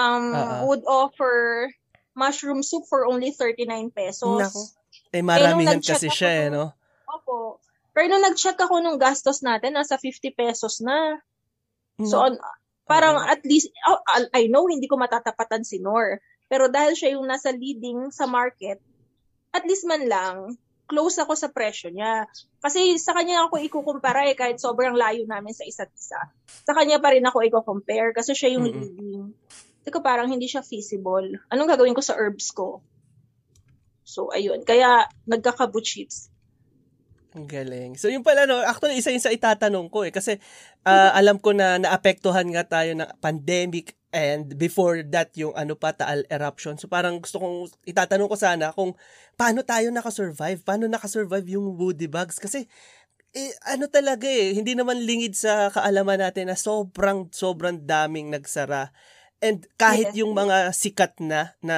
um, 0.00 0.32
ah. 0.32 0.64
would 0.64 0.80
offer 0.88 1.68
mushroom 2.16 2.64
soup 2.64 2.88
for 2.88 3.04
only 3.04 3.36
39 3.36 3.92
pesos. 3.92 4.40
Nako. 4.40 4.62
Eh, 5.10 5.22
maramihan 5.26 5.78
nag-check 5.78 5.98
kasi 5.98 6.08
ako 6.08 6.16
siya 6.16 6.30
eh, 6.30 6.46
no? 6.54 6.70
Opo. 7.10 7.58
Pero 7.90 8.06
nung 8.06 8.22
nag-check 8.22 8.54
ako 8.54 8.78
nung 8.78 8.98
gastos 8.98 9.42
natin, 9.42 9.74
nasa 9.74 9.98
50 9.98 10.30
pesos 10.30 10.78
na. 10.78 11.18
So, 12.00 12.16
Mm. 12.22 12.24
on, 12.24 12.34
parang 12.86 13.16
Oo. 13.18 13.26
at 13.26 13.42
least, 13.42 13.68
oh, 13.86 14.00
I 14.30 14.46
know 14.46 14.70
hindi 14.70 14.86
ko 14.86 14.94
matatapatan 14.96 15.66
si 15.66 15.82
Nor. 15.82 16.22
Pero 16.46 16.66
dahil 16.70 16.94
siya 16.94 17.14
yung 17.18 17.26
nasa 17.26 17.50
leading 17.50 18.10
sa 18.10 18.26
market, 18.26 18.78
at 19.50 19.62
least 19.66 19.86
man 19.86 20.06
lang, 20.06 20.58
close 20.86 21.22
ako 21.22 21.38
sa 21.38 21.50
presyo 21.50 21.90
niya. 21.90 22.26
Kasi 22.58 22.98
sa 22.98 23.14
kanya 23.14 23.46
ako 23.46 23.62
ikukumpara 23.62 24.26
eh, 24.26 24.34
kahit 24.34 24.58
sobrang 24.58 24.98
layo 24.98 25.22
namin 25.26 25.54
sa 25.54 25.62
isa't 25.62 25.90
isa. 25.94 26.18
Sa 26.66 26.72
kanya 26.74 26.98
pa 26.98 27.14
rin 27.14 27.22
ako 27.22 27.46
iko-compare 27.46 28.10
kasi 28.10 28.34
siya 28.34 28.58
yung 28.58 28.66
Mm-mm. 28.66 28.74
leading. 28.74 29.22
Kasi 29.80 29.88
ko 29.94 30.02
parang 30.02 30.26
hindi 30.26 30.50
siya 30.50 30.66
feasible. 30.66 31.38
Anong 31.50 31.70
gagawin 31.70 31.94
ko 31.94 32.02
sa 32.02 32.18
herbs 32.18 32.50
ko? 32.50 32.82
So, 34.10 34.34
ayun. 34.34 34.66
Kaya, 34.66 35.06
nagkakabut 35.30 35.86
chips. 35.86 36.30
Ang 37.30 37.46
galing. 37.46 37.94
So 37.94 38.10
yung 38.10 38.26
pala 38.26 38.42
no, 38.42 38.58
actually 38.58 38.98
isa 38.98 39.14
yun 39.14 39.22
sa 39.22 39.30
itatanong 39.30 39.86
ko 39.86 40.02
eh 40.02 40.10
kasi 40.10 40.42
ah, 40.82 41.14
alam 41.14 41.38
ko 41.38 41.54
na 41.54 41.78
naapektuhan 41.78 42.50
nga 42.50 42.66
tayo 42.66 42.90
ng 42.98 43.06
pandemic 43.22 43.94
and 44.10 44.58
before 44.58 45.06
that 45.06 45.30
yung 45.38 45.54
ano 45.54 45.78
pa 45.78 45.94
Taal 45.94 46.26
eruption. 46.26 46.74
So 46.74 46.90
parang 46.90 47.22
gusto 47.22 47.38
kong 47.38 47.70
itatanong 47.86 48.26
ko 48.26 48.34
sana 48.34 48.74
kung 48.74 48.98
paano 49.38 49.62
tayo 49.62 49.94
nakasurvive, 49.94 50.58
paano 50.66 50.90
nakasurvive 50.90 51.54
yung 51.54 51.78
woody 51.78 52.10
bugs 52.10 52.42
kasi 52.42 52.66
eh, 53.30 53.54
ano 53.70 53.86
talaga 53.86 54.26
eh, 54.26 54.50
hindi 54.50 54.74
naman 54.74 54.98
lingid 55.06 55.38
sa 55.38 55.70
kaalaman 55.70 56.18
natin 56.18 56.50
na 56.50 56.58
sobrang 56.58 57.30
sobrang 57.30 57.78
daming 57.78 58.26
nagsara. 58.34 58.90
And 59.40 59.64
kahit 59.80 60.12
Yes. 60.12 60.20
yung 60.20 60.36
mga 60.36 60.68
sikat 60.70 61.16
na 61.24 61.56
na 61.64 61.76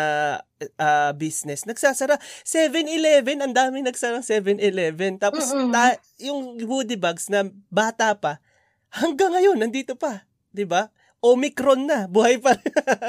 ah, 0.79 1.15
business 1.15 1.63
nagsasara 1.63 2.19
7-Eleven, 2.43 3.39
ang 3.39 3.55
daming 3.55 3.87
nagsarang 3.87 4.27
7-Eleven. 4.27 5.23
Tapos 5.23 5.51
Mm-mm. 5.51 5.71
ta- 5.71 5.99
yung 6.19 6.59
woody 6.67 6.99
bags 6.99 7.31
na 7.31 7.47
bata 7.71 8.19
pa, 8.19 8.43
hanggang 8.91 9.31
ngayon 9.33 9.63
nandito 9.63 9.95
pa, 9.95 10.27
'di 10.51 10.67
ba? 10.67 10.91
Omicron 11.23 11.87
na, 11.87 12.11
buhay 12.11 12.43
pa. 12.43 12.59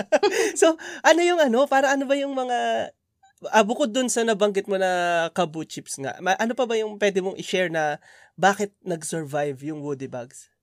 so, 0.62 0.78
ano 1.02 1.22
yung 1.26 1.42
ano, 1.42 1.66
para 1.66 1.90
ano 1.90 2.06
ba 2.06 2.14
yung 2.14 2.38
mga 2.38 2.90
ah, 3.50 3.66
bukod 3.66 3.90
dun 3.90 4.06
sa 4.06 4.22
nabanggit 4.22 4.70
mo 4.70 4.78
na 4.78 5.28
kabu 5.34 5.66
chips 5.66 5.98
nga, 5.98 6.14
ma- 6.22 6.38
ano 6.38 6.54
pa 6.54 6.70
ba 6.70 6.78
yung 6.78 7.02
pwede 7.02 7.26
mong 7.26 7.42
i-share 7.42 7.74
na 7.74 7.98
bakit 8.38 8.70
nag-survive 8.86 9.58
yung 9.66 9.82
woody 9.82 10.06
bags? 10.06 10.54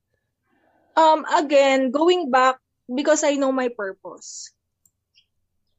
Um, 0.94 1.26
again, 1.34 1.90
going 1.90 2.30
back, 2.30 2.58
because 2.90 3.22
I 3.22 3.38
know 3.38 3.54
my 3.54 3.70
purpose. 3.70 4.50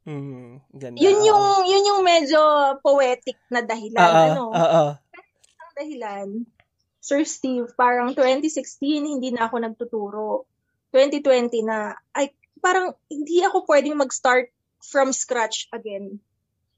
Ganda. 0.02 0.97
Yun 0.97 1.17
yung, 1.21 1.45
yun 1.69 1.84
yung 1.86 2.02
medyo 2.02 2.41
poetic 2.82 3.38
na 3.54 3.62
dahilan. 3.62 4.02
Oo, 4.02 4.24
ano? 4.26 4.43
oo. 4.50 4.84
Ang 5.62 5.74
dahilan, 5.78 6.28
Sir 6.97 7.21
Steve, 7.26 7.69
parang 7.78 8.17
2016, 8.17 8.82
hindi 9.06 9.30
na 9.30 9.45
ako 9.45 9.56
nagtuturo. 9.62 10.50
2020 10.93 11.69
na, 11.69 11.93
ay, 12.17 12.34
parang 12.58 12.97
hindi 13.10 13.45
ako 13.45 13.65
pwedeng 13.69 14.02
mag-start 14.02 14.50
from 14.82 15.13
scratch 15.13 15.69
again. 15.69 16.17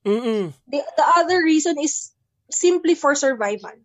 Mm-mm. 0.04 0.52
The, 0.68 0.80
the 0.84 1.08
other 1.16 1.40
reason 1.40 1.80
is 1.80 2.12
simply 2.52 2.96
for 2.96 3.16
survival. 3.16 3.76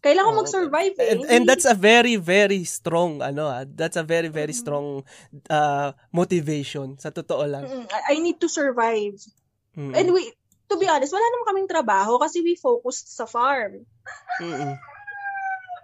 Kailangan 0.00 0.32
Oo. 0.32 0.38
mag-survive 0.40 0.94
eh. 0.96 1.08
And, 1.12 1.20
and 1.28 1.42
that's 1.44 1.68
a 1.68 1.76
very, 1.76 2.16
very 2.16 2.64
strong, 2.64 3.20
ano 3.20 3.52
ah, 3.52 3.68
that's 3.68 4.00
a 4.00 4.04
very, 4.04 4.32
very 4.32 4.56
strong 4.56 5.04
uh, 5.52 5.92
motivation, 6.08 6.96
sa 6.96 7.12
totoo 7.12 7.44
lang. 7.44 7.68
I 7.92 8.16
I 8.16 8.24
need 8.24 8.40
to 8.40 8.48
survive. 8.48 9.20
Mm-mm. 9.76 9.92
And 9.92 10.16
we, 10.16 10.32
to 10.72 10.80
be 10.80 10.88
honest, 10.88 11.12
wala 11.12 11.24
naman 11.28 11.46
kaming 11.52 11.68
trabaho 11.68 12.16
kasi 12.16 12.40
we 12.40 12.56
focused 12.56 13.12
sa 13.12 13.28
farm. 13.28 13.84
Mm-mm. 14.40 14.80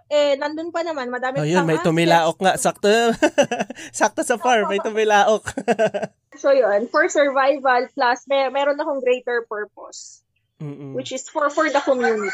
Eh, 0.07 0.39
nandun 0.39 0.71
pa 0.71 0.87
naman, 0.87 1.11
madami 1.11 1.43
Ayun, 1.43 1.67
may 1.67 1.77
tumilaok 1.83 2.39
nga. 2.39 2.55
Sakto, 2.55 2.87
sakto 3.99 4.23
sa 4.23 4.39
farm, 4.39 4.71
may 4.71 4.81
tumilaok. 4.81 5.45
So 6.37 6.53
yun, 6.53 6.85
for 6.93 7.09
survival 7.09 7.89
plus 7.97 8.29
may 8.29 8.45
meron 8.53 8.77
akong 8.77 9.01
greater 9.01 9.41
purpose, 9.49 10.21
Mm-mm. 10.61 10.93
which 10.93 11.09
is 11.09 11.25
for 11.25 11.49
for 11.49 11.65
the 11.65 11.81
community. 11.81 12.29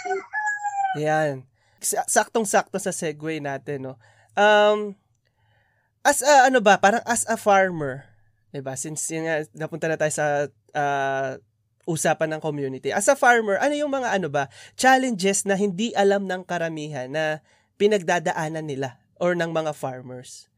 Yan. 0.99 1.47
Sa- 1.83 2.07
Saktong-sakto 2.07 2.79
sa 2.79 2.95
segue 2.95 3.43
natin, 3.43 3.91
no. 3.91 3.95
Um, 4.33 4.97
as 6.01 6.25
a, 6.25 6.49
ano 6.49 6.59
ba, 6.59 6.79
parang 6.81 7.03
as 7.05 7.27
a 7.29 7.37
farmer, 7.37 8.07
ba? 8.61 8.77
Since 8.77 9.09
yun 9.09 9.25
nga, 9.25 9.41
napunta 9.57 9.89
na 9.89 9.97
tayo 9.97 10.13
sa 10.13 10.25
ah, 10.77 11.39
usapan 11.89 12.37
ng 12.37 12.41
community. 12.43 12.93
As 12.93 13.09
a 13.09 13.17
farmer, 13.17 13.57
ano 13.57 13.73
yung 13.73 13.89
mga 13.89 14.13
ano 14.13 14.29
ba, 14.29 14.51
challenges 14.77 15.47
na 15.49 15.57
hindi 15.57 15.89
alam 15.97 16.29
ng 16.29 16.45
karamihan 16.45 17.09
na 17.09 17.41
pinagdadaanan 17.81 18.67
nila 18.67 19.01
or 19.17 19.33
ng 19.33 19.49
mga 19.49 19.73
farmers? 19.73 20.51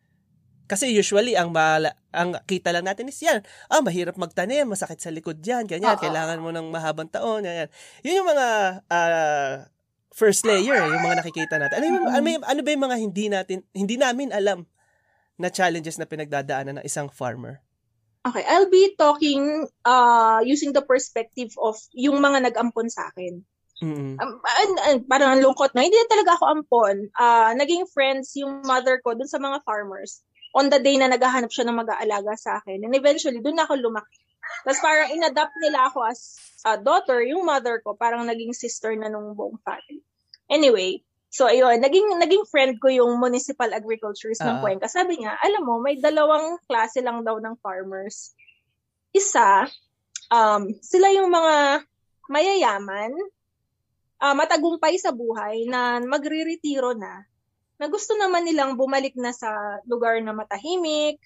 Kasi 0.66 0.90
usually 0.90 1.38
ang 1.38 1.54
mala, 1.54 1.94
ang 2.10 2.42
kita 2.50 2.74
lang 2.74 2.90
natin 2.90 3.06
is 3.06 3.22
yan. 3.22 3.46
Ah, 3.70 3.86
mahirap 3.86 4.18
magtanim, 4.18 4.66
masakit 4.66 4.98
sa 4.98 5.14
likod 5.14 5.38
yan, 5.46 5.70
ganyan. 5.70 5.94
Oo. 5.94 6.02
Kailangan 6.02 6.42
mo 6.42 6.50
ng 6.50 6.74
mahabang 6.74 7.08
taon, 7.08 7.46
ganyan. 7.46 7.70
Yun 8.02 8.26
yung 8.26 8.30
mga 8.34 8.48
ah, 8.90 9.70
first 10.15 10.47
layer, 10.47 10.80
eh, 10.80 10.88
yung 10.88 11.04
mga 11.04 11.19
nakikita 11.19 11.60
natin. 11.60 11.75
Ano, 11.75 11.86
yung, 11.91 12.08
ano, 12.08 12.28
yung- 12.32 12.47
ano 12.47 12.60
ba 12.63 12.69
yung 12.71 12.86
mga 12.88 12.97
hindi 13.04 13.25
natin, 13.28 13.58
hindi 13.75 13.95
namin 13.99 14.32
alam 14.32 14.63
na 15.36 15.51
challenges 15.51 15.99
na 15.99 16.08
pinagdadaanan 16.08 16.80
ng 16.80 16.86
isang 16.88 17.11
farmer? 17.11 17.59
Okay, 18.26 18.41
I'll 18.47 18.72
be 18.72 18.95
talking 18.97 19.70
uh 19.86 20.41
using 20.41 20.74
the 20.74 20.82
perspective 20.82 21.53
of 21.61 21.78
yung 21.93 22.18
mga 22.24 22.49
nag-ampon 22.49 22.89
sa 22.89 23.11
akin. 23.13 23.43
Mm-mm. 23.84 24.16
Um, 24.18 24.39
and- 24.41 24.82
and 24.88 24.97
parang 25.05 25.36
ang 25.36 25.43
lungkot 25.43 25.76
na, 25.76 25.84
hindi 25.84 25.99
na 25.99 26.09
talaga 26.09 26.39
ako 26.39 26.43
ampon. 26.47 26.95
Ah, 27.20 27.51
naging 27.53 27.86
friends 27.91 28.34
yung 28.39 28.63
mother 28.63 29.03
ko 29.03 29.13
dun 29.13 29.30
sa 29.30 29.38
mga 29.38 29.61
farmers 29.68 30.24
on 30.55 30.72
the 30.72 30.80
day 30.80 30.95
na 30.95 31.11
naghahanap 31.11 31.51
siya 31.51 31.68
ng 31.68 31.84
mag-aalaga 31.84 32.34
sa 32.39 32.63
akin. 32.63 32.88
And 32.88 32.95
eventually, 32.95 33.43
dun 33.43 33.59
ako 33.59 33.78
lumaki. 33.78 34.24
Tapos 34.64 34.80
parang 34.80 35.12
inadapt 35.12 35.56
nila 35.60 35.89
ako 35.89 36.06
as 36.06 36.38
a 36.64 36.80
daughter, 36.80 37.20
yung 37.26 37.43
mother 37.43 37.82
ko, 37.84 37.93
parang 37.97 38.26
naging 38.26 38.56
sister 38.56 38.95
na 38.95 39.12
nung 39.12 39.36
buong 39.36 39.60
family. 39.62 40.01
Anyway, 40.47 41.01
so 41.30 41.49
ayun, 41.49 41.82
naging, 41.82 42.16
naging 42.18 42.45
friend 42.47 42.80
ko 42.80 42.88
yung 42.88 43.20
municipal 43.20 43.70
agriculturist 43.70 44.41
Ah. 44.41 44.56
ng 44.56 44.58
Cuenca. 44.64 44.88
Sabi 44.88 45.20
niya, 45.20 45.36
alam 45.41 45.66
mo, 45.66 45.82
may 45.82 45.99
dalawang 45.99 46.58
klase 46.66 47.03
lang 47.03 47.22
daw 47.26 47.38
ng 47.41 47.60
farmers. 47.60 48.34
Isa, 49.12 49.68
um, 50.32 50.74
sila 50.80 51.12
yung 51.14 51.30
mga 51.30 51.86
mayayaman, 52.32 53.14
uh, 54.22 54.34
matagumpay 54.34 54.97
sa 54.97 55.14
buhay 55.14 55.70
na 55.70 56.01
magre-retiro 56.01 56.97
na, 56.97 57.26
na 57.76 57.86
gusto 57.91 58.16
naman 58.16 58.47
nilang 58.47 58.80
bumalik 58.80 59.14
na 59.20 59.36
sa 59.36 59.51
lugar 59.86 60.18
na 60.24 60.32
matahimik, 60.32 61.20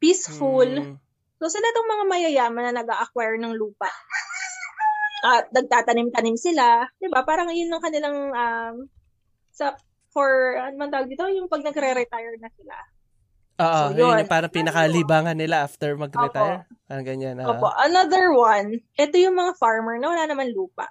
peaceful. 0.00 0.66
Hmm. 0.66 0.96
So 1.44 1.52
sila 1.52 1.68
tong 1.76 1.92
mga 1.92 2.04
mayayaman 2.08 2.72
na 2.72 2.80
nag-acquire 2.80 3.36
ng 3.36 3.52
lupa. 3.52 3.92
At 5.28 5.52
uh, 5.52 5.52
nagtatanim-tanim 5.52 6.40
sila, 6.40 6.88
'di 6.96 7.12
ba? 7.12 7.20
Parang 7.20 7.52
'yun 7.52 7.68
ang 7.68 7.84
kanilang 7.84 8.32
um, 8.32 8.88
sa 9.52 9.76
for 10.08 10.56
ano 10.56 10.72
man 10.80 10.88
tawag 10.88 11.12
dito, 11.12 11.28
yung 11.28 11.52
pag 11.52 11.60
nagre-retire 11.60 12.40
na 12.40 12.48
sila. 12.48 12.74
Oo, 13.60 13.82
so, 13.92 13.92
yun. 13.92 14.24
yun 14.24 14.24
parang 14.24 14.48
pinakalibangan 14.48 15.36
nila 15.36 15.68
after 15.68 15.92
mag-retire. 16.00 16.64
Opo. 16.64 16.88
Parang 16.88 17.04
ganyan. 17.04 17.36
Uh. 17.36 17.52
Opo. 17.52 17.68
Another 17.76 18.32
one, 18.32 18.80
ito 18.96 19.16
yung 19.20 19.36
mga 19.36 19.52
farmer 19.60 20.00
na 20.00 20.16
wala 20.16 20.24
naman 20.24 20.48
lupa. 20.56 20.88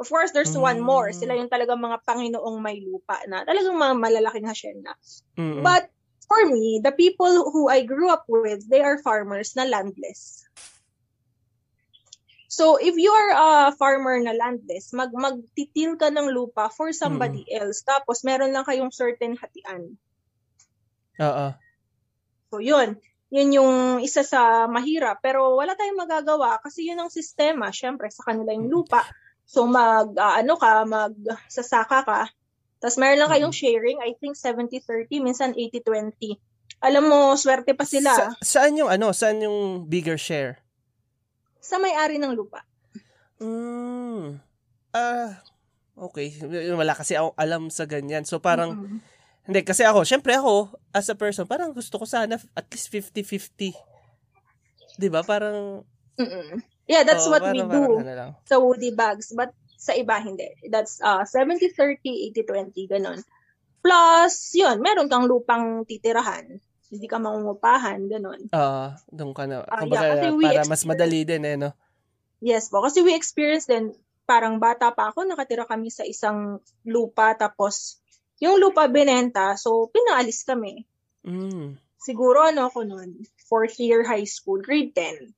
Of 0.00 0.08
course, 0.08 0.32
there's 0.32 0.56
mm. 0.56 0.64
one 0.64 0.80
more. 0.80 1.12
Sila 1.12 1.36
yung 1.36 1.52
talagang 1.52 1.78
mga 1.78 2.00
Panginoong 2.08 2.58
may 2.64 2.80
lupa 2.80 3.20
na 3.28 3.44
talagang 3.44 3.76
mga 3.76 3.94
malalaking 4.00 4.48
hasyenda. 4.48 4.96
Mm-mm. 5.36 5.60
But 5.60 5.92
for 6.32 6.48
me, 6.48 6.80
the 6.80 6.96
people 6.96 7.52
who 7.52 7.68
I 7.68 7.84
grew 7.84 8.08
up 8.08 8.24
with, 8.24 8.64
they 8.64 8.80
are 8.80 8.96
farmers 9.04 9.52
na 9.52 9.68
landless. 9.68 10.48
So, 12.48 12.80
if 12.80 12.96
you 12.96 13.12
are 13.12 13.32
a 13.36 13.72
farmer 13.76 14.16
na 14.16 14.32
landless, 14.32 14.96
mag 14.96 15.12
magtitil 15.12 16.00
ka 16.00 16.08
ng 16.08 16.32
lupa 16.32 16.72
for 16.72 16.92
somebody 16.96 17.44
mm. 17.44 17.60
else, 17.60 17.84
tapos 17.84 18.24
meron 18.24 18.52
lang 18.56 18.64
kayong 18.64 18.92
certain 18.92 19.36
hatian. 19.36 20.00
Oo. 21.20 21.46
So, 22.48 22.64
yun. 22.64 22.96
Yun 23.32 23.48
yung 23.56 23.76
isa 24.04 24.24
sa 24.24 24.68
mahirap. 24.68 25.20
Pero 25.24 25.56
wala 25.56 25.76
tayong 25.76 26.00
magagawa 26.00 26.60
kasi 26.60 26.88
yun 26.88 27.00
ang 27.00 27.12
sistema. 27.12 27.72
Siyempre, 27.72 28.08
sa 28.12 28.24
kanila 28.24 28.52
yung 28.52 28.68
lupa. 28.68 29.04
So, 29.48 29.64
mag, 29.64 30.12
uh, 30.12 30.34
ano 30.40 30.56
ka, 30.60 30.84
magsasaka 30.84 31.98
ka. 32.04 32.20
Tapos 32.82 32.98
meron 32.98 33.22
lang 33.22 33.30
kayong 33.30 33.54
sharing, 33.54 34.02
I 34.02 34.18
think 34.18 34.34
70-30, 34.34 35.22
minsan 35.22 35.54
80-20. 35.54 36.34
Alam 36.82 37.04
mo, 37.06 37.18
swerte 37.38 37.78
pa 37.78 37.86
sila. 37.86 38.10
Sa, 38.10 38.26
saan 38.42 38.74
yung 38.74 38.90
ano? 38.90 39.14
Saan 39.14 39.38
yung 39.38 39.86
bigger 39.86 40.18
share? 40.18 40.58
Sa 41.62 41.78
may-ari 41.78 42.18
ng 42.18 42.34
lupa. 42.34 42.66
Mm. 43.38 44.42
Ah, 44.90 44.98
uh, 44.98 46.10
okay. 46.10 46.34
Wala 46.74 46.98
kasi 46.98 47.14
ako 47.14 47.38
alam 47.38 47.70
sa 47.70 47.86
ganyan. 47.86 48.26
So 48.26 48.42
parang 48.42 48.74
mm-hmm 48.74 49.12
hindi, 49.42 49.66
kasi 49.66 49.82
ako, 49.82 50.06
syempre 50.06 50.38
ako, 50.38 50.70
as 50.94 51.10
a 51.10 51.18
person, 51.18 51.50
parang 51.50 51.74
gusto 51.74 51.98
ko 51.98 52.06
sana 52.06 52.38
at 52.38 52.66
least 52.70 52.94
50-50. 52.94 53.74
Di 54.94 55.08
ba? 55.10 55.26
Parang... 55.26 55.82
Mm-mm. 56.14 56.62
Yeah, 56.86 57.02
that's 57.02 57.26
oh, 57.26 57.34
what 57.34 57.42
parang, 57.42 57.58
we 57.58 57.62
do 57.66 57.82
ano 58.06 58.38
sa 58.46 58.58
Woody 58.62 58.94
Bags. 58.94 59.34
But 59.34 59.50
sa 59.82 59.98
iba, 59.98 60.14
hindi. 60.22 60.46
That's 60.70 61.02
uh, 61.02 61.26
70-30, 61.26 62.30
80-20, 62.38 62.86
ganun. 62.86 63.18
Plus, 63.82 64.54
yun, 64.54 64.78
meron 64.78 65.10
kang 65.10 65.26
lupang 65.26 65.82
titirahan. 65.82 66.62
Hindi 66.86 67.06
ka 67.10 67.18
mangungupahan, 67.18 68.06
ganun. 68.06 68.46
Oo, 68.54 68.62
uh, 68.86 68.94
doon 69.10 69.34
ka 69.34 69.50
na. 69.50 69.66
Uh, 69.66 69.82
Kumbaga, 69.82 70.22
yeah, 70.22 70.62
para 70.62 70.70
mas 70.70 70.86
madali 70.86 71.26
din 71.26 71.42
eh, 71.42 71.58
no? 71.58 71.74
Yes 72.38 72.70
po. 72.70 72.78
Kasi 72.86 73.02
we 73.02 73.18
experienced 73.18 73.66
din, 73.66 73.90
parang 74.22 74.62
bata 74.62 74.94
pa 74.94 75.10
ako, 75.10 75.26
nakatira 75.26 75.66
kami 75.66 75.90
sa 75.90 76.06
isang 76.06 76.62
lupa, 76.86 77.34
tapos 77.34 77.98
yung 78.38 78.62
lupa 78.62 78.86
binenta, 78.86 79.58
so 79.58 79.90
pinaalis 79.90 80.46
kami. 80.46 80.86
Mm. 81.26 81.78
Siguro 82.02 82.42
ano 82.42 82.66
ako 82.66 82.82
noon, 82.86 83.22
fourth 83.46 83.78
year 83.78 84.02
high 84.02 84.26
school, 84.26 84.58
grade 84.58 84.94
10. 84.94 85.30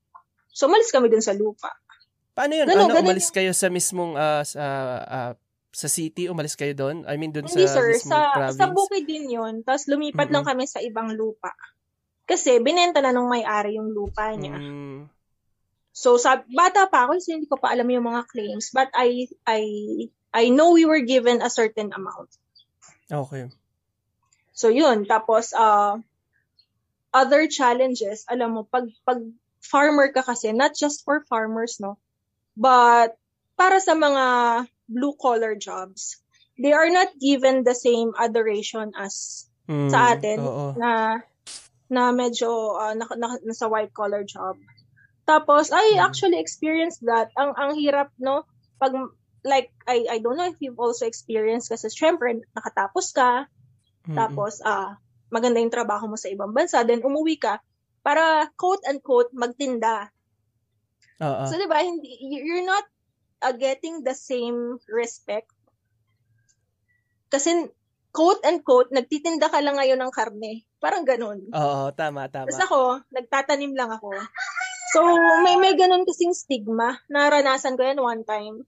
So 0.53 0.69
umalis 0.69 0.93
kami 0.93 1.13
dun 1.13 1.25
sa 1.25 1.37
lupa. 1.37 1.73
Paano 2.35 2.53
yun? 2.59 2.67
Ganun, 2.67 2.91
ano, 2.91 2.95
ganun, 2.99 3.07
umalis 3.07 3.31
kayo 3.31 3.55
sa 3.55 3.71
mismong 3.71 4.19
uh, 4.19 4.43
sa, 4.43 4.65
uh, 5.07 5.33
sa 5.71 5.89
city? 5.89 6.27
Umalis 6.27 6.59
kayo 6.59 6.75
doon? 6.75 7.07
I 7.07 7.15
mean, 7.15 7.31
doon 7.31 7.47
sa 7.47 7.63
sir, 7.63 7.95
mismong 7.95 8.11
sa, 8.11 8.35
province? 8.35 8.59
sa 8.59 8.67
bukid 8.75 9.05
din 9.07 9.31
yun. 9.31 9.63
Tapos 9.63 9.87
lumipat 9.87 10.29
mm-hmm. 10.29 10.35
lang 10.35 10.45
kami 10.45 10.65
sa 10.67 10.83
ibang 10.83 11.15
lupa. 11.15 11.55
Kasi 12.27 12.59
binenta 12.59 12.99
na 12.99 13.15
nung 13.15 13.31
may-ari 13.31 13.79
yung 13.79 13.95
lupa 13.95 14.35
niya. 14.35 14.59
Mm. 14.59 15.07
So 15.95 16.19
sa 16.19 16.43
bata 16.43 16.91
pa 16.91 17.07
ako, 17.07 17.23
so 17.23 17.31
hindi 17.37 17.47
ko 17.47 17.61
pa 17.61 17.71
alam 17.71 17.87
yung 17.87 18.11
mga 18.11 18.27
claims, 18.27 18.75
but 18.75 18.91
I 18.97 19.31
I 19.47 19.63
I 20.35 20.51
know 20.51 20.75
we 20.75 20.89
were 20.89 21.05
given 21.07 21.39
a 21.39 21.53
certain 21.53 21.95
amount. 21.95 22.35
Okay. 23.07 23.53
So 24.57 24.75
yun, 24.75 25.07
tapos 25.07 25.55
uh, 25.55 26.03
other 27.15 27.47
challenges, 27.47 28.27
alam 28.27 28.59
mo, 28.59 28.61
pag, 28.67 28.91
pag 29.07 29.23
farmer 29.63 30.11
ka 30.11 30.27
kasi, 30.27 30.51
not 30.51 30.75
just 30.75 31.07
for 31.07 31.23
farmers, 31.31 31.79
no? 31.79 31.95
But 32.55 33.19
para 33.59 33.79
sa 33.83 33.95
mga 33.95 34.27
blue-collar 34.91 35.59
jobs, 35.59 36.23
they 36.59 36.73
are 36.73 36.91
not 36.91 37.15
given 37.19 37.67
the 37.67 37.75
same 37.75 38.15
adoration 38.15 38.95
as 38.95 39.47
mm, 39.67 39.91
sa 39.91 40.15
atin 40.15 40.39
oo. 40.39 40.75
na 40.79 41.23
na 41.91 42.11
medyo 42.15 42.79
uh, 42.79 42.95
na, 42.95 43.07
na, 43.19 43.29
nasa 43.43 43.67
white-collar 43.67 44.25
job. 44.25 44.57
Tapos, 45.25 45.73
I 45.73 45.99
mm. 45.99 46.05
actually 46.05 46.39
experienced 46.39 47.05
that. 47.09 47.33
Ang 47.37 47.57
ang 47.57 47.71
hirap, 47.75 48.13
no? 48.21 48.45
Pag 48.79 48.93
like, 49.45 49.71
I, 49.85 50.09
I 50.09 50.19
don't 50.25 50.41
know 50.41 50.49
if 50.49 50.57
you've 50.59 50.81
also 50.81 51.05
experienced 51.05 51.69
kasi 51.69 51.93
syempre, 51.93 52.33
nakatapos 52.57 53.13
ka, 53.13 53.45
mm-hmm. 53.45 54.17
tapos, 54.17 54.65
ah, 54.65 54.73
uh, 54.73 54.91
maganda 55.29 55.61
yung 55.61 55.73
trabaho 55.73 56.09
mo 56.09 56.17
sa 56.17 56.33
ibang 56.33 56.57
bansa, 56.57 56.81
then 56.87 57.05
umuwi 57.05 57.37
ka, 57.37 57.61
para 58.01 58.49
quote-unquote, 58.57 59.37
magtinda. 59.37 60.14
Uh-uh. 61.21 61.47
So, 61.47 61.59
di 61.59 61.69
ba, 61.71 61.83
hindi, 61.83 62.19
you're 62.21 62.67
not 62.67 62.85
uh, 63.43 63.55
getting 63.55 64.03
the 64.03 64.15
same 64.15 64.79
respect. 64.91 65.51
Kasi, 67.31 67.71
quote-unquote, 68.15 68.95
nagtitinda 68.95 69.51
ka 69.51 69.59
lang 69.63 69.79
ngayon 69.79 69.99
ng 69.99 70.13
karne. 70.15 70.67
Parang 70.79 71.03
ganun. 71.03 71.51
Oo, 71.51 71.91
tama, 71.95 72.31
tama. 72.31 72.47
Tapos 72.47 72.61
ako, 72.63 72.81
nagtatanim 73.11 73.75
lang 73.75 73.91
ako. 73.91 74.15
So, 74.95 75.03
may 75.43 75.59
may 75.59 75.75
ganun 75.75 76.07
kasing 76.07 76.39
stigma. 76.39 77.03
Naranasan 77.11 77.75
ko 77.75 77.83
yan 77.83 77.99
one 77.99 78.23
time 78.23 78.63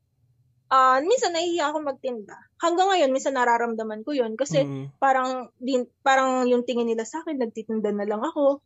uh, 0.70 0.98
minsan 1.02 1.34
nahihiya 1.34 1.70
ako 1.70 1.78
magtinda. 1.82 2.36
Hanggang 2.58 2.88
ngayon, 2.90 3.10
minsan 3.12 3.36
nararamdaman 3.36 4.02
ko 4.02 4.16
yun. 4.16 4.34
Kasi 4.34 4.64
mm. 4.64 4.98
parang, 4.98 5.52
din, 5.60 5.86
parang 6.00 6.48
yung 6.48 6.64
tingin 6.64 6.88
nila 6.88 7.04
sa 7.04 7.22
akin, 7.22 7.38
nagtitinda 7.38 7.92
na 7.92 8.06
lang 8.08 8.22
ako. 8.22 8.64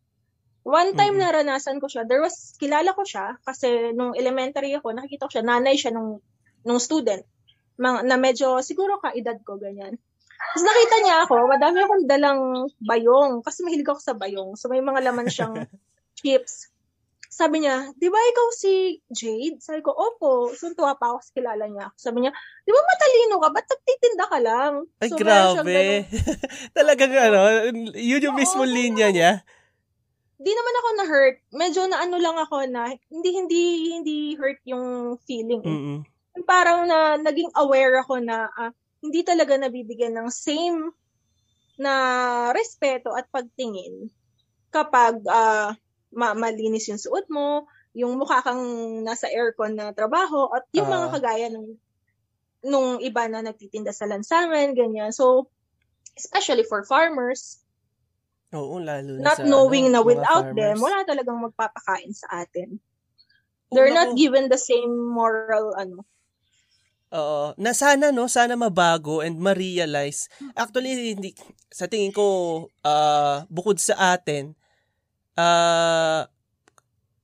One 0.61 0.93
time 0.93 1.17
mm. 1.17 1.23
naranasan 1.25 1.81
ko 1.81 1.89
siya, 1.89 2.05
there 2.05 2.21
was, 2.21 2.53
kilala 2.61 2.93
ko 2.93 3.01
siya, 3.01 3.41
kasi 3.41 3.97
nung 3.97 4.13
elementary 4.13 4.77
ako, 4.77 4.93
nakikita 4.93 5.27
ko 5.27 5.33
siya, 5.41 5.45
nanay 5.47 5.77
siya 5.81 5.93
nung, 5.97 6.21
nung 6.69 6.81
student, 6.81 7.25
mga, 7.81 8.05
na 8.05 8.17
medyo, 8.21 8.61
siguro 8.61 9.01
ka-edad 9.01 9.41
ko, 9.41 9.57
ganyan. 9.57 9.97
Tapos 10.41 10.65
nakita 10.65 10.97
niya 11.01 11.17
ako, 11.25 11.37
madami 11.49 11.79
akong 11.81 12.05
dalang 12.05 12.41
bayong, 12.85 13.41
kasi 13.41 13.65
mahilig 13.65 13.89
ako 13.89 14.01
sa 14.01 14.17
bayong. 14.17 14.57
So 14.57 14.69
may 14.69 14.85
mga 14.85 15.01
laman 15.05 15.29
siyang 15.33 15.69
chips. 16.21 16.69
Sabi 17.31 17.63
niya, 17.63 17.95
di 17.95 18.11
ba 18.11 18.19
ikaw 18.19 18.47
si 18.53 18.99
Jade? 19.07 19.63
Sabi 19.63 19.81
ko, 19.87 19.95
opo. 19.95 20.51
So, 20.51 20.75
tuwa 20.75 20.99
pa 20.99 21.15
ako 21.15 21.23
sa 21.23 21.33
kilala 21.33 21.71
niya. 21.71 21.87
Sabi 21.95 22.27
niya, 22.27 22.35
di 22.67 22.75
ba 22.75 22.83
matalino 22.83 23.39
ka? 23.39 23.49
Ba't 23.55 23.67
nagtitinda 23.71 24.25
ka 24.27 24.39
lang? 24.43 24.73
Ay, 24.99 25.09
so, 25.09 25.17
grabe. 25.17 26.05
Talagang 26.77 27.15
ano, 27.15 27.71
yun 27.95 28.27
yung 28.27 28.35
mismo 28.35 28.67
linya 28.67 29.15
niya. 29.15 29.47
Di 30.41 30.53
naman 30.57 30.75
ako 30.81 30.89
na-hurt. 30.97 31.37
Medyo 31.53 31.83
na 31.93 32.01
ano 32.01 32.17
lang 32.17 32.37
ako 32.41 32.65
na, 32.73 32.97
hindi, 33.13 33.31
hindi, 33.37 33.63
hindi 33.93 34.19
hurt 34.41 34.65
yung 34.65 35.21
feeling. 35.29 35.61
Mm-hmm. 35.61 35.99
Parang 36.49 36.89
na, 36.89 37.21
naging 37.21 37.53
aware 37.61 38.01
ako 38.01 38.25
na, 38.25 38.49
uh, 38.57 38.73
hindi 39.05 39.21
talaga 39.21 39.61
nabibigyan 39.61 40.17
ng 40.17 40.33
same 40.33 40.97
na 41.77 41.93
respeto 42.57 43.13
at 43.13 43.29
pagtingin 43.29 44.09
kapag 44.73 45.21
uh, 45.29 45.77
ma- 46.13 46.37
malinis 46.37 46.89
yung 46.89 47.01
suot 47.01 47.29
mo, 47.29 47.69
yung 47.93 48.17
mukha 48.17 48.41
kang 48.41 48.63
nasa 49.03 49.27
aircon 49.29 49.75
na 49.75 49.91
trabaho, 49.91 50.49
at 50.55 50.65
yung 50.73 50.89
uh, 50.89 50.95
mga 50.95 51.07
ah. 51.11 51.13
kagaya 51.13 51.47
ng 51.53 51.67
nung 52.61 53.01
iba 53.01 53.25
na 53.27 53.41
nagtitinda 53.41 53.91
sa 53.91 54.05
lansangan, 54.05 54.77
ganyan. 54.77 55.11
So, 55.17 55.49
especially 56.17 56.65
for 56.69 56.85
farmers, 56.85 57.65
Oo, 58.51 58.83
lalo 58.83 59.19
na 59.19 59.31
not 59.31 59.39
sa, 59.39 59.47
knowing 59.47 59.95
ano, 59.95 59.95
na 59.95 60.01
without 60.03 60.47
them, 60.55 60.77
wala 60.83 61.07
talagang 61.07 61.39
magpapakain 61.39 62.11
sa 62.11 62.43
atin. 62.43 62.83
They're 63.71 63.95
not 63.95 64.19
given 64.19 64.51
the 64.51 64.59
same 64.59 64.91
moral, 64.91 65.79
ano, 65.79 66.03
Oo. 67.11 67.59
Na 67.59 67.75
sana, 67.75 68.15
no? 68.15 68.31
Sana 68.31 68.55
mabago 68.55 69.19
and 69.19 69.43
ma-realize. 69.43 70.31
Actually, 70.55 71.19
hindi, 71.19 71.35
sa 71.67 71.91
tingin 71.91 72.15
ko, 72.15 72.67
uh, 72.87 73.43
bukod 73.51 73.83
sa 73.83 74.15
atin, 74.15 74.55
uh, 75.35 76.23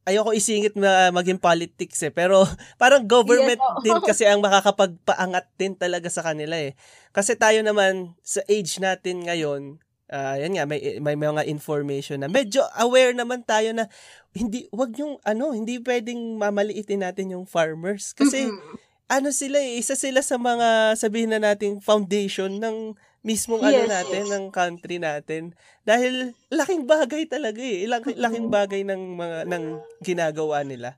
ayoko 0.06 0.34
isingit 0.34 0.74
na 0.74 1.14
maging 1.14 1.38
politics 1.38 2.02
eh. 2.02 2.10
Pero 2.10 2.42
parang 2.82 3.06
government 3.06 3.62
yes, 3.62 3.82
din 3.86 3.98
kasi 4.02 4.26
ang 4.26 4.42
makakapagpaangat 4.46 5.46
din 5.54 5.78
talaga 5.78 6.10
sa 6.10 6.26
kanila 6.26 6.58
eh. 6.58 6.74
Kasi 7.14 7.38
tayo 7.38 7.62
naman 7.62 8.18
sa 8.26 8.42
age 8.50 8.82
natin 8.82 9.22
ngayon, 9.22 9.78
uh, 10.10 10.36
yan 10.38 10.52
nga 10.56 10.64
may 10.68 10.98
may 11.02 11.16
mga 11.16 11.46
information 11.46 12.22
na 12.22 12.28
medyo 12.30 12.62
aware 12.78 13.14
naman 13.14 13.42
tayo 13.42 13.72
na 13.72 13.90
hindi 14.36 14.66
wag 14.74 14.94
yung 14.98 15.18
ano 15.22 15.54
hindi 15.54 15.78
pwedeng 15.82 16.38
mamaliitin 16.38 17.02
natin 17.02 17.32
yung 17.34 17.46
farmers 17.48 18.12
kasi 18.12 18.46
mm-hmm. 18.46 18.76
ano 19.06 19.28
sila 19.30 19.58
eh, 19.62 19.78
isa 19.78 19.94
sila 19.94 20.20
sa 20.22 20.36
mga 20.36 20.98
sabihin 20.98 21.30
na 21.34 21.40
nating 21.42 21.78
foundation 21.82 22.58
ng 22.58 22.98
mismong 23.26 23.62
ano 23.62 23.74
yes, 23.74 23.86
ano 23.86 23.94
natin 23.94 24.22
yes. 24.22 24.32
ng 24.34 24.44
country 24.54 24.96
natin 25.02 25.42
dahil 25.82 26.34
laking 26.50 26.86
bagay 26.86 27.26
talaga 27.26 27.58
eh 27.58 27.86
laking, 27.90 28.18
laking 28.18 28.48
bagay 28.50 28.82
ng 28.86 29.02
mga 29.18 29.38
ng 29.50 29.64
ginagawa 30.02 30.62
nila 30.62 30.94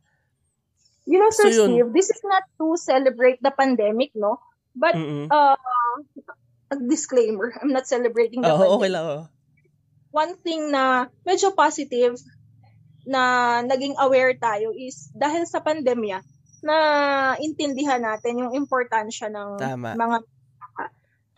You 1.09 1.17
know, 1.17 1.33
Sir 1.33 1.49
so, 1.57 1.65
Steve, 1.65 1.89
this 1.97 2.13
is 2.13 2.21
not 2.21 2.45
to 2.61 2.77
celebrate 2.77 3.41
the 3.41 3.49
pandemic, 3.49 4.13
no? 4.13 4.37
But, 4.77 4.93
Mm-mm. 4.93 5.33
uh, 5.33 5.57
a 6.69 6.77
disclaimer, 6.77 7.53
I'm 7.57 7.73
not 7.73 7.89
celebrating 7.89 8.45
the 8.45 8.53
oh, 8.53 8.61
pandemic. 8.61 8.77
okay 8.77 8.91
lang, 8.93 9.05
oh. 9.07 9.25
One 10.13 10.35
thing 10.41 10.73
na 10.73 11.13
medyo 11.25 11.53
positive 11.53 12.17
na 13.09 13.61
naging 13.65 13.97
aware 14.01 14.37
tayo 14.37 14.73
is 14.73 15.09
dahil 15.17 15.45
sa 15.49 15.65
pandemya, 15.65 16.21
na 16.63 16.77
intindihan 17.39 18.03
natin 18.03 18.43
yung 18.43 18.53
importansya 18.55 19.31
ng 19.31 19.51
Tama. 19.59 19.95
mga 19.95 20.17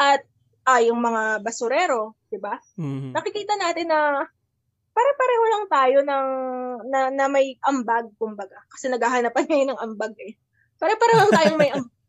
at 0.01 0.25
ah, 0.65 0.81
yung 0.81 1.01
mga 1.01 1.45
basurero, 1.45 2.17
'di 2.33 2.39
ba? 2.41 2.57
Mm-hmm. 2.81 3.13
Nakikita 3.13 3.55
natin 3.61 3.93
na 3.93 4.25
pare-pareho 4.91 5.45
lang 5.53 5.65
tayo 5.69 5.99
ng 6.03 6.27
na, 6.89 7.01
na 7.13 7.25
may 7.29 7.57
ambag 7.63 8.11
kumbaga 8.17 8.59
kasi 8.73 8.89
naghahanapan 8.89 9.45
ngayon 9.49 9.71
ng 9.77 9.83
ambag 9.83 10.15
eh. 10.25 10.35
Pare-pareho 10.81 11.19
lang 11.21 11.33
tayong 11.37 11.61
may 11.61 11.71
ambag. 11.77 12.01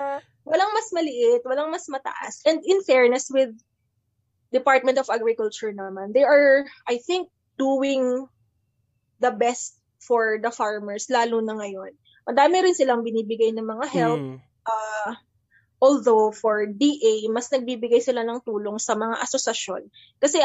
Uh, 0.00 0.20
walang 0.44 0.72
mas 0.72 0.88
maliit, 0.92 1.42
walang 1.44 1.70
mas 1.70 1.86
mataas. 1.88 2.44
And 2.46 2.60
in 2.64 2.82
fairness 2.82 3.28
with 3.30 3.52
Department 4.50 4.98
of 4.98 5.10
Agriculture 5.10 5.70
naman, 5.70 6.12
they 6.12 6.26
are 6.26 6.66
I 6.88 6.98
think 6.98 7.30
doing 7.60 8.26
the 9.20 9.30
best 9.30 9.76
for 10.00 10.40
the 10.40 10.50
farmers 10.50 11.12
lalo 11.12 11.44
na 11.44 11.60
ngayon. 11.60 11.92
Madami 12.24 12.56
rin 12.64 12.76
silang 12.76 13.04
binibigay 13.04 13.52
ng 13.52 13.66
mga 13.66 13.86
help. 13.90 14.20
Mm. 14.20 14.38
Uh, 14.64 15.12
Although 15.80 16.28
for 16.28 16.68
DA, 16.68 17.24
mas 17.32 17.48
nagbibigay 17.48 18.04
sila 18.04 18.20
ng 18.20 18.44
tulong 18.44 18.76
sa 18.76 18.92
mga 18.92 19.16
asosasyon. 19.24 19.88
Kasi 20.20 20.44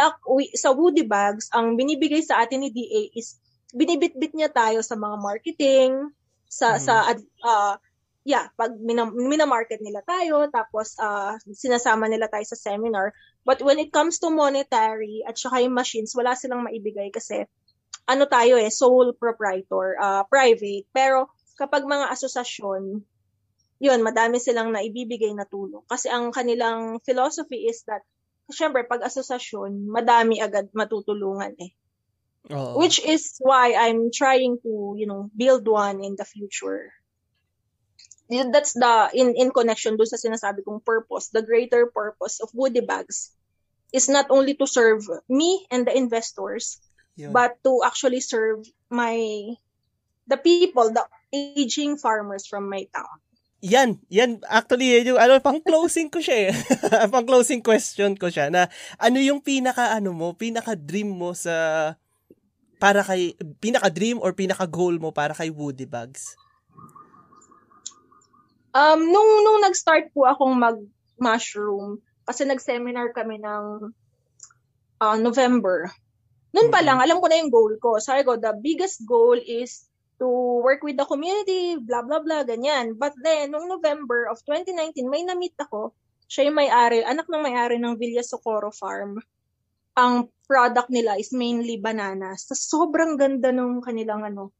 sa 0.55 0.71
Woody 0.71 1.03
Bags, 1.03 1.51
ang 1.51 1.75
binibigay 1.75 2.23
sa 2.23 2.39
atin 2.39 2.63
ni 2.63 2.71
DA 2.71 3.11
is 3.11 3.35
binibitbit 3.75 4.31
niya 4.31 4.47
tayo 4.47 4.79
sa 4.79 4.95
mga 4.95 5.19
marketing, 5.19 6.07
sa 6.47 6.79
mm. 6.79 6.81
sa 6.87 6.93
uh, 7.43 7.75
yeah, 8.25 8.49
pag 8.57 8.73
minam- 8.81 9.13
minamarket 9.13 9.85
nila 9.85 10.01
tayo, 10.01 10.49
tapos 10.49 10.97
uh, 10.97 11.37
sinasama 11.53 12.09
nila 12.09 12.25
tayo 12.25 12.41
sa 12.43 12.57
seminar. 12.57 13.13
But 13.45 13.61
when 13.61 13.77
it 13.77 13.93
comes 13.93 14.17
to 14.25 14.33
monetary 14.33 15.21
at 15.21 15.37
saka 15.37 15.61
yung 15.61 15.77
machines, 15.77 16.17
wala 16.17 16.33
silang 16.33 16.65
maibigay 16.65 17.13
kasi 17.13 17.45
ano 18.09 18.25
tayo 18.25 18.57
eh, 18.57 18.73
sole 18.73 19.13
proprietor, 19.13 20.01
uh, 20.01 20.25
private. 20.25 20.89
Pero 20.89 21.29
kapag 21.53 21.85
mga 21.85 22.09
asosasyon, 22.09 23.05
yun, 23.77 23.99
madami 24.01 24.41
silang 24.41 24.73
naibibigay 24.73 25.29
na 25.37 25.45
tulong. 25.45 25.85
Kasi 25.85 26.09
ang 26.09 26.33
kanilang 26.33 26.97
philosophy 27.05 27.69
is 27.69 27.85
that, 27.85 28.01
syempre, 28.49 28.89
pag 28.89 29.05
asosasyon, 29.05 29.85
madami 29.85 30.41
agad 30.41 30.73
matutulungan 30.73 31.53
eh. 31.61 31.77
Oo. 32.49 32.81
Which 32.81 33.01
is 33.05 33.37
why 33.37 33.77
I'm 33.77 34.09
trying 34.09 34.57
to, 34.65 34.97
you 34.97 35.05
know, 35.05 35.29
build 35.33 35.65
one 35.69 36.01
in 36.01 36.17
the 36.17 36.25
future. 36.25 36.89
That's 38.29 38.73
the, 38.73 39.09
in, 39.13 39.35
in 39.37 39.51
connection 39.51 39.97
do 39.97 40.05
sa 40.05 40.17
sinasabi 40.17 40.65
kong 40.65 40.81
purpose, 40.81 41.29
the 41.29 41.45
greater 41.45 41.85
purpose 41.85 42.41
of 42.41 42.49
Woody 42.57 42.81
Bags 42.81 43.29
is 43.93 44.09
not 44.09 44.27
only 44.33 44.57
to 44.57 44.65
serve 44.65 45.05
me 45.29 45.65
and 45.69 45.85
the 45.85 45.93
investors, 45.93 46.81
Yun. 47.15 47.31
but 47.31 47.61
to 47.63 47.85
actually 47.85 48.19
serve 48.19 48.65
my, 48.89 49.53
the 50.25 50.37
people, 50.37 50.89
the 50.89 51.05
aging 51.31 51.97
farmers 52.01 52.49
from 52.49 52.69
my 52.69 52.89
town. 52.89 53.21
Yan, 53.65 53.97
yan 54.13 54.45
actually 54.45 55.01
yung 55.01 55.17
ano 55.17 55.41
pang 55.41 55.57
closing 55.57 56.11
ko 56.11 56.21
siya 56.21 56.51
eh. 56.51 56.55
pang 57.13 57.25
closing 57.25 57.65
question 57.65 58.13
ko 58.13 58.29
siya 58.29 58.53
na 58.53 58.69
ano 59.01 59.17
yung 59.17 59.41
pinaka 59.41 59.95
ano 59.95 60.13
mo, 60.13 60.37
pinaka 60.37 60.77
dream 60.77 61.09
mo 61.09 61.33
sa 61.33 61.95
para 62.77 63.01
kay 63.01 63.33
pinaka 63.57 63.89
dream 63.89 64.21
or 64.21 64.37
pinaka 64.37 64.69
goal 64.69 64.93
mo 65.01 65.09
para 65.09 65.33
kay 65.33 65.49
Woody 65.49 65.89
Bags? 65.89 66.37
Um 68.75 69.07
nung 69.07 69.31
nung 69.47 69.63
nag-start 69.63 70.11
po 70.11 70.27
akong 70.27 70.51
mag 70.59 70.83
mushroom 71.15 72.03
kasi 72.27 72.43
nag-seminar 72.43 73.15
kami 73.15 73.39
ng 73.39 73.95
uh, 74.99 75.17
November. 75.19 75.87
Noon 76.55 76.71
pa 76.71 76.79
lang, 76.83 77.03
alam 77.03 77.19
ko 77.19 77.27
na 77.27 77.39
yung 77.39 77.51
goal 77.51 77.75
ko. 77.79 77.99
Sabi 77.99 78.23
ko, 78.23 78.39
the 78.39 78.55
biggest 78.55 79.03
goal 79.03 79.35
is 79.35 79.87
to 80.15 80.27
work 80.63 80.79
with 80.87 80.95
the 80.95 81.03
community, 81.03 81.75
blah, 81.75 81.99
blah, 81.99 82.23
blah, 82.23 82.47
ganyan. 82.47 82.95
But 82.95 83.11
then, 83.19 83.51
noong 83.51 83.67
November 83.67 84.31
of 84.31 84.39
2019, 84.47 85.11
may 85.11 85.27
na-meet 85.27 85.59
ako. 85.59 85.91
Siya 86.31 86.47
yung 86.47 86.57
may-ari, 86.57 87.03
anak 87.03 87.27
ng 87.27 87.43
may-ari 87.43 87.75
ng 87.77 87.99
Villa 87.99 88.23
Socorro 88.23 88.71
Farm. 88.71 89.19
Ang 89.99 90.31
product 90.47 90.87
nila 90.87 91.19
is 91.19 91.35
mainly 91.35 91.75
bananas. 91.75 92.47
So, 92.47 92.55
sobrang 92.55 93.19
ganda 93.19 93.51
nung 93.51 93.83
kanilang 93.83 94.23
ano, 94.23 94.55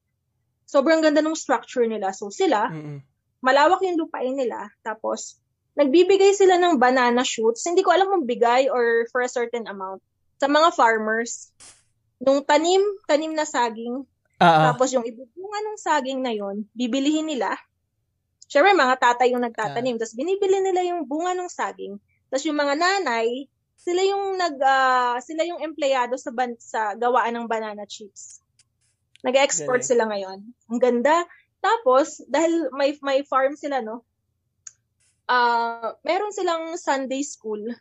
sobrang 0.67 0.99
ganda 0.99 1.23
nung 1.23 1.39
structure 1.39 1.87
nila. 1.87 2.11
So, 2.11 2.27
sila, 2.27 2.67
mm-hmm. 2.67 3.14
Malawak 3.45 3.85
yung 3.85 4.01
lupain 4.01 4.33
nila. 4.33 4.73
Tapos, 4.81 5.37
nagbibigay 5.77 6.33
sila 6.33 6.57
ng 6.57 6.81
banana 6.81 7.21
shoots. 7.21 7.61
Hindi 7.69 7.85
ko 7.85 7.93
alam 7.93 8.09
kung 8.09 8.25
bigay 8.25 8.73
or 8.73 9.05
for 9.13 9.21
a 9.21 9.29
certain 9.29 9.69
amount. 9.69 10.01
Sa 10.41 10.49
mga 10.49 10.73
farmers, 10.73 11.53
nung 12.17 12.41
tanim, 12.41 12.81
tanim 13.05 13.37
na 13.37 13.45
saging, 13.45 14.03
Uh-huh. 14.35 14.63
Tapos 14.71 14.91
yung 14.91 15.07
ibubunga 15.07 15.59
ng 15.63 15.77
saging 15.79 16.19
na 16.19 16.35
yon, 16.35 16.67
bibilihin 16.75 17.27
nila. 17.27 17.55
Siyempre, 18.51 18.75
mga 18.75 18.99
tatay 18.99 19.31
yung 19.31 19.43
nagtatanim. 19.43 19.95
Uh-huh. 19.95 20.03
Tapos 20.03 20.15
binibili 20.15 20.59
nila 20.59 20.83
yung 20.83 21.07
bunga 21.07 21.31
ng 21.33 21.47
saging. 21.47 21.95
Tapos 22.27 22.43
yung 22.43 22.59
mga 22.59 22.75
nanay, 22.75 23.47
sila 23.79 24.01
yung 24.03 24.35
nag 24.35 24.57
uh, 24.59 25.15
sila 25.21 25.45
yung 25.45 25.61
empleyado 25.61 26.17
sa 26.19 26.33
ban- 26.33 26.59
sa 26.59 26.97
gawaan 26.97 27.37
ng 27.37 27.47
banana 27.47 27.85
chips. 27.87 28.43
Nag-export 29.23 29.81
Galing. 29.81 29.89
sila 29.89 30.03
ngayon. 30.09 30.39
Ang 30.69 30.79
ganda. 30.81 31.23
Tapos 31.65 32.21
dahil 32.29 32.69
may 32.77 32.93
may 33.01 33.25
farm 33.25 33.57
sila 33.57 33.81
no. 33.81 34.05
Uh, 35.25 35.97
meron 36.05 36.29
silang 36.29 36.77
Sunday 36.77 37.25
school. 37.25 37.73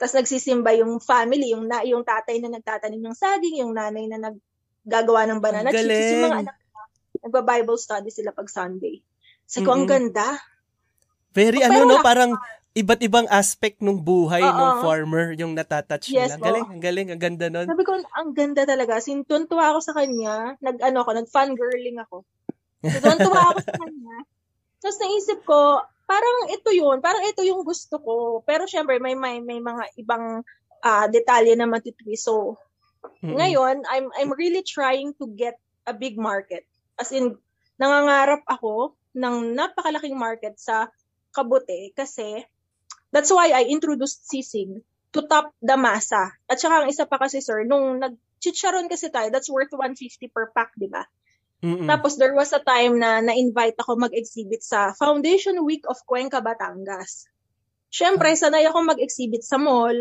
Tapos 0.00 0.16
nagsisimba 0.16 0.72
yung 0.80 0.96
family, 0.96 1.52
yung 1.52 1.68
na, 1.68 1.84
yung 1.84 2.02
tatay 2.02 2.40
na 2.40 2.48
nagtatanim 2.48 3.04
ng 3.04 3.16
saging, 3.16 3.60
yung 3.60 3.76
nanay 3.76 4.08
na 4.08 4.16
nag 4.16 4.40
gagawa 4.84 5.28
ng 5.28 5.40
banana 5.44 5.68
chips. 5.68 6.12
Yung 6.16 6.24
mga 6.28 6.40
anak 6.48 6.56
ko, 6.56 6.80
nagba-Bible 7.24 7.78
study 7.80 8.10
sila 8.12 8.32
pag 8.32 8.48
Sunday. 8.48 9.00
Ko, 9.00 9.60
mm-hmm. 9.60 9.72
ang 9.72 9.84
ganda. 9.84 10.26
Very 11.36 11.60
oh, 11.60 11.68
ano 11.68 11.78
no, 11.88 12.00
parang 12.00 12.36
iba't 12.74 13.00
ibang 13.06 13.28
aspect 13.30 13.78
ng 13.80 14.02
buhay 14.02 14.42
uh, 14.42 14.50
ng 14.50 14.72
farmer 14.82 15.26
yung 15.38 15.54
natatouch 15.54 16.10
yes, 16.10 16.36
nila. 16.36 16.42
Galing, 16.42 16.66
ang 16.68 16.82
galing, 16.82 17.08
ang 17.14 17.20
ganda 17.22 17.46
nun. 17.48 17.66
Sabi 17.70 17.84
ko, 17.86 17.92
ang 17.96 18.30
ganda 18.34 18.62
talaga. 18.66 18.98
Sintuntua 18.98 19.72
ako 19.72 19.78
sa 19.80 19.92
kanya. 19.94 20.58
Nag, 20.58 20.82
ano 20.82 21.06
ako, 21.06 21.10
nag-fangirling 21.22 22.02
ako. 22.02 22.26
Sintuntua 22.84 23.40
ako 23.52 23.58
sa 23.64 23.74
kanya. 23.80 24.16
Tapos 24.84 24.98
naisip 25.00 25.38
ko, 25.48 25.80
parang 26.04 26.36
ito 26.52 26.70
yun, 26.76 27.00
parang 27.00 27.24
ito 27.24 27.40
yung 27.40 27.64
gusto 27.64 27.96
ko. 28.00 28.14
Pero 28.44 28.68
syempre, 28.68 29.00
may, 29.00 29.16
may, 29.16 29.40
may 29.40 29.58
mga 29.58 29.96
ibang 29.96 30.44
uh, 30.84 31.06
detalye 31.08 31.56
na 31.56 31.64
matitwist. 31.64 32.28
So, 32.28 32.60
Mm-hmm. 33.04 33.36
Ngayon, 33.36 33.76
I'm 33.88 34.06
I'm 34.16 34.32
really 34.36 34.64
trying 34.64 35.16
to 35.20 35.28
get 35.28 35.60
a 35.84 35.92
big 35.92 36.16
market. 36.16 36.64
As 36.96 37.12
in, 37.12 37.36
nangangarap 37.76 38.44
ako 38.48 38.96
ng 39.16 39.54
napakalaking 39.56 40.16
market 40.16 40.56
sa 40.56 40.88
Kabute 41.34 41.90
kasi 41.98 42.46
that's 43.10 43.30
why 43.30 43.50
I 43.50 43.66
introduced 43.66 44.26
sisig 44.30 44.82
to 45.14 45.20
top 45.26 45.52
the 45.60 45.74
masa. 45.74 46.30
At 46.46 46.62
saka 46.62 46.84
ang 46.84 46.88
isa 46.90 47.04
pa 47.06 47.18
kasi 47.20 47.42
sir, 47.42 47.66
nung 47.66 47.98
nag-chicharon 47.98 48.86
kasi 48.86 49.10
tayo, 49.10 49.30
that's 49.30 49.50
worth 49.50 49.70
150 49.70 50.30
per 50.30 50.50
pack, 50.54 50.74
di 50.78 50.86
ba? 50.90 51.02
Mm-mm. 51.64 51.88
Tapos 51.88 52.20
there 52.20 52.36
was 52.36 52.52
a 52.52 52.60
time 52.60 53.00
na 53.00 53.24
na-invite 53.24 53.80
ako 53.80 53.96
mag-exhibit 53.96 54.60
sa 54.60 54.92
Foundation 54.92 55.64
Week 55.64 55.88
of 55.88 55.96
Cuenca, 56.04 56.44
Batangas. 56.44 57.24
Siyempre, 57.88 58.36
sanay 58.36 58.68
ako 58.68 58.84
mag-exhibit 58.84 59.40
sa 59.40 59.56
mall, 59.56 59.96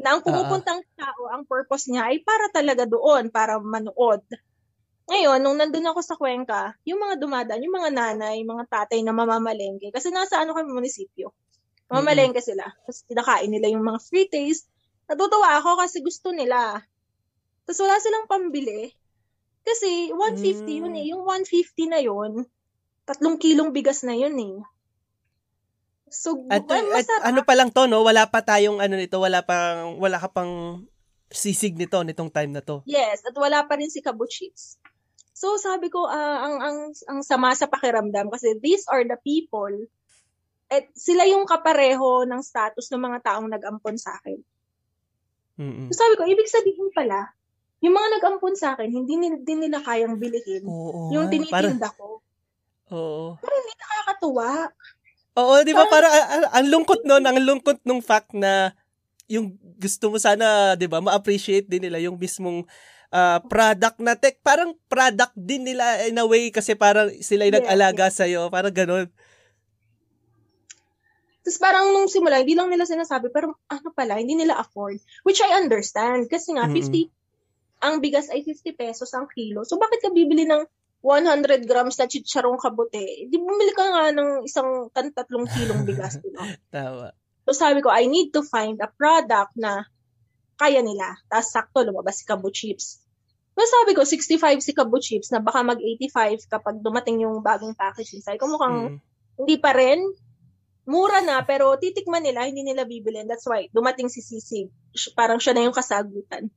na 0.00 0.16
ang 0.16 0.20
pumupuntang 0.24 0.80
uh-huh. 0.82 0.98
tao, 0.98 1.22
ang 1.30 1.44
purpose 1.46 1.86
niya 1.92 2.10
ay 2.10 2.24
para 2.24 2.50
talaga 2.50 2.88
doon, 2.88 3.30
para 3.30 3.60
manood. 3.60 4.24
Ngayon, 5.04 5.38
nung 5.44 5.60
nandun 5.60 5.84
ako 5.92 6.00
sa 6.00 6.16
Cuenca, 6.16 6.72
yung 6.88 6.96
mga 6.96 7.20
dumadaan, 7.20 7.60
yung 7.60 7.76
mga 7.76 7.90
nanay, 7.92 8.40
mga 8.40 8.64
tatay 8.72 9.04
na 9.04 9.12
mamamalengke, 9.12 9.92
kasi 9.92 10.08
nasa 10.08 10.40
ano 10.40 10.56
kami 10.56 10.72
munisipyo, 10.72 11.30
mamamalengke 11.92 12.40
mm-hmm. 12.40 12.48
sila. 12.56 12.64
Tapos 12.88 13.04
tinakain 13.04 13.52
nila 13.52 13.68
yung 13.68 13.84
mga 13.84 14.00
free 14.00 14.26
taste. 14.32 14.66
Natutuwa 15.04 15.60
ako 15.60 15.76
kasi 15.76 16.00
gusto 16.00 16.32
nila. 16.32 16.80
Tapos 17.68 17.78
wala 17.84 18.00
silang 18.00 18.24
pambili. 18.24 18.96
Kasi 19.64 20.12
150 20.12 20.68
mm. 20.68 20.80
yun 20.84 20.94
eh. 20.94 21.04
Yung 21.10 21.22
150 21.24 21.92
na 21.92 22.00
yun, 22.04 22.44
tatlong 23.08 23.40
kilong 23.40 23.72
bigas 23.72 24.04
na 24.04 24.12
yun 24.12 24.36
eh. 24.36 24.56
So, 26.12 26.46
At, 26.52 26.68
well, 26.68 26.94
at 26.94 27.08
ano 27.26 27.42
pa 27.42 27.58
lang 27.58 27.74
to, 27.74 27.90
no? 27.90 28.04
Wala 28.06 28.28
pa 28.30 28.44
tayong 28.44 28.78
ano 28.78 28.94
nito, 28.94 29.18
wala 29.18 29.42
pang, 29.42 29.98
wala 29.98 30.20
ka 30.20 30.30
pang 30.30 30.84
sisig 31.32 31.74
nito, 31.74 31.98
nitong 32.04 32.30
time 32.30 32.54
na 32.54 32.62
to. 32.62 32.86
Yes, 32.86 33.26
at 33.26 33.34
wala 33.34 33.66
pa 33.66 33.74
rin 33.74 33.90
si 33.90 33.98
Kabu 33.98 34.30
Chips. 34.30 34.78
So 35.34 35.58
sabi 35.58 35.90
ko, 35.90 36.06
ah, 36.06 36.46
ang, 36.46 36.56
ang, 36.62 36.78
ang 37.10 37.20
sama 37.26 37.50
sa 37.58 37.66
pakiramdam 37.66 38.30
kasi 38.30 38.54
these 38.62 38.86
are 38.86 39.02
the 39.02 39.18
people 39.18 39.90
at 40.70 40.86
sila 40.94 41.26
yung 41.26 41.42
kapareho 41.44 42.22
ng 42.22 42.40
status 42.40 42.86
ng 42.94 43.02
mga 43.02 43.18
taong 43.26 43.50
nag-ampon 43.50 43.98
sa 43.98 44.14
akin. 44.22 44.38
Mm-mm. 45.58 45.90
So 45.90 46.06
sabi 46.06 46.14
ko, 46.14 46.22
ibig 46.30 46.46
sabihin 46.46 46.94
pala, 46.94 47.34
yung 47.84 47.92
mga 47.92 48.08
nag-ampon 48.16 48.56
sa 48.56 48.72
akin, 48.72 48.88
hindi 48.88 49.20
nila, 49.20 49.36
din 49.44 49.60
nila 49.60 49.84
kayang 49.84 50.16
bilihin 50.16 50.64
Oo. 50.64 51.12
yung 51.12 51.28
parang, 51.28 51.76
tinitinda 51.76 51.92
ko. 51.92 52.24
oo. 52.88 53.36
Pero 53.36 53.54
hindi 53.60 53.74
nakakatuwa. 53.76 54.48
Oo, 55.36 55.54
di 55.60 55.76
ba? 55.76 55.84
Parang, 55.92 56.08
ang, 56.08 56.44
ang- 56.48 56.70
lungkot 56.72 57.04
nun, 57.04 57.20
ang 57.28 57.36
lungkot 57.36 57.84
nung 57.84 58.00
fact 58.00 58.32
na 58.32 58.72
yung 59.28 59.52
gusto 59.76 60.08
mo 60.08 60.16
sana, 60.16 60.72
di 60.80 60.88
ba, 60.88 61.04
ma-appreciate 61.04 61.68
din 61.68 61.84
nila 61.84 62.00
yung 62.00 62.16
mismong 62.16 62.64
ah, 63.12 63.44
product 63.44 64.00
na 64.00 64.16
tech. 64.16 64.40
Parang 64.40 64.72
product 64.88 65.36
din 65.36 65.68
nila 65.68 66.08
in 66.08 66.16
a 66.16 66.24
way 66.24 66.48
kasi 66.48 66.72
parang 66.72 67.12
sila 67.20 67.44
yung 67.44 67.60
nag-alaga 67.60 68.08
sa'yo. 68.08 68.48
Parang 68.48 68.72
ganun. 68.72 69.12
Tapos 71.44 71.60
parang 71.60 71.92
nung 71.92 72.08
simula, 72.08 72.40
hindi 72.40 72.56
lang 72.56 72.72
nila 72.72 72.88
sinasabi, 72.88 73.28
pero 73.28 73.52
ano 73.68 73.88
pala, 73.92 74.16
hindi 74.16 74.32
nila 74.32 74.56
afford. 74.56 74.96
Which 75.28 75.44
I 75.44 75.60
understand. 75.60 76.32
Kasi 76.32 76.56
nga, 76.56 76.64
Mm-mm. 76.64 76.80
50, 76.80 77.12
ang 77.84 78.00
bigas 78.00 78.32
ay 78.32 78.40
50 78.40 78.72
pesos 78.72 79.12
ang 79.12 79.28
kilo. 79.28 79.60
So 79.68 79.76
bakit 79.76 80.00
ka 80.00 80.08
bibili 80.08 80.48
ng 80.48 80.64
100 81.04 81.68
grams 81.68 82.00
na 82.00 82.08
chicharong 82.08 82.56
kabute? 82.56 83.28
Di 83.28 83.36
bumili 83.36 83.76
ka 83.76 83.84
nga 83.84 84.08
ng 84.08 84.48
isang 84.48 84.88
tatlong 84.88 85.44
kilong 85.44 85.84
bigas. 85.84 86.16
Diba? 86.24 86.40
Tama. 86.72 87.12
So 87.44 87.52
sabi 87.52 87.84
ko, 87.84 87.92
I 87.92 88.08
need 88.08 88.32
to 88.32 88.40
find 88.40 88.80
a 88.80 88.88
product 88.88 89.52
na 89.60 89.84
kaya 90.56 90.80
nila. 90.80 91.12
Tapos 91.28 91.52
sakto 91.52 91.84
lumabas 91.84 92.16
si 92.16 92.24
Kabu 92.24 92.48
Chips. 92.48 93.04
So 93.52 93.62
sabi 93.68 93.92
ko, 93.92 94.02
65 94.02 94.64
si 94.64 94.72
Kabu 94.72 94.96
Chips 94.96 95.28
na 95.28 95.44
baka 95.44 95.60
mag-85 95.60 96.48
kapag 96.48 96.80
dumating 96.80 97.20
yung 97.20 97.44
bagong 97.44 97.76
packaging. 97.76 98.24
Sabi 98.24 98.40
ko, 98.40 98.48
mukhang 98.48 98.96
Mm. 98.96 98.98
hindi 99.44 99.56
pa 99.60 99.76
rin. 99.76 100.00
Mura 100.84 101.24
na, 101.24 101.40
pero 101.44 101.72
titikman 101.80 102.20
nila, 102.20 102.44
hindi 102.44 102.60
nila 102.60 102.84
bibilin. 102.84 103.24
That's 103.24 103.48
why, 103.48 103.72
dumating 103.72 104.12
si 104.12 104.20
Sisig. 104.20 104.68
Parang 105.16 105.40
siya 105.40 105.56
na 105.56 105.64
yung 105.64 105.72
kasagutan. 105.72 106.52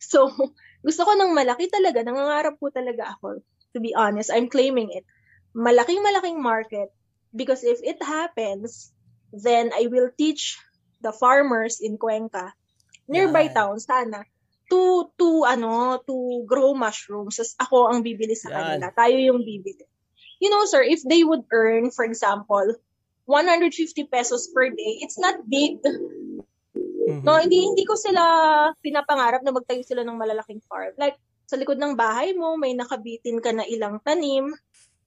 So, 0.00 0.32
gusto 0.86 1.02
ko 1.04 1.12
ng 1.14 1.36
malaki 1.36 1.68
talaga. 1.68 2.00
Nangangarap 2.02 2.56
po 2.56 2.72
talaga 2.72 3.14
ako. 3.16 3.44
To 3.76 3.78
be 3.78 3.94
honest, 3.94 4.32
I'm 4.32 4.48
claiming 4.50 4.90
it. 4.96 5.06
Malaking-malaking 5.54 6.40
market. 6.40 6.90
Because 7.30 7.62
if 7.62 7.78
it 7.86 8.02
happens, 8.02 8.90
then 9.30 9.70
I 9.70 9.86
will 9.86 10.10
teach 10.10 10.58
the 10.98 11.14
farmers 11.14 11.78
in 11.78 11.94
Cuenca, 11.96 12.50
nearby 13.06 13.46
Yan. 13.46 13.54
town, 13.54 13.76
sana, 13.78 14.26
to, 14.66 15.10
to, 15.14 15.46
ano, 15.46 16.02
to 16.02 16.42
grow 16.42 16.74
mushrooms. 16.74 17.38
Tapos 17.38 17.54
ako 17.62 17.76
ang 17.94 18.02
bibili 18.02 18.34
sa 18.34 18.50
Yan. 18.50 18.56
kanila. 18.58 18.86
Tayo 18.90 19.14
yung 19.14 19.46
bibili. 19.46 19.86
You 20.42 20.50
know, 20.50 20.64
sir, 20.66 20.82
if 20.82 21.04
they 21.06 21.22
would 21.22 21.44
earn, 21.52 21.94
for 21.94 22.02
example, 22.02 22.74
150 23.30 23.70
pesos 24.10 24.50
per 24.50 24.74
day, 24.74 25.04
it's 25.04 25.18
not 25.20 25.46
big. 25.46 25.78
Mhm. 27.10 27.24
No, 27.26 27.34
hindi 27.42 27.58
hindi 27.58 27.82
ko 27.82 27.98
sila 27.98 28.22
pinapangarap 28.78 29.42
na 29.42 29.50
magtayo 29.50 29.82
sila 29.82 30.06
ng 30.06 30.14
malalaking 30.14 30.62
farm. 30.70 30.94
Like 30.94 31.18
sa 31.50 31.58
likod 31.58 31.82
ng 31.82 31.98
bahay 31.98 32.30
mo, 32.38 32.54
may 32.54 32.78
nakabitin 32.78 33.42
ka 33.42 33.50
na 33.50 33.66
ilang 33.66 33.98
tanim. 34.06 34.54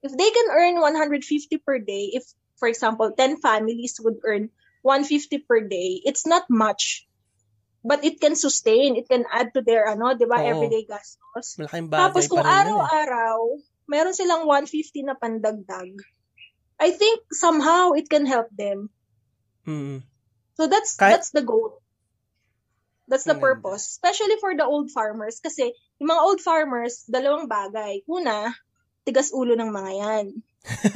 If 0.04 0.12
they 0.12 0.28
can 0.28 0.52
earn 0.52 0.76
150 0.84 1.24
per 1.64 1.80
day, 1.80 2.12
if 2.12 2.28
for 2.60 2.68
example, 2.68 3.08
10 3.16 3.40
families 3.40 3.96
would 4.04 4.20
earn 4.28 4.52
150 4.84 5.48
per 5.48 5.64
day, 5.64 6.04
it's 6.04 6.28
not 6.28 6.44
much. 6.52 7.08
But 7.84 8.04
it 8.04 8.20
can 8.20 8.36
sustain, 8.36 8.96
it 8.96 9.08
can 9.12 9.28
add 9.28 9.52
to 9.56 9.64
their 9.64 9.88
ano, 9.88 10.16
'di 10.16 10.28
ba, 10.28 10.40
Oo. 10.40 10.48
everyday 10.48 10.84
gastos. 10.88 11.60
Malaking 11.60 11.88
bagay 11.92 12.00
Tapos 12.00 12.24
kung 12.32 12.44
eh. 12.44 12.48
araw-araw, 12.48 13.40
meron 13.92 14.16
silang 14.16 14.48
150 14.48 15.04
na 15.08 15.16
pandagdag. 15.16 15.92
I 16.80 16.90
think 16.96 17.24
somehow 17.32 17.96
it 17.96 18.08
can 18.08 18.24
help 18.28 18.48
them. 18.52 18.88
Mm. 19.68 20.04
So 20.56 20.68
that's 20.68 20.96
Kahit- 20.96 21.20
that's 21.20 21.32
the 21.36 21.44
goal. 21.44 21.83
That's 23.14 23.30
the 23.30 23.38
purpose. 23.38 23.94
Especially 23.94 24.42
for 24.42 24.58
the 24.58 24.66
old 24.66 24.90
farmers 24.90 25.38
kasi 25.38 25.70
yung 26.02 26.10
mga 26.10 26.22
old 26.26 26.42
farmers, 26.42 27.06
dalawang 27.06 27.46
bagay. 27.46 28.02
Una, 28.10 28.50
tigas 29.06 29.30
ulo 29.30 29.54
ng 29.54 29.70
mga 29.70 29.92
yan. 30.02 30.26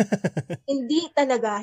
hindi 0.71 1.05
talaga. 1.13 1.61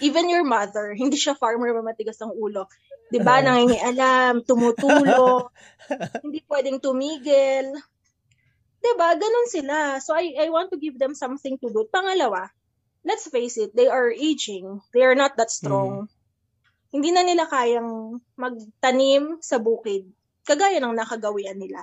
Even 0.00 0.32
your 0.32 0.48
mother, 0.48 0.96
hindi 0.96 1.20
siya 1.20 1.36
farmer 1.36 1.76
na 1.76 1.84
matigas 1.84 2.16
ang 2.24 2.32
ulo. 2.32 2.72
'Di 3.12 3.20
ba? 3.20 3.44
Nangingialam, 3.44 4.40
tumutulo, 4.48 5.52
hindi 6.24 6.40
pwedeng 6.48 6.80
tumigil. 6.80 7.76
'Di 8.80 8.92
ba? 8.96 9.12
Ganun 9.12 9.48
sila. 9.52 10.00
So 10.00 10.16
I 10.16 10.32
I 10.40 10.48
want 10.48 10.72
to 10.72 10.80
give 10.80 10.96
them 10.96 11.12
something 11.12 11.60
to 11.60 11.68
do. 11.68 11.84
Pangalawa, 11.92 12.48
let's 13.04 13.28
face 13.28 13.60
it, 13.60 13.76
they 13.76 13.92
are 13.92 14.08
aging. 14.08 14.80
They 14.96 15.04
are 15.04 15.18
not 15.18 15.36
that 15.36 15.52
strong. 15.52 16.08
Hindi 16.92 17.08
na 17.10 17.24
nila 17.24 17.48
kayang 17.48 18.20
magtanim 18.36 19.40
sa 19.40 19.56
bukid 19.56 20.12
kagaya 20.44 20.78
ng 20.82 20.94
nakagawian 20.94 21.58
nila. 21.58 21.82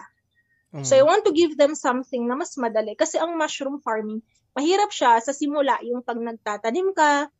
Mm. 0.69 0.85
So 0.85 0.93
I 0.93 1.03
want 1.03 1.25
to 1.25 1.33
give 1.33 1.57
them 1.57 1.73
something 1.73 2.29
na 2.29 2.37
mas 2.37 2.53
madali 2.59 2.93
kasi 2.93 3.17
ang 3.17 3.33
mushroom 3.33 3.81
farming, 3.81 4.21
mahirap 4.53 4.93
siya 4.93 5.17
sa 5.17 5.33
simula 5.33 5.81
yung 5.81 6.05
pag 6.05 6.19
nagtatanim 6.19 6.93
ka. 6.93 7.31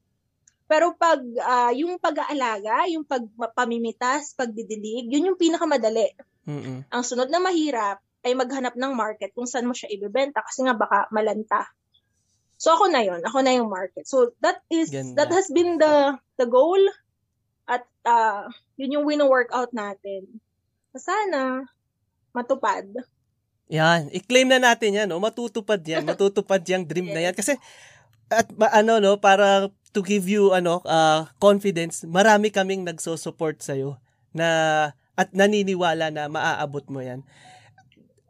Pero 0.69 0.93
pag 0.97 1.21
ah, 1.41 1.73
yung 1.73 1.97
pag-aalaga, 1.97 2.89
yung 2.89 3.05
pagpamimitas, 3.05 4.37
pagdidilig, 4.37 5.09
yun 5.09 5.33
yung 5.33 5.39
pinakamadali. 5.39 6.13
Mm-mm. 6.45 6.85
Ang 6.89 7.03
sunod 7.05 7.29
na 7.29 7.41
mahirap 7.41 8.01
ay 8.25 8.33
maghanap 8.35 8.75
ng 8.75 8.93
market 8.93 9.31
kung 9.33 9.49
saan 9.49 9.69
mo 9.69 9.73
siya 9.73 9.89
ibebenta 9.93 10.41
kasi 10.45 10.65
nga 10.65 10.73
baka 10.77 11.09
malanta. 11.13 11.69
So 12.59 12.75
ako 12.75 12.91
na 12.91 13.01
yon, 13.01 13.23
ako 13.23 13.39
na 13.39 13.55
yung 13.55 13.71
market. 13.71 14.03
So 14.03 14.35
that 14.43 14.59
is 14.67 14.91
Ganda. 14.91 15.23
that 15.23 15.31
has 15.31 15.47
been 15.47 15.79
the 15.79 16.19
the 16.35 16.43
goal 16.49 16.81
at 17.69 17.85
ah, 18.09 18.49
yun 18.81 18.97
yung 18.97 19.05
wino-workout 19.05 19.69
natin. 19.69 20.25
Sana 20.97 21.69
matupad. 22.33 22.89
Yan, 23.69 24.09
i-claim 24.09 24.49
na 24.49 24.57
natin 24.57 24.97
yan, 24.97 25.05
no? 25.05 25.21
matutupad 25.21 25.77
yan, 25.85 26.01
matutupad 26.09 26.57
yung 26.65 26.89
dream 26.89 27.13
na 27.13 27.29
yan. 27.29 27.37
Kasi, 27.37 27.53
at 28.33 28.49
ano, 28.73 28.97
no, 28.97 29.21
para 29.21 29.69
to 29.93 30.01
give 30.01 30.25
you, 30.25 30.49
ano, 30.49 30.81
uh, 30.89 31.29
confidence, 31.37 32.01
marami 32.09 32.49
kaming 32.49 32.81
nagso-support 32.81 33.61
sa'yo 33.61 34.01
na, 34.33 34.49
at 35.13 35.29
naniniwala 35.37 36.09
na 36.09 36.25
maaabot 36.25 36.85
mo 36.89 37.05
yan. 37.05 37.21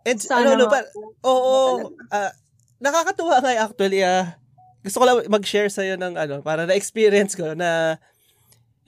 And, 0.03 0.19
Sana 0.19 0.55
ano, 0.55 0.67
no, 0.67 0.71
pa, 0.71 0.83
oo, 1.23 1.95
ah, 2.11 2.35
nakakatuwa 2.83 3.39
nga 3.39 3.63
actually, 3.63 4.03
ah, 4.03 4.35
gusto 4.83 4.99
ko 4.99 5.05
lang 5.07 5.23
mag-share 5.31 5.71
sa'yo 5.71 5.95
ng, 5.95 6.19
ano, 6.19 6.43
para 6.43 6.67
na-experience 6.67 7.39
ko 7.39 7.55
na, 7.55 7.95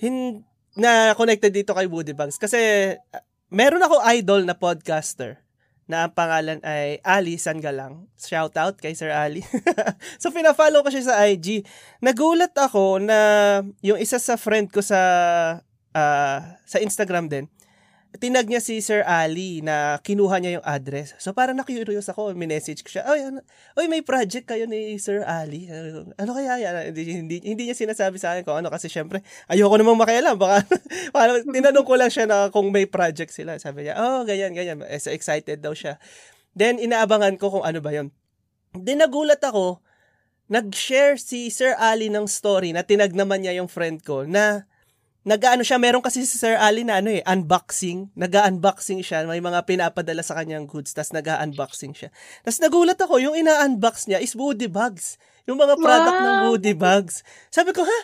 hin, 0.02 0.42
na 0.74 1.14
connected 1.14 1.54
dito 1.54 1.78
kay 1.78 1.86
Woody 1.86 2.18
Bugs. 2.18 2.42
Kasi, 2.42 2.58
ah, 2.98 3.24
meron 3.54 3.86
ako 3.86 4.02
idol 4.10 4.42
na 4.50 4.58
podcaster 4.58 5.38
na 5.86 6.08
ang 6.08 6.14
pangalan 6.16 6.64
ay 6.64 7.04
Ali 7.06 7.36
Sangalang. 7.36 8.08
Shout 8.16 8.56
out 8.58 8.80
kay 8.80 8.98
Sir 8.98 9.14
Ali. 9.14 9.46
so, 10.22 10.34
pina-follow 10.34 10.82
ko 10.82 10.90
siya 10.90 11.14
sa 11.14 11.22
IG. 11.28 11.68
Nagulat 12.02 12.56
ako 12.56 13.04
na 13.04 13.20
yung 13.84 14.00
isa 14.00 14.18
sa 14.18 14.40
friend 14.40 14.74
ko 14.74 14.82
sa 14.82 15.00
ah, 15.94 16.40
sa 16.66 16.78
Instagram 16.80 17.28
din, 17.28 17.46
tinag 18.20 18.52
niya 18.52 18.60
si 18.60 18.84
Sir 18.84 19.08
Ali 19.08 19.64
na 19.64 19.96
kinuha 20.04 20.44
niya 20.44 20.60
yung 20.60 20.66
address. 20.68 21.16
So 21.16 21.32
parang 21.32 21.56
na-curious 21.56 22.12
ako, 22.12 22.36
minessage 22.36 22.84
ko 22.84 22.92
siya, 22.92 23.08
Oy, 23.08 23.24
ano, 23.24 23.40
oy, 23.80 23.88
may 23.88 24.04
project 24.04 24.52
kayo 24.52 24.68
ni 24.68 25.00
Sir 25.00 25.24
Ali. 25.24 25.72
Ano, 26.20 26.36
kaya 26.36 26.60
yan? 26.60 26.92
Hindi, 26.92 27.02
hindi, 27.08 27.36
hindi 27.40 27.64
niya 27.72 27.78
sinasabi 27.78 28.20
sa 28.20 28.36
akin 28.36 28.44
kung 28.44 28.60
ano 28.60 28.68
kasi 28.68 28.92
syempre, 28.92 29.24
ayoko 29.48 29.80
namang 29.80 29.96
makialam. 29.96 30.36
Baka, 30.36 30.68
parang 31.16 31.40
tinanong 31.48 31.88
ko 31.88 31.94
lang 31.96 32.12
siya 32.12 32.28
na 32.28 32.52
kung 32.52 32.68
may 32.68 32.84
project 32.84 33.32
sila. 33.32 33.56
Sabi 33.56 33.88
niya, 33.88 33.96
oh, 33.96 34.28
ganyan, 34.28 34.52
ganyan. 34.52 34.84
Eh, 34.84 35.00
so 35.00 35.08
excited 35.16 35.64
daw 35.64 35.72
siya. 35.72 35.96
Then, 36.52 36.84
inaabangan 36.84 37.40
ko 37.40 37.48
kung 37.60 37.64
ano 37.64 37.80
ba 37.80 37.96
yon. 37.96 38.12
Then, 38.76 39.00
nagulat 39.00 39.40
ako, 39.40 39.80
nag-share 40.52 41.16
si 41.16 41.48
Sir 41.48 41.80
Ali 41.80 42.12
ng 42.12 42.28
story 42.28 42.76
na 42.76 42.84
tinag 42.84 43.16
naman 43.16 43.48
niya 43.48 43.56
yung 43.56 43.72
friend 43.72 44.04
ko 44.04 44.28
na 44.28 44.68
nag-ano 45.22 45.62
siya, 45.62 45.78
meron 45.78 46.02
kasi 46.02 46.26
si 46.26 46.38
Sir 46.38 46.58
Ali 46.58 46.82
na 46.82 46.98
ano 46.98 47.14
eh, 47.14 47.22
unboxing. 47.26 48.10
Nag-unboxing 48.18 49.06
siya, 49.06 49.26
may 49.30 49.42
mga 49.42 49.62
pinapadala 49.70 50.26
sa 50.26 50.34
kanyang 50.34 50.66
goods, 50.66 50.98
tas 50.98 51.14
nag-unboxing 51.14 51.94
siya. 51.94 52.10
Tas 52.42 52.58
nagulat 52.58 52.98
ako, 52.98 53.22
yung 53.22 53.38
ina-unbox 53.38 54.10
niya 54.10 54.18
is 54.18 54.34
Woody 54.34 54.66
Bags. 54.66 55.22
Yung 55.46 55.62
mga 55.62 55.78
product 55.78 56.18
ng 56.22 56.38
Wow! 56.42 56.46
Woody 56.54 56.74
Bags. 56.74 57.22
Sabi 57.54 57.74
ko, 57.74 57.86
ha? 57.86 58.00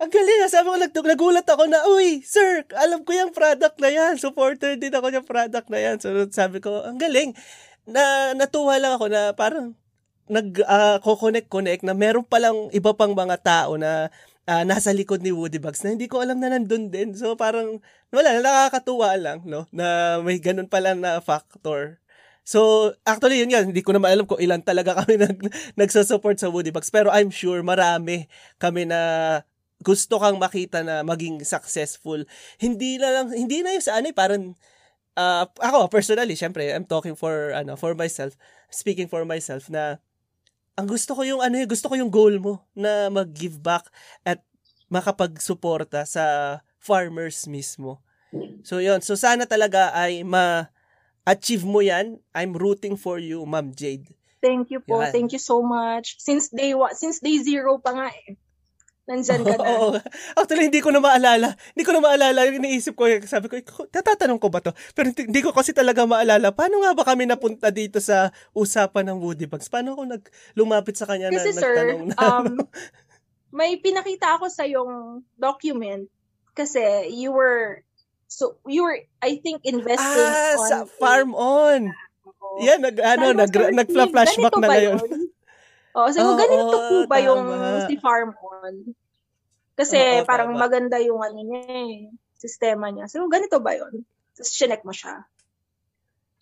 Ang 0.00 0.08
galing, 0.08 0.40
ha? 0.40 0.48
sabi 0.48 0.72
ko, 0.72 0.76
nag- 0.80 1.08
nagulat 1.12 1.44
ako 1.44 1.68
na, 1.68 1.84
uy, 1.92 2.24
sir, 2.24 2.64
alam 2.72 3.04
ko 3.04 3.12
yung 3.12 3.36
product 3.36 3.76
na 3.76 3.90
yan. 3.92 4.16
Supporter 4.16 4.80
din 4.80 4.96
ako 4.96 5.12
yung 5.12 5.28
product 5.28 5.68
na 5.68 5.76
yan. 5.76 5.96
So, 6.00 6.08
sabi 6.32 6.64
ko, 6.64 6.80
ang 6.80 6.96
galing. 6.96 7.36
Na, 7.84 8.32
natuwa 8.32 8.80
lang 8.80 8.96
ako 8.96 9.12
na 9.12 9.36
parang 9.36 9.76
nag-connect-connect 10.30 11.82
na 11.82 11.92
meron 11.92 12.22
palang 12.22 12.70
iba 12.70 12.94
pang 12.94 13.12
mga 13.12 13.36
tao 13.42 13.74
na 13.74 14.08
uh, 14.50 14.64
nasa 14.66 14.90
likod 14.90 15.22
ni 15.22 15.30
Woody 15.30 15.62
Bugs 15.62 15.86
na 15.86 15.94
hindi 15.94 16.10
ko 16.10 16.18
alam 16.18 16.42
na 16.42 16.50
nandun 16.50 16.90
din. 16.90 17.14
So 17.14 17.38
parang 17.38 17.78
wala, 18.10 18.42
nakakatuwa 18.42 19.14
lang 19.14 19.46
no 19.46 19.70
na 19.70 20.18
may 20.18 20.42
ganun 20.42 20.66
pala 20.66 20.98
na 20.98 21.22
factor. 21.22 22.02
So, 22.50 22.90
actually, 23.06 23.38
yun 23.38 23.54
yan. 23.54 23.70
Hindi 23.70 23.84
ko 23.84 23.94
na 23.94 24.02
maalam 24.02 24.26
kung 24.26 24.42
ilan 24.42 24.64
talaga 24.66 24.98
kami 24.98 25.20
nag, 25.22 25.38
nagsusupport 25.78 26.34
sa 26.34 26.50
Woody 26.50 26.74
Bugs. 26.74 26.90
Pero 26.90 27.06
I'm 27.12 27.30
sure 27.30 27.62
marami 27.62 28.26
kami 28.58 28.90
na 28.90 29.00
gusto 29.78 30.18
kang 30.18 30.34
makita 30.34 30.82
na 30.82 31.06
maging 31.06 31.46
successful. 31.46 32.26
Hindi 32.58 32.98
na 32.98 33.08
lang, 33.22 33.26
hindi 33.30 33.62
na 33.62 33.78
yung 33.78 33.84
sa 33.84 34.02
ano, 34.02 34.10
eh, 34.10 34.16
parang, 34.16 34.58
uh, 35.14 35.46
ako, 35.62 35.88
personally, 35.94 36.34
syempre, 36.34 36.74
I'm 36.74 36.90
talking 36.90 37.14
for, 37.14 37.54
ano, 37.54 37.78
for 37.78 37.94
myself, 37.94 38.34
speaking 38.66 39.06
for 39.06 39.22
myself, 39.22 39.70
na, 39.70 40.02
ang 40.80 40.88
gusto 40.88 41.12
ko 41.12 41.20
yung, 41.28 41.44
ano, 41.44 41.60
eh, 41.60 41.68
gusto 41.68 41.92
ko 41.92 41.94
yung 42.00 42.08
goal 42.08 42.40
mo, 42.40 42.64
na 42.72 43.12
mag-give 43.12 43.60
back 43.60 43.84
at 44.24 44.40
makapag-suporta 44.88 46.08
sa 46.08 46.24
farmers 46.80 47.44
mismo. 47.44 48.00
So, 48.64 48.80
yun. 48.80 49.04
So, 49.04 49.12
sana 49.20 49.44
talaga 49.44 49.92
ay 49.92 50.24
ma, 50.24 50.72
achieve 51.28 51.68
mo 51.68 51.84
yan. 51.84 52.16
I'm 52.32 52.56
rooting 52.56 52.96
for 52.96 53.20
you, 53.20 53.44
Ma'am 53.44 53.76
Jade. 53.76 54.08
Thank 54.40 54.72
you 54.72 54.80
po. 54.80 55.04
Yan. 55.04 55.12
Thank 55.12 55.36
you 55.36 55.42
so 55.42 55.60
much. 55.60 56.16
Since 56.16 56.48
day 56.48 56.72
one, 56.72 56.96
since 56.96 57.20
day 57.20 57.36
zero 57.44 57.76
pa 57.76 57.92
nga 57.92 58.08
eh. 58.08 58.40
Nandyan 59.10 59.42
ka 59.42 59.56
na. 59.58 59.66
Oo. 59.66 59.88
Actually, 60.38 60.70
hindi 60.70 60.78
ko 60.78 60.94
na 60.94 61.02
maalala. 61.02 61.58
Hindi 61.74 61.82
ko 61.82 61.90
na 61.90 62.02
maalala. 62.06 62.46
Yung 62.46 62.62
iniisip 62.62 62.94
ko, 62.94 63.10
sabi 63.26 63.50
ko, 63.50 63.58
tatatanong 63.90 64.38
ko 64.38 64.46
ba 64.46 64.62
to? 64.62 64.70
Pero 64.94 65.10
hindi 65.10 65.40
ko 65.42 65.50
kasi 65.50 65.74
talaga 65.74 66.06
maalala. 66.06 66.54
Paano 66.54 66.78
nga 66.86 66.94
ba 66.94 67.02
kami 67.02 67.26
napunta 67.26 67.74
dito 67.74 67.98
sa 67.98 68.30
usapan 68.54 69.10
ng 69.10 69.18
Woody 69.18 69.50
Bugs? 69.50 69.66
Paano 69.66 69.98
ako 69.98 70.06
nag, 70.06 70.22
lumapit 70.54 70.94
sa 70.94 71.10
kanya 71.10 71.34
kasi, 71.34 71.50
na 71.50 71.58
sir, 71.58 71.74
nagtanong 71.74 72.02
na? 72.06 72.14
Um, 72.22 72.46
may 73.50 73.82
pinakita 73.82 74.38
ako 74.38 74.46
sa 74.46 74.62
yung 74.62 75.26
document 75.34 76.06
kasi 76.54 77.10
you 77.10 77.34
were 77.34 77.82
So, 78.30 78.62
you 78.62 78.86
were, 78.86 78.94
I 79.18 79.42
think, 79.42 79.66
investing 79.66 80.30
ah, 80.30 80.54
on... 80.54 80.68
sa 80.70 80.76
Farm 80.86 81.34
On! 81.34 81.90
Oh. 82.40 82.62
Yan, 82.62 82.78
nag, 82.78 82.94
ano, 83.02 83.34
nag, 83.34 83.50
nag-flashback 83.50 84.54
na 84.54 84.68
ngayon. 84.70 85.02
Oh, 85.96 86.08
so, 86.12 86.20
oh, 86.22 86.36
ganito 86.38 86.76
po 86.76 86.96
ba 87.10 87.18
tama. 87.18 87.26
yung 87.26 87.42
si 87.88 87.94
Farm 87.98 88.30
On? 88.36 88.74
Kasi 89.74 89.96
oh, 89.96 90.22
oh, 90.22 90.28
parang 90.28 90.52
tama. 90.54 90.62
maganda 90.68 90.96
yung 91.00 91.20
ano 91.24 91.40
niya 91.40 91.62
eh, 91.66 92.12
sistema 92.36 92.92
niya. 92.92 93.08
So, 93.08 93.24
ganito 93.26 93.58
ba 93.62 93.74
yun? 93.74 94.04
Tapos, 94.36 94.50
sinek 94.52 94.82
mo 94.84 94.92
siya. 94.92 95.24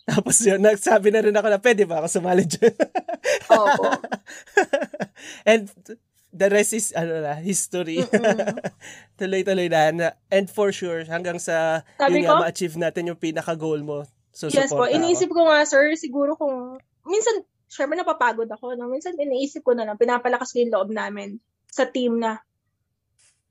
Tapos 0.09 0.41
yun, 0.41 0.65
nagsabi 0.65 1.13
na 1.13 1.21
rin 1.21 1.37
ako 1.37 1.49
na 1.53 1.61
pwede 1.61 1.85
ba 1.85 2.01
ako 2.01 2.09
sumali 2.09 2.49
dyan? 2.49 2.73
Oo. 3.53 3.85
And 5.53 5.69
the 6.33 6.49
rest 6.49 6.73
is 6.73 6.97
ano 6.97 7.21
na, 7.21 7.37
history. 7.37 8.01
Tuloy-tuloy 9.21 9.69
na, 9.69 10.17
And 10.33 10.49
for 10.49 10.73
sure, 10.73 11.05
hanggang 11.05 11.37
sa 11.37 11.85
Sabi 12.01 12.25
yun 12.25 12.33
ko, 12.33 12.41
nga, 12.41 12.49
ma-achieve 12.49 12.77
natin 12.81 13.13
yung 13.13 13.21
pinaka-goal 13.21 13.85
mo. 13.85 14.09
So, 14.33 14.49
yes 14.49 14.73
po. 14.73 14.89
Iniisip 14.89 15.29
ko 15.29 15.45
nga, 15.45 15.69
sir, 15.69 15.93
siguro 16.01 16.41
kung, 16.41 16.81
minsan, 17.05 17.45
syempre 17.69 17.95
napapagod 17.95 18.49
ako, 18.49 18.75
no? 18.75 18.89
Minsan 18.89 19.21
iniisip 19.21 19.63
ko 19.63 19.77
na 19.77 19.85
lang, 19.85 20.01
pinapalakas 20.01 20.51
ko 20.51 20.65
yung 20.65 20.75
loob 20.75 20.91
namin 20.91 21.39
sa 21.69 21.85
team 21.85 22.17
na 22.19 22.41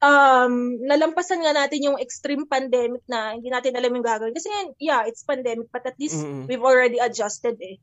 um, 0.02 0.78
nalampasan 0.82 1.42
nga 1.42 1.54
natin 1.54 1.94
yung 1.94 1.98
extreme 2.02 2.46
pandemic 2.46 3.02
na 3.10 3.38
hindi 3.38 3.50
natin 3.50 3.78
alam 3.78 3.94
yung 3.94 4.06
gagawin. 4.06 4.34
Kasi 4.34 4.50
yeah, 4.82 5.06
it's 5.06 5.26
pandemic, 5.26 5.70
but 5.70 5.86
at 5.86 5.98
least 6.02 6.22
mm-hmm. 6.22 6.50
we've 6.50 6.66
already 6.66 6.98
adjusted 7.02 7.58
eh. 7.62 7.78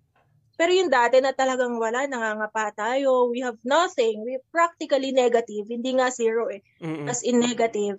Pero 0.55 0.71
yung 0.71 0.91
dati 0.91 1.19
na 1.19 1.35
talagang 1.35 1.83
wala, 1.83 2.07
nangangapa 2.07 2.71
tayo, 2.79 3.27
we 3.27 3.43
have 3.43 3.59
nothing, 3.67 4.23
we 4.23 4.39
practically 4.55 5.11
negative, 5.11 5.67
hindi 5.67 5.99
nga 5.99 6.15
zero 6.15 6.47
eh, 6.47 6.63
Mm-mm. 6.79 7.11
as 7.11 7.27
in 7.27 7.43
negative. 7.43 7.99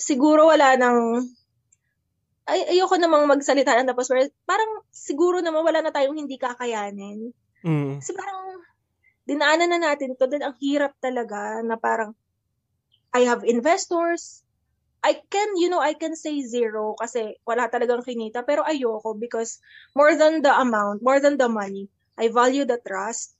Siguro 0.00 0.48
wala 0.48 0.80
nang, 0.80 1.28
ay, 2.44 2.76
ayoko 2.76 3.00
namang 3.00 3.24
magsalita 3.24 3.72
ng 3.76 3.88
tapos, 3.88 4.12
parang 4.44 4.70
siguro 4.92 5.40
naman 5.40 5.64
wala 5.64 5.80
na 5.80 5.92
tayong 5.92 6.16
hindi 6.16 6.36
kakayanin. 6.36 7.32
Mm. 7.64 8.00
Kasi 8.00 8.12
parang, 8.12 8.60
dinaanan 9.24 9.72
na 9.72 9.80
natin 9.80 10.12
to, 10.16 10.28
then 10.28 10.44
ang 10.44 10.56
hirap 10.60 10.92
talaga 11.00 11.64
na 11.64 11.80
parang, 11.80 12.12
I 13.14 13.24
have 13.30 13.46
investors, 13.46 14.44
I 15.04 15.20
can, 15.28 15.60
you 15.60 15.68
know, 15.68 15.84
I 15.84 15.92
can 15.92 16.16
say 16.16 16.40
zero 16.48 16.96
kasi 16.96 17.36
wala 17.44 17.68
talagang 17.68 18.00
kinita. 18.00 18.40
Pero 18.40 18.64
ayoko 18.64 19.12
because 19.12 19.60
more 19.92 20.16
than 20.16 20.40
the 20.40 20.48
amount, 20.48 21.04
more 21.04 21.20
than 21.20 21.36
the 21.36 21.46
money, 21.52 21.92
I 22.16 22.32
value 22.32 22.64
the 22.64 22.80
trust. 22.80 23.36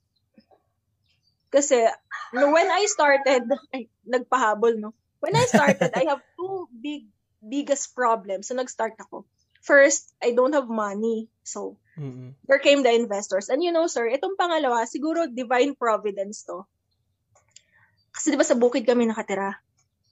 Kasi 1.49 1.89
no, 2.37 2.53
when 2.53 2.69
I 2.69 2.85
started, 2.85 3.49
ay, 3.73 3.89
nagpahabol, 4.05 4.77
no? 4.77 4.93
When 5.17 5.33
I 5.33 5.49
started, 5.49 5.89
I 5.97 6.05
have 6.13 6.21
two 6.37 6.69
big, 6.69 7.09
biggest 7.45 7.93
problems. 7.93 8.49
So 8.49 8.57
nag-start 8.57 8.97
ako. 8.97 9.29
First, 9.65 10.13
I 10.21 10.37
don't 10.37 10.53
have 10.53 10.69
money. 10.69 11.29
So, 11.41 11.81
mm-hmm. 11.97 12.37
there 12.45 12.61
came 12.61 12.85
the 12.85 12.93
investors. 12.93 13.49
And 13.49 13.65
you 13.65 13.73
know, 13.73 13.89
sir, 13.89 14.05
itong 14.05 14.37
pangalawa, 14.37 14.85
siguro 14.85 15.25
divine 15.25 15.73
providence 15.73 16.45
to. 16.45 16.69
Kasi 18.13 18.29
di 18.29 18.37
ba 18.37 18.45
sa 18.45 18.53
bukid 18.53 18.85
kami 18.85 19.09
nakatira? 19.09 19.57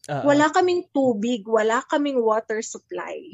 Uh-huh. 0.09 0.25
Wala 0.25 0.49
kaming 0.49 0.89
tubig, 0.89 1.45
wala 1.45 1.86
kaming 1.86 2.19
water 2.19 2.59
supply. 2.65 3.29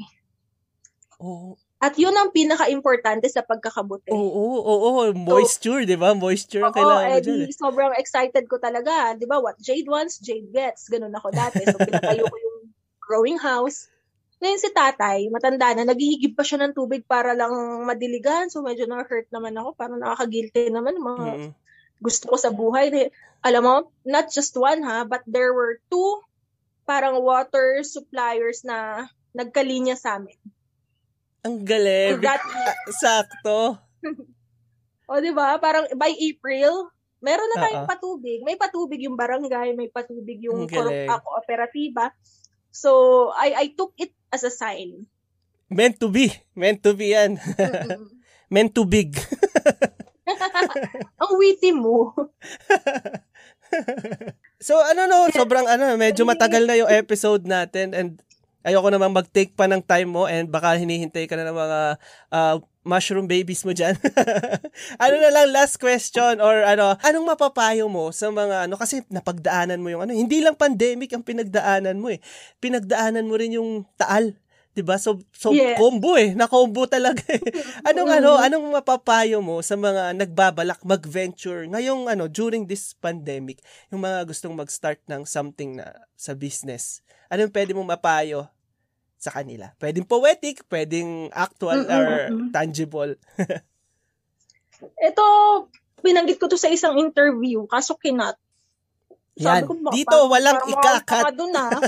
Oh. 1.18 1.58
At 1.80 1.96
yun 1.96 2.12
ang 2.12 2.28
pinaka-importante 2.28 3.24
sa 3.32 3.40
pagkakabuti. 3.40 4.12
Oo, 4.12 4.60
oo, 4.60 4.74
oo, 4.92 5.00
moisture, 5.16 5.80
so, 5.80 5.88
'di 5.88 5.96
ba? 5.96 6.12
Moisture 6.12 6.68
ang 6.68 6.76
kailangan 6.76 7.08
mo 7.08 7.18
diyan. 7.24 7.40
Eh. 7.48 7.56
Sobrang 7.56 7.92
excited 7.96 8.44
ko 8.44 8.60
talaga, 8.60 9.16
'di 9.16 9.24
ba? 9.24 9.40
What 9.40 9.56
Jade 9.56 9.88
wants, 9.88 10.20
Jade 10.20 10.52
gets. 10.52 10.92
Ganun 10.92 11.16
ako 11.16 11.32
dati. 11.32 11.64
So 11.64 11.80
pinatayo 11.80 12.28
ko 12.28 12.36
yung 12.36 12.49
growing 13.10 13.42
house. 13.42 13.90
Ngayon 14.38 14.62
si 14.62 14.70
tatay, 14.70 15.26
matanda 15.34 15.74
na, 15.74 15.90
naghihigib 15.90 16.38
pa 16.38 16.46
siya 16.46 16.62
ng 16.62 16.72
tubig 16.78 17.02
para 17.10 17.34
lang 17.34 17.50
madiligan. 17.82 18.46
So 18.46 18.62
medyo 18.62 18.86
na-hurt 18.86 19.26
naman 19.34 19.58
ako. 19.58 19.74
Parang 19.74 19.98
nakaka-guilty 19.98 20.70
naman. 20.70 20.94
Mga 20.94 21.26
mm-hmm. 21.26 21.50
gusto 21.98 22.24
ko 22.30 22.36
sa 22.38 22.54
buhay. 22.54 23.10
Alam 23.42 23.62
mo, 23.66 23.76
not 24.06 24.30
just 24.30 24.54
one 24.54 24.86
ha, 24.86 25.02
but 25.02 25.26
there 25.26 25.50
were 25.50 25.82
two 25.90 26.22
parang 26.86 27.18
water 27.20 27.82
suppliers 27.82 28.62
na 28.62 29.10
nagkalinya 29.34 29.98
sa 29.98 30.16
amin. 30.22 30.38
Ang 31.44 31.64
galing. 31.64 32.20
That, 32.20 32.40
Sakto. 32.96 33.80
o, 35.10 35.20
di 35.20 35.32
ba? 35.32 35.56
Parang 35.60 35.88
by 35.96 36.12
April, 36.16 36.88
meron 37.20 37.48
na 37.52 37.58
tayong 37.60 37.84
Uh-oh. 37.84 37.92
patubig. 37.92 38.40
May 38.44 38.56
patubig 38.56 39.00
yung 39.04 39.16
barangay, 39.16 39.76
may 39.76 39.88
patubig 39.92 40.40
yung 40.44 40.64
ko- 40.68 40.88
kooperatiba. 41.24 42.12
So, 42.70 43.30
I 43.34 43.54
I 43.54 43.66
took 43.74 43.94
it 43.98 44.14
as 44.30 44.46
a 44.46 44.50
sign. 44.50 45.10
Meant 45.70 46.02
to 46.02 46.10
be. 46.10 46.34
Meant 46.58 46.82
to 46.82 46.94
be 46.94 47.14
yan. 47.14 47.38
Meant 48.54 48.74
to 48.74 48.82
big. 48.82 49.14
Ang 51.22 51.32
witty 51.38 51.70
mo. 51.70 52.10
so 54.66 54.74
ano 54.82 55.06
no, 55.06 55.30
sobrang 55.30 55.70
ano, 55.70 55.94
medyo 55.94 56.26
matagal 56.26 56.66
na 56.66 56.74
yung 56.74 56.90
episode 56.90 57.46
natin 57.46 57.94
and 57.94 58.18
ayoko 58.66 58.90
namang 58.90 59.14
mag-take 59.14 59.54
pa 59.54 59.70
ng 59.70 59.80
time 59.80 60.10
mo 60.10 60.26
and 60.26 60.50
baka 60.50 60.76
hinihintay 60.76 61.30
ka 61.30 61.38
na 61.38 61.48
ng 61.48 61.56
mga 61.56 61.80
uh, 62.34 62.56
mushroom 62.80 63.28
babies 63.28 63.62
mo 63.68 63.76
dyan. 63.76 63.96
ano 65.04 65.14
na 65.20 65.30
lang, 65.30 65.52
last 65.52 65.76
question 65.76 66.40
or 66.40 66.64
ano, 66.64 66.96
anong 67.04 67.26
mapapayo 67.36 67.86
mo 67.92 68.08
sa 68.10 68.32
mga 68.32 68.68
ano, 68.68 68.80
kasi 68.80 69.04
napagdaanan 69.12 69.80
mo 69.80 69.92
yung 69.92 70.02
ano, 70.08 70.16
hindi 70.16 70.40
lang 70.40 70.56
pandemic 70.56 71.12
ang 71.12 71.24
pinagdaanan 71.24 72.00
mo 72.00 72.08
eh. 72.08 72.22
Pinagdaanan 72.58 73.28
mo 73.28 73.36
rin 73.36 73.60
yung 73.60 73.84
taal 74.00 74.32
'di 74.74 74.82
ba? 74.86 74.96
So 74.96 75.18
so 75.34 75.50
yeah. 75.50 75.74
combo 75.74 76.14
eh, 76.14 76.32
na-combo 76.32 76.86
talaga 76.86 77.22
eh. 77.26 77.42
Anong 77.90 78.10
ano, 78.10 78.38
anong 78.38 78.66
mapapayo 78.80 79.42
mo 79.42 79.60
sa 79.60 79.74
mga 79.74 80.14
nagbabalak 80.14 80.80
mag-venture 80.86 81.66
ngayong 81.66 82.06
ano 82.06 82.30
during 82.30 82.64
this 82.64 82.94
pandemic, 82.96 83.58
yung 83.90 84.06
mga 84.06 84.24
gustong 84.30 84.54
mag-start 84.54 85.02
ng 85.10 85.26
something 85.26 85.78
na 85.82 86.06
sa 86.14 86.32
business. 86.38 87.02
Anong 87.30 87.50
pwede 87.50 87.74
mong 87.74 87.98
mapayo 87.98 88.46
sa 89.20 89.30
kanila? 89.30 89.76
Pwedeng 89.76 90.08
poetic, 90.08 90.64
pwedeng 90.72 91.28
actual 91.30 91.84
mm-mm, 91.84 91.92
or 91.92 92.08
tangible. 92.48 93.12
Ito 95.12 95.24
binanggit 96.00 96.40
ko 96.40 96.48
to 96.48 96.56
sa 96.56 96.72
isang 96.72 96.96
interview, 96.96 97.68
kaso 97.68 98.00
kinat. 98.00 98.40
Yan. 99.36 99.68
Ko, 99.68 99.76
Dito 99.92 100.16
walang 100.32 100.64
ikakat. 100.64 101.36
Doon, 101.36 101.52
ah. 101.52 101.70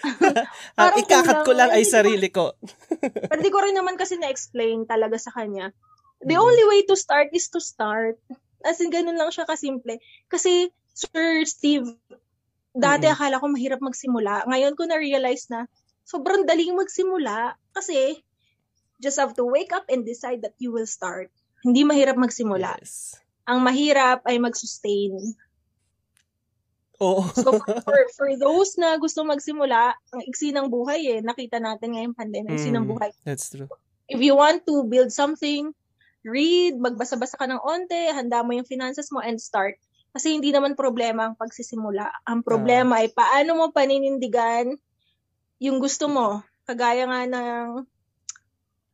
Ang 0.80 0.92
ikakat 0.96 1.44
ko 1.44 1.52
lang 1.52 1.70
ay 1.72 1.84
sarili 1.84 2.32
ko. 2.32 2.56
Pero 3.00 3.40
di 3.40 3.52
ko 3.52 3.60
rin 3.60 3.76
naman 3.76 4.00
kasi 4.00 4.16
na-explain 4.16 4.88
talaga 4.88 5.20
sa 5.20 5.32
kanya. 5.32 5.72
The 6.24 6.36
mm. 6.36 6.44
only 6.44 6.64
way 6.68 6.80
to 6.88 6.96
start 6.96 7.32
is 7.36 7.48
to 7.52 7.60
start. 7.60 8.16
As 8.60 8.80
in, 8.80 8.92
ganun 8.92 9.16
lang 9.16 9.32
siya 9.32 9.48
kasimple. 9.48 10.00
Kasi, 10.28 10.68
Sir 10.92 11.44
Steve, 11.48 11.96
dati 12.76 13.08
mm-hmm. 13.08 13.16
akala 13.16 13.40
ko 13.40 13.46
mahirap 13.48 13.80
magsimula. 13.80 14.44
Ngayon 14.48 14.76
ko 14.76 14.84
na-realize 14.84 15.48
na 15.48 15.64
sobrang 16.04 16.44
daling 16.44 16.74
magsimula 16.74 17.54
kasi 17.72 18.20
just 19.00 19.16
have 19.16 19.32
to 19.32 19.48
wake 19.48 19.72
up 19.72 19.88
and 19.88 20.04
decide 20.04 20.44
that 20.44 20.54
you 20.60 20.70
will 20.70 20.86
start. 20.86 21.32
Hindi 21.64 21.84
mahirap 21.84 22.20
magsimula. 22.20 22.76
Yes. 22.80 23.16
Ang 23.48 23.64
mahirap 23.64 24.24
ay 24.28 24.36
mag-sustain. 24.36 25.16
Oo. 27.00 27.24
So 27.32 27.56
for, 27.56 28.00
for 28.16 28.30
those 28.36 28.76
na 28.76 29.00
gusto 29.00 29.24
magsimula, 29.24 29.96
ang 29.96 30.22
iksi 30.28 30.52
ng 30.52 30.68
buhay 30.68 31.16
eh. 31.16 31.20
Nakita 31.24 31.56
natin 31.56 31.96
ngayong 31.96 32.16
pandemic, 32.16 32.60
iksi 32.60 32.70
ng 32.70 32.84
Mm, 32.84 32.92
buhay. 32.92 33.10
That's 33.24 33.48
true. 33.48 33.68
If 34.06 34.20
you 34.20 34.36
want 34.36 34.68
to 34.68 34.84
build 34.84 35.08
something, 35.08 35.72
read, 36.26 36.76
magbasa-basa 36.76 37.40
ka 37.40 37.48
ng 37.48 37.60
onte, 37.64 38.12
handa 38.12 38.44
mo 38.44 38.52
yung 38.52 38.68
finances 38.68 39.08
mo 39.08 39.24
and 39.24 39.40
start. 39.40 39.80
Kasi 40.12 40.36
hindi 40.36 40.50
naman 40.52 40.76
problema 40.76 41.30
ang 41.30 41.38
pagsisimula. 41.38 42.26
Ang 42.26 42.42
problema 42.42 43.00
ay 43.00 43.14
paano 43.14 43.56
mo 43.56 43.64
paninindigan 43.70 44.74
yung 45.60 45.78
gusto 45.78 46.08
mo. 46.08 46.42
Kagaya 46.64 47.04
nga 47.06 47.22
ng 47.28 47.84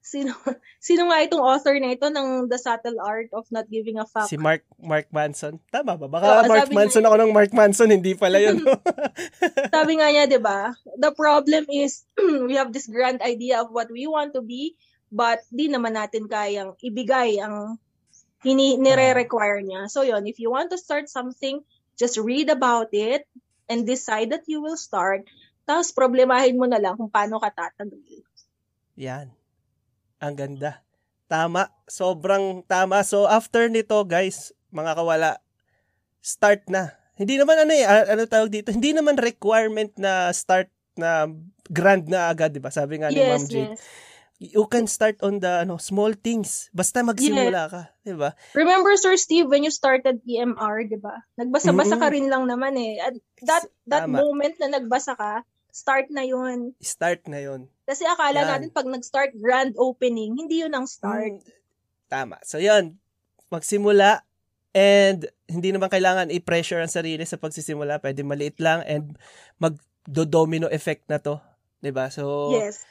sino 0.07 0.31
sino 0.79 1.11
nga 1.11 1.19
itong 1.23 1.43
author 1.43 1.75
na 1.83 1.91
ito 1.91 2.07
ng 2.07 2.47
The 2.47 2.59
Subtle 2.59 3.03
Art 3.03 3.31
of 3.35 3.51
Not 3.51 3.67
Giving 3.67 3.99
a 3.99 4.07
Fuck. 4.07 4.31
Si 4.31 4.39
Mark 4.39 4.63
Mark 4.79 5.11
Manson. 5.11 5.59
Tama 5.71 5.99
ba? 5.99 6.07
Baka 6.07 6.27
Oo, 6.27 6.43
Mark 6.47 6.71
Manson 6.71 7.03
niya- 7.03 7.11
ako 7.11 7.17
ng 7.23 7.33
Mark 7.35 7.53
Manson, 7.55 7.91
hindi 7.91 8.15
pala 8.15 8.39
yun. 8.39 8.63
Sabi 9.75 9.99
nga 9.99 10.09
niya, 10.11 10.31
'di 10.31 10.39
ba? 10.39 10.75
The 10.95 11.11
problem 11.11 11.67
is 11.71 12.07
we 12.51 12.55
have 12.55 12.71
this 12.71 12.87
grand 12.87 13.19
idea 13.23 13.63
of 13.63 13.75
what 13.75 13.91
we 13.91 14.07
want 14.07 14.31
to 14.39 14.43
be, 14.43 14.79
but 15.11 15.43
di 15.51 15.67
naman 15.67 15.99
natin 15.99 16.31
kayang 16.31 16.79
ibigay 16.79 17.43
ang 17.43 17.79
hini 18.47 18.79
nire-require 18.79 19.59
niya. 19.67 19.91
So 19.91 20.07
yon, 20.07 20.31
if 20.31 20.39
you 20.39 20.55
want 20.55 20.71
to 20.71 20.79
start 20.79 21.11
something, 21.11 21.67
just 21.99 22.15
read 22.15 22.47
about 22.47 22.95
it 22.95 23.27
and 23.67 23.83
decide 23.83 24.31
that 24.31 24.47
you 24.47 24.63
will 24.63 24.79
start. 24.79 25.27
Tapos 25.67 25.91
problemahin 25.91 26.55
mo 26.55 26.65
na 26.65 26.79
lang 26.79 26.95
kung 26.95 27.11
paano 27.11 27.43
ka 27.43 27.51
tatagal. 27.51 27.99
Yan. 28.97 29.35
Ang 30.23 30.35
ganda. 30.39 30.81
Tama. 31.27 31.69
Sobrang 31.85 32.63
tama. 32.65 33.03
So, 33.03 33.27
after 33.27 33.67
nito, 33.67 33.99
guys, 34.07 34.55
mga 34.71 34.95
kawala, 34.95 35.43
start 36.23 36.65
na. 36.71 36.95
Hindi 37.19 37.35
naman 37.35 37.59
ano 37.59 37.73
eh, 37.75 37.83
ano 37.85 38.23
tawag 38.25 38.53
dito, 38.53 38.71
hindi 38.71 38.95
naman 38.95 39.19
requirement 39.19 39.91
na 39.99 40.31
start 40.31 40.71
na 40.95 41.27
grand 41.67 42.07
na 42.07 42.31
agad, 42.31 42.55
di 42.55 42.63
ba? 42.63 42.71
Sabi 42.71 43.03
nga 43.03 43.11
ni 43.11 43.19
Ma'am 43.19 43.43
Yes, 43.43 43.51
Jade. 43.51 43.73
yes. 43.75 43.81
You 44.37 44.69
can 44.69 44.85
start 44.85 45.17
on 45.25 45.41
the 45.41 45.65
ano 45.65 45.81
small 45.81 46.13
things. 46.13 46.69
Basta 46.69 47.01
magsimula 47.01 47.73
ka, 47.73 47.83
di 48.05 48.13
ba? 48.13 48.37
Remember 48.53 48.93
Sir 49.01 49.17
Steve 49.17 49.49
when 49.49 49.65
you 49.65 49.73
started 49.73 50.21
EMR, 50.29 50.85
'di 50.85 51.01
ba? 51.01 51.25
Nagbasa-basa 51.41 51.97
ka 51.97 52.13
Mm-mm. 52.13 52.17
rin 52.21 52.27
lang 52.29 52.45
naman 52.45 52.77
eh. 52.77 53.01
At 53.01 53.17
that 53.49 53.65
that 53.89 54.05
Tama. 54.05 54.21
moment 54.21 54.53
na 54.61 54.77
nagbasa 54.77 55.17
ka, 55.17 55.41
start 55.77 56.09
na 56.09 56.25
'yun. 56.25 56.73
Start 56.81 57.29
na 57.29 57.45
'yon. 57.45 57.69
Kasi 57.85 58.09
akala 58.09 58.41
Yan. 58.41 58.49
natin 58.49 58.71
pag 58.73 58.89
nag-start 58.89 59.37
grand 59.37 59.77
opening, 59.77 60.33
hindi 60.33 60.65
'yun 60.65 60.73
ang 60.73 60.89
start. 60.89 61.37
Mm, 61.37 61.55
Tama. 62.09 62.41
So, 62.47 62.57
yun. 62.63 62.97
Magsimula 63.51 64.23
and 64.73 65.27
hindi 65.51 65.75
naman 65.75 65.91
kailangan 65.91 66.31
i-pressure 66.31 66.79
ang 66.79 66.91
sarili 66.91 67.27
sa 67.27 67.37
pagsisimula. 67.37 67.99
Pwede 67.99 68.23
maliit 68.23 68.57
lang 68.63 68.87
and 68.87 69.19
mag-domino 69.59 70.71
effect 70.73 71.05
na 71.11 71.19
to. 71.21 71.43
'Di 71.83 71.93
ba 71.93 72.09
So, 72.09 72.55
Yes. 72.57 72.83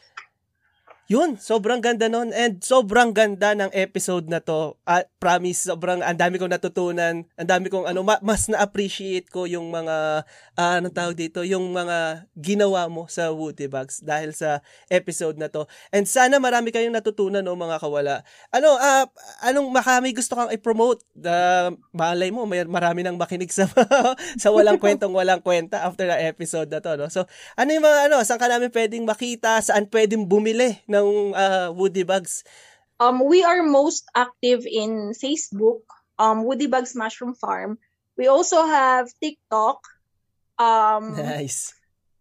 Yun. 1.06 1.38
Sobrang 1.38 1.78
ganda 1.82 2.10
nun. 2.10 2.34
And 2.34 2.58
sobrang 2.62 3.14
ganda 3.14 3.54
ng 3.54 3.70
episode 3.78 4.26
na 4.26 4.42
to. 4.42 4.74
At 4.90 5.10
promise, 5.22 5.70
sobrang, 5.70 6.02
ang 6.02 6.18
dami 6.18 6.42
kong 6.42 6.50
natutunan. 6.50 7.26
Ang 7.38 7.50
dami 7.50 7.70
kong, 7.70 7.86
ano, 7.86 8.02
ma- 8.02 8.22
mas 8.26 8.50
na-appreciate 8.50 9.30
ko 9.30 9.46
yung 9.46 9.70
mga, 9.70 10.26
ah, 10.58 10.76
anong 10.82 10.96
tawag 10.98 11.18
dito, 11.18 11.46
yung 11.46 11.70
mga 11.74 12.26
ginawa 12.34 12.90
mo 12.90 13.06
sa 13.06 13.30
Woody 13.30 13.70
Bugs 13.70 14.02
dahil 14.02 14.34
sa 14.34 14.66
episode 14.90 15.38
na 15.38 15.46
to. 15.46 15.70
And 15.94 16.10
sana 16.10 16.42
marami 16.42 16.74
kayong 16.74 16.94
natutunan, 16.94 17.46
no, 17.46 17.54
mga 17.54 17.78
kawala. 17.78 18.26
Ano, 18.50 18.74
ah, 18.82 19.06
anong 19.46 19.70
makami 19.70 20.10
gusto 20.18 20.34
kang 20.34 20.50
i-promote? 20.50 21.06
Uh, 21.22 21.78
malay 21.94 22.34
mo, 22.34 22.50
may 22.50 22.66
marami 22.66 23.06
nang 23.06 23.18
makinig 23.18 23.54
sa, 23.54 23.70
sa 24.42 24.50
walang 24.50 24.82
kwentong 24.82 25.14
walang 25.14 25.42
kwenta 25.42 25.86
after 25.86 26.10
the 26.10 26.18
episode 26.18 26.74
na 26.74 26.82
to, 26.82 26.98
no? 26.98 27.14
So, 27.14 27.30
ano 27.54 27.70
yung 27.70 27.86
mga, 27.86 28.00
ano, 28.10 28.26
saan 28.26 28.42
ka 28.42 28.50
namin 28.50 28.74
pwedeng 28.74 29.06
makita? 29.06 29.62
Saan 29.62 29.86
pwedeng 29.86 30.26
bumili 30.26 30.82
ng 30.96 31.36
ah, 31.36 31.70
Woody 31.76 32.08
Bugs? 32.08 32.48
Um 32.96 33.28
we 33.28 33.44
are 33.44 33.60
most 33.60 34.08
active 34.16 34.64
in 34.64 35.12
Facebook, 35.12 35.84
um 36.16 36.48
Woody 36.48 36.72
Bugs 36.72 36.96
Mushroom 36.96 37.36
Farm. 37.36 37.76
We 38.16 38.32
also 38.32 38.64
have 38.64 39.12
TikTok, 39.20 39.84
um 40.56 41.20
Nice. 41.20 41.76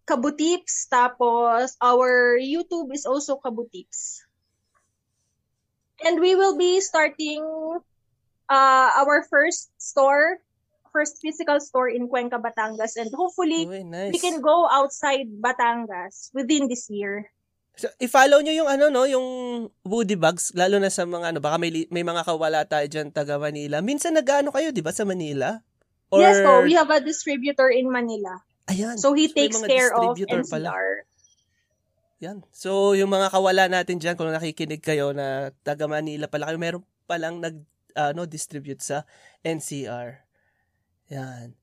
Kabutips, 0.05 0.85
tapos 0.91 1.73
our 1.81 2.37
YouTube 2.37 2.93
is 2.93 3.09
also 3.09 3.41
Kabutips. 3.41 4.21
And 6.05 6.21
we 6.21 6.35
will 6.35 6.59
be 6.59 6.77
starting 6.83 7.41
uh, 8.49 8.89
our 9.01 9.25
first 9.25 9.71
store, 9.81 10.37
first 10.93 11.17
physical 11.21 11.59
store 11.59 11.89
in 11.89 12.07
Cuenca, 12.07 12.37
Batangas. 12.37 12.95
And 12.97 13.09
hopefully, 13.13 13.65
Uy, 13.65 13.81
nice. 13.85 14.13
we 14.13 14.19
can 14.19 14.41
go 14.41 14.67
outside 14.69 15.25
Batangas 15.41 16.29
within 16.33 16.67
this 16.67 16.89
year. 16.89 17.31
So, 17.75 17.91
i-follow 17.99 18.39
nyo 18.39 18.53
yung 18.55 18.69
ano 18.71 18.87
no, 18.87 19.03
yung 19.03 19.27
Woody 19.83 20.15
Bugs, 20.15 20.55
lalo 20.55 20.79
na 20.79 20.87
sa 20.87 21.03
mga 21.03 21.35
ano, 21.35 21.39
baka 21.43 21.59
may 21.59 21.87
may 21.91 22.07
mga 22.07 22.23
kawala 22.23 22.63
tayo 22.63 22.87
diyan 22.87 23.11
taga 23.11 23.35
Manila. 23.35 23.83
Minsan 23.83 24.15
nag-ano 24.15 24.51
kayo, 24.55 24.71
'di 24.71 24.79
ba, 24.79 24.95
sa 24.95 25.03
Manila? 25.03 25.59
Or 26.07 26.23
Yes, 26.23 26.39
po, 26.39 26.63
we 26.63 26.71
have 26.77 26.87
a 26.87 27.03
distributor 27.03 27.67
in 27.67 27.91
Manila. 27.91 28.39
Ayan. 28.71 28.95
So 28.95 29.11
he 29.11 29.27
may 29.29 29.51
takes 29.51 29.59
care 29.61 29.91
of 29.91 30.15
distributor 30.15 30.47
pala. 30.47 30.71
NCR. 30.71 30.89
Yan. 32.23 32.37
So, 32.55 32.95
yung 32.95 33.11
mga 33.11 33.27
kawala 33.27 33.67
natin 33.67 33.99
diyan 33.99 34.15
kung 34.15 34.31
nakikinig 34.31 34.79
kayo 34.79 35.11
na 35.11 35.51
taga 35.67 35.85
Manila 35.85 36.31
pala 36.31 36.47
kayo, 36.47 36.57
meron 36.57 36.83
palang 37.05 37.43
nag 37.43 37.59
ano 37.95 38.27
distribute 38.27 38.79
sa 38.79 39.03
NCR. 39.43 40.23
Yan. 41.11 41.55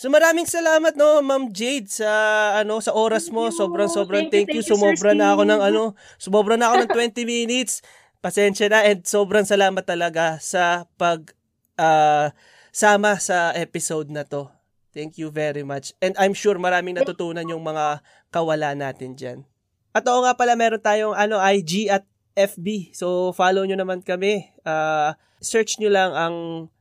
So 0.00 0.08
maraming 0.08 0.48
salamat 0.48 0.96
no 0.96 1.20
Ma'am 1.20 1.52
Jade 1.52 1.84
sa 1.92 2.08
ano 2.56 2.80
sa 2.80 2.96
oras 2.96 3.28
mo. 3.28 3.52
Sobrang 3.52 3.84
sobrang 3.84 4.32
Thank 4.32 4.48
thank, 4.48 4.56
you, 4.56 4.64
you. 4.64 4.64
thank 4.64 4.72
you, 4.72 4.96
Sumobra 4.96 5.12
na 5.12 5.36
ako 5.36 5.44
ng 5.44 5.60
ano, 5.60 5.82
sumobra 6.16 6.56
na 6.56 6.72
ako 6.72 6.88
ng 6.88 6.90
20 7.20 7.28
minutes. 7.28 7.84
Pasensya 8.24 8.72
na 8.72 8.80
and 8.80 9.04
sobrang 9.04 9.44
salamat 9.44 9.84
talaga 9.84 10.40
sa 10.40 10.88
pag 10.96 11.36
ah, 11.76 12.32
sama 12.72 13.20
sa 13.20 13.52
episode 13.52 14.08
na 14.08 14.24
to. 14.24 14.48
Thank 14.96 15.20
you 15.20 15.28
very 15.28 15.68
much. 15.68 15.92
And 16.00 16.16
I'm 16.16 16.32
sure 16.32 16.56
maraming 16.56 16.96
natutunan 16.96 17.44
yung 17.44 17.60
mga 17.60 18.00
kawala 18.32 18.72
natin 18.72 19.20
diyan. 19.20 19.44
At 19.92 20.08
oo 20.08 20.24
nga 20.24 20.32
pala, 20.32 20.56
meron 20.56 20.80
tayong 20.80 21.12
ano, 21.12 21.36
IG 21.44 21.92
at 21.92 22.08
FB. 22.32 22.96
So, 22.96 23.36
follow 23.36 23.68
nyo 23.68 23.76
naman 23.76 24.00
kami. 24.00 24.48
Ah, 24.64 25.20
search 25.44 25.76
nyo 25.76 25.92
lang 25.92 26.16
ang 26.16 26.34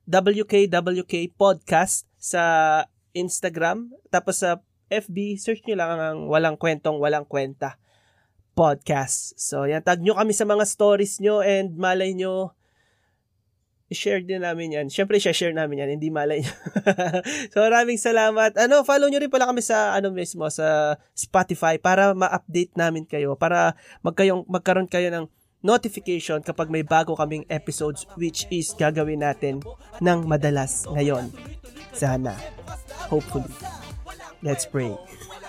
WKWK 0.08 1.36
Podcast 1.36 2.08
sa 2.16 2.88
Instagram. 3.14 3.94
Tapos 4.10 4.42
sa 4.42 4.62
FB, 4.90 5.38
search 5.38 5.62
nyo 5.70 5.78
lang 5.78 5.92
ang 6.02 6.20
Walang 6.26 6.58
Kwentong 6.58 6.98
Walang 6.98 7.30
Kwenta 7.30 7.78
Podcast. 8.58 9.38
So, 9.38 9.70
yan. 9.70 9.86
Tag 9.86 10.02
nyo 10.02 10.18
kami 10.18 10.34
sa 10.34 10.44
mga 10.44 10.66
stories 10.66 11.22
nyo 11.24 11.40
and 11.40 11.78
malay 11.78 12.12
nyo, 12.18 12.58
i-share 13.90 14.22
din 14.22 14.46
namin 14.46 14.76
yan. 14.76 14.88
Siyempre, 14.90 15.18
share 15.18 15.54
namin 15.54 15.86
yan. 15.86 15.90
Hindi 15.96 16.10
malay 16.14 16.44
nyo. 16.44 16.54
so, 17.54 17.62
maraming 17.64 18.02
salamat. 18.02 18.58
Ano, 18.58 18.86
follow 18.86 19.08
nyo 19.08 19.22
rin 19.22 19.32
pala 19.32 19.48
kami 19.50 19.66
sa, 19.66 19.98
ano 19.98 20.14
mismo, 20.14 20.46
sa 20.50 20.98
Spotify 21.14 21.78
para 21.82 22.12
ma-update 22.14 22.76
namin 22.76 23.06
kayo. 23.08 23.38
Para 23.40 23.80
magkayong, 24.06 24.44
magkaroon 24.50 24.90
kayo 24.90 25.08
ng 25.10 25.26
notification 25.60 26.40
kapag 26.40 26.72
may 26.72 26.84
bago 26.84 27.16
kaming 27.16 27.44
episodes 27.52 28.08
which 28.16 28.48
is 28.52 28.72
gagawin 28.76 29.24
natin 29.24 29.60
ng 30.00 30.20
madalas 30.26 30.88
ngayon. 30.92 31.32
Sana. 31.92 32.36
Hopefully. 33.12 33.52
Let's 34.40 34.64
pray. 34.64 34.96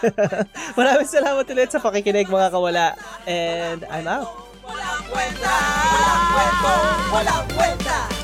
Maraming 0.78 1.06
salamat 1.06 1.46
ulit 1.46 1.70
sa 1.70 1.78
pakikinig 1.78 2.26
mga 2.26 2.50
kawala. 2.50 2.98
And 3.28 3.86
I'm 3.86 4.08
out. 4.08 4.50
Walang 4.64 5.02
kwenta, 5.10 5.54
walang 5.94 6.24
kwento, 6.30 6.74
walang 7.10 7.46
kwenta. 7.54 8.19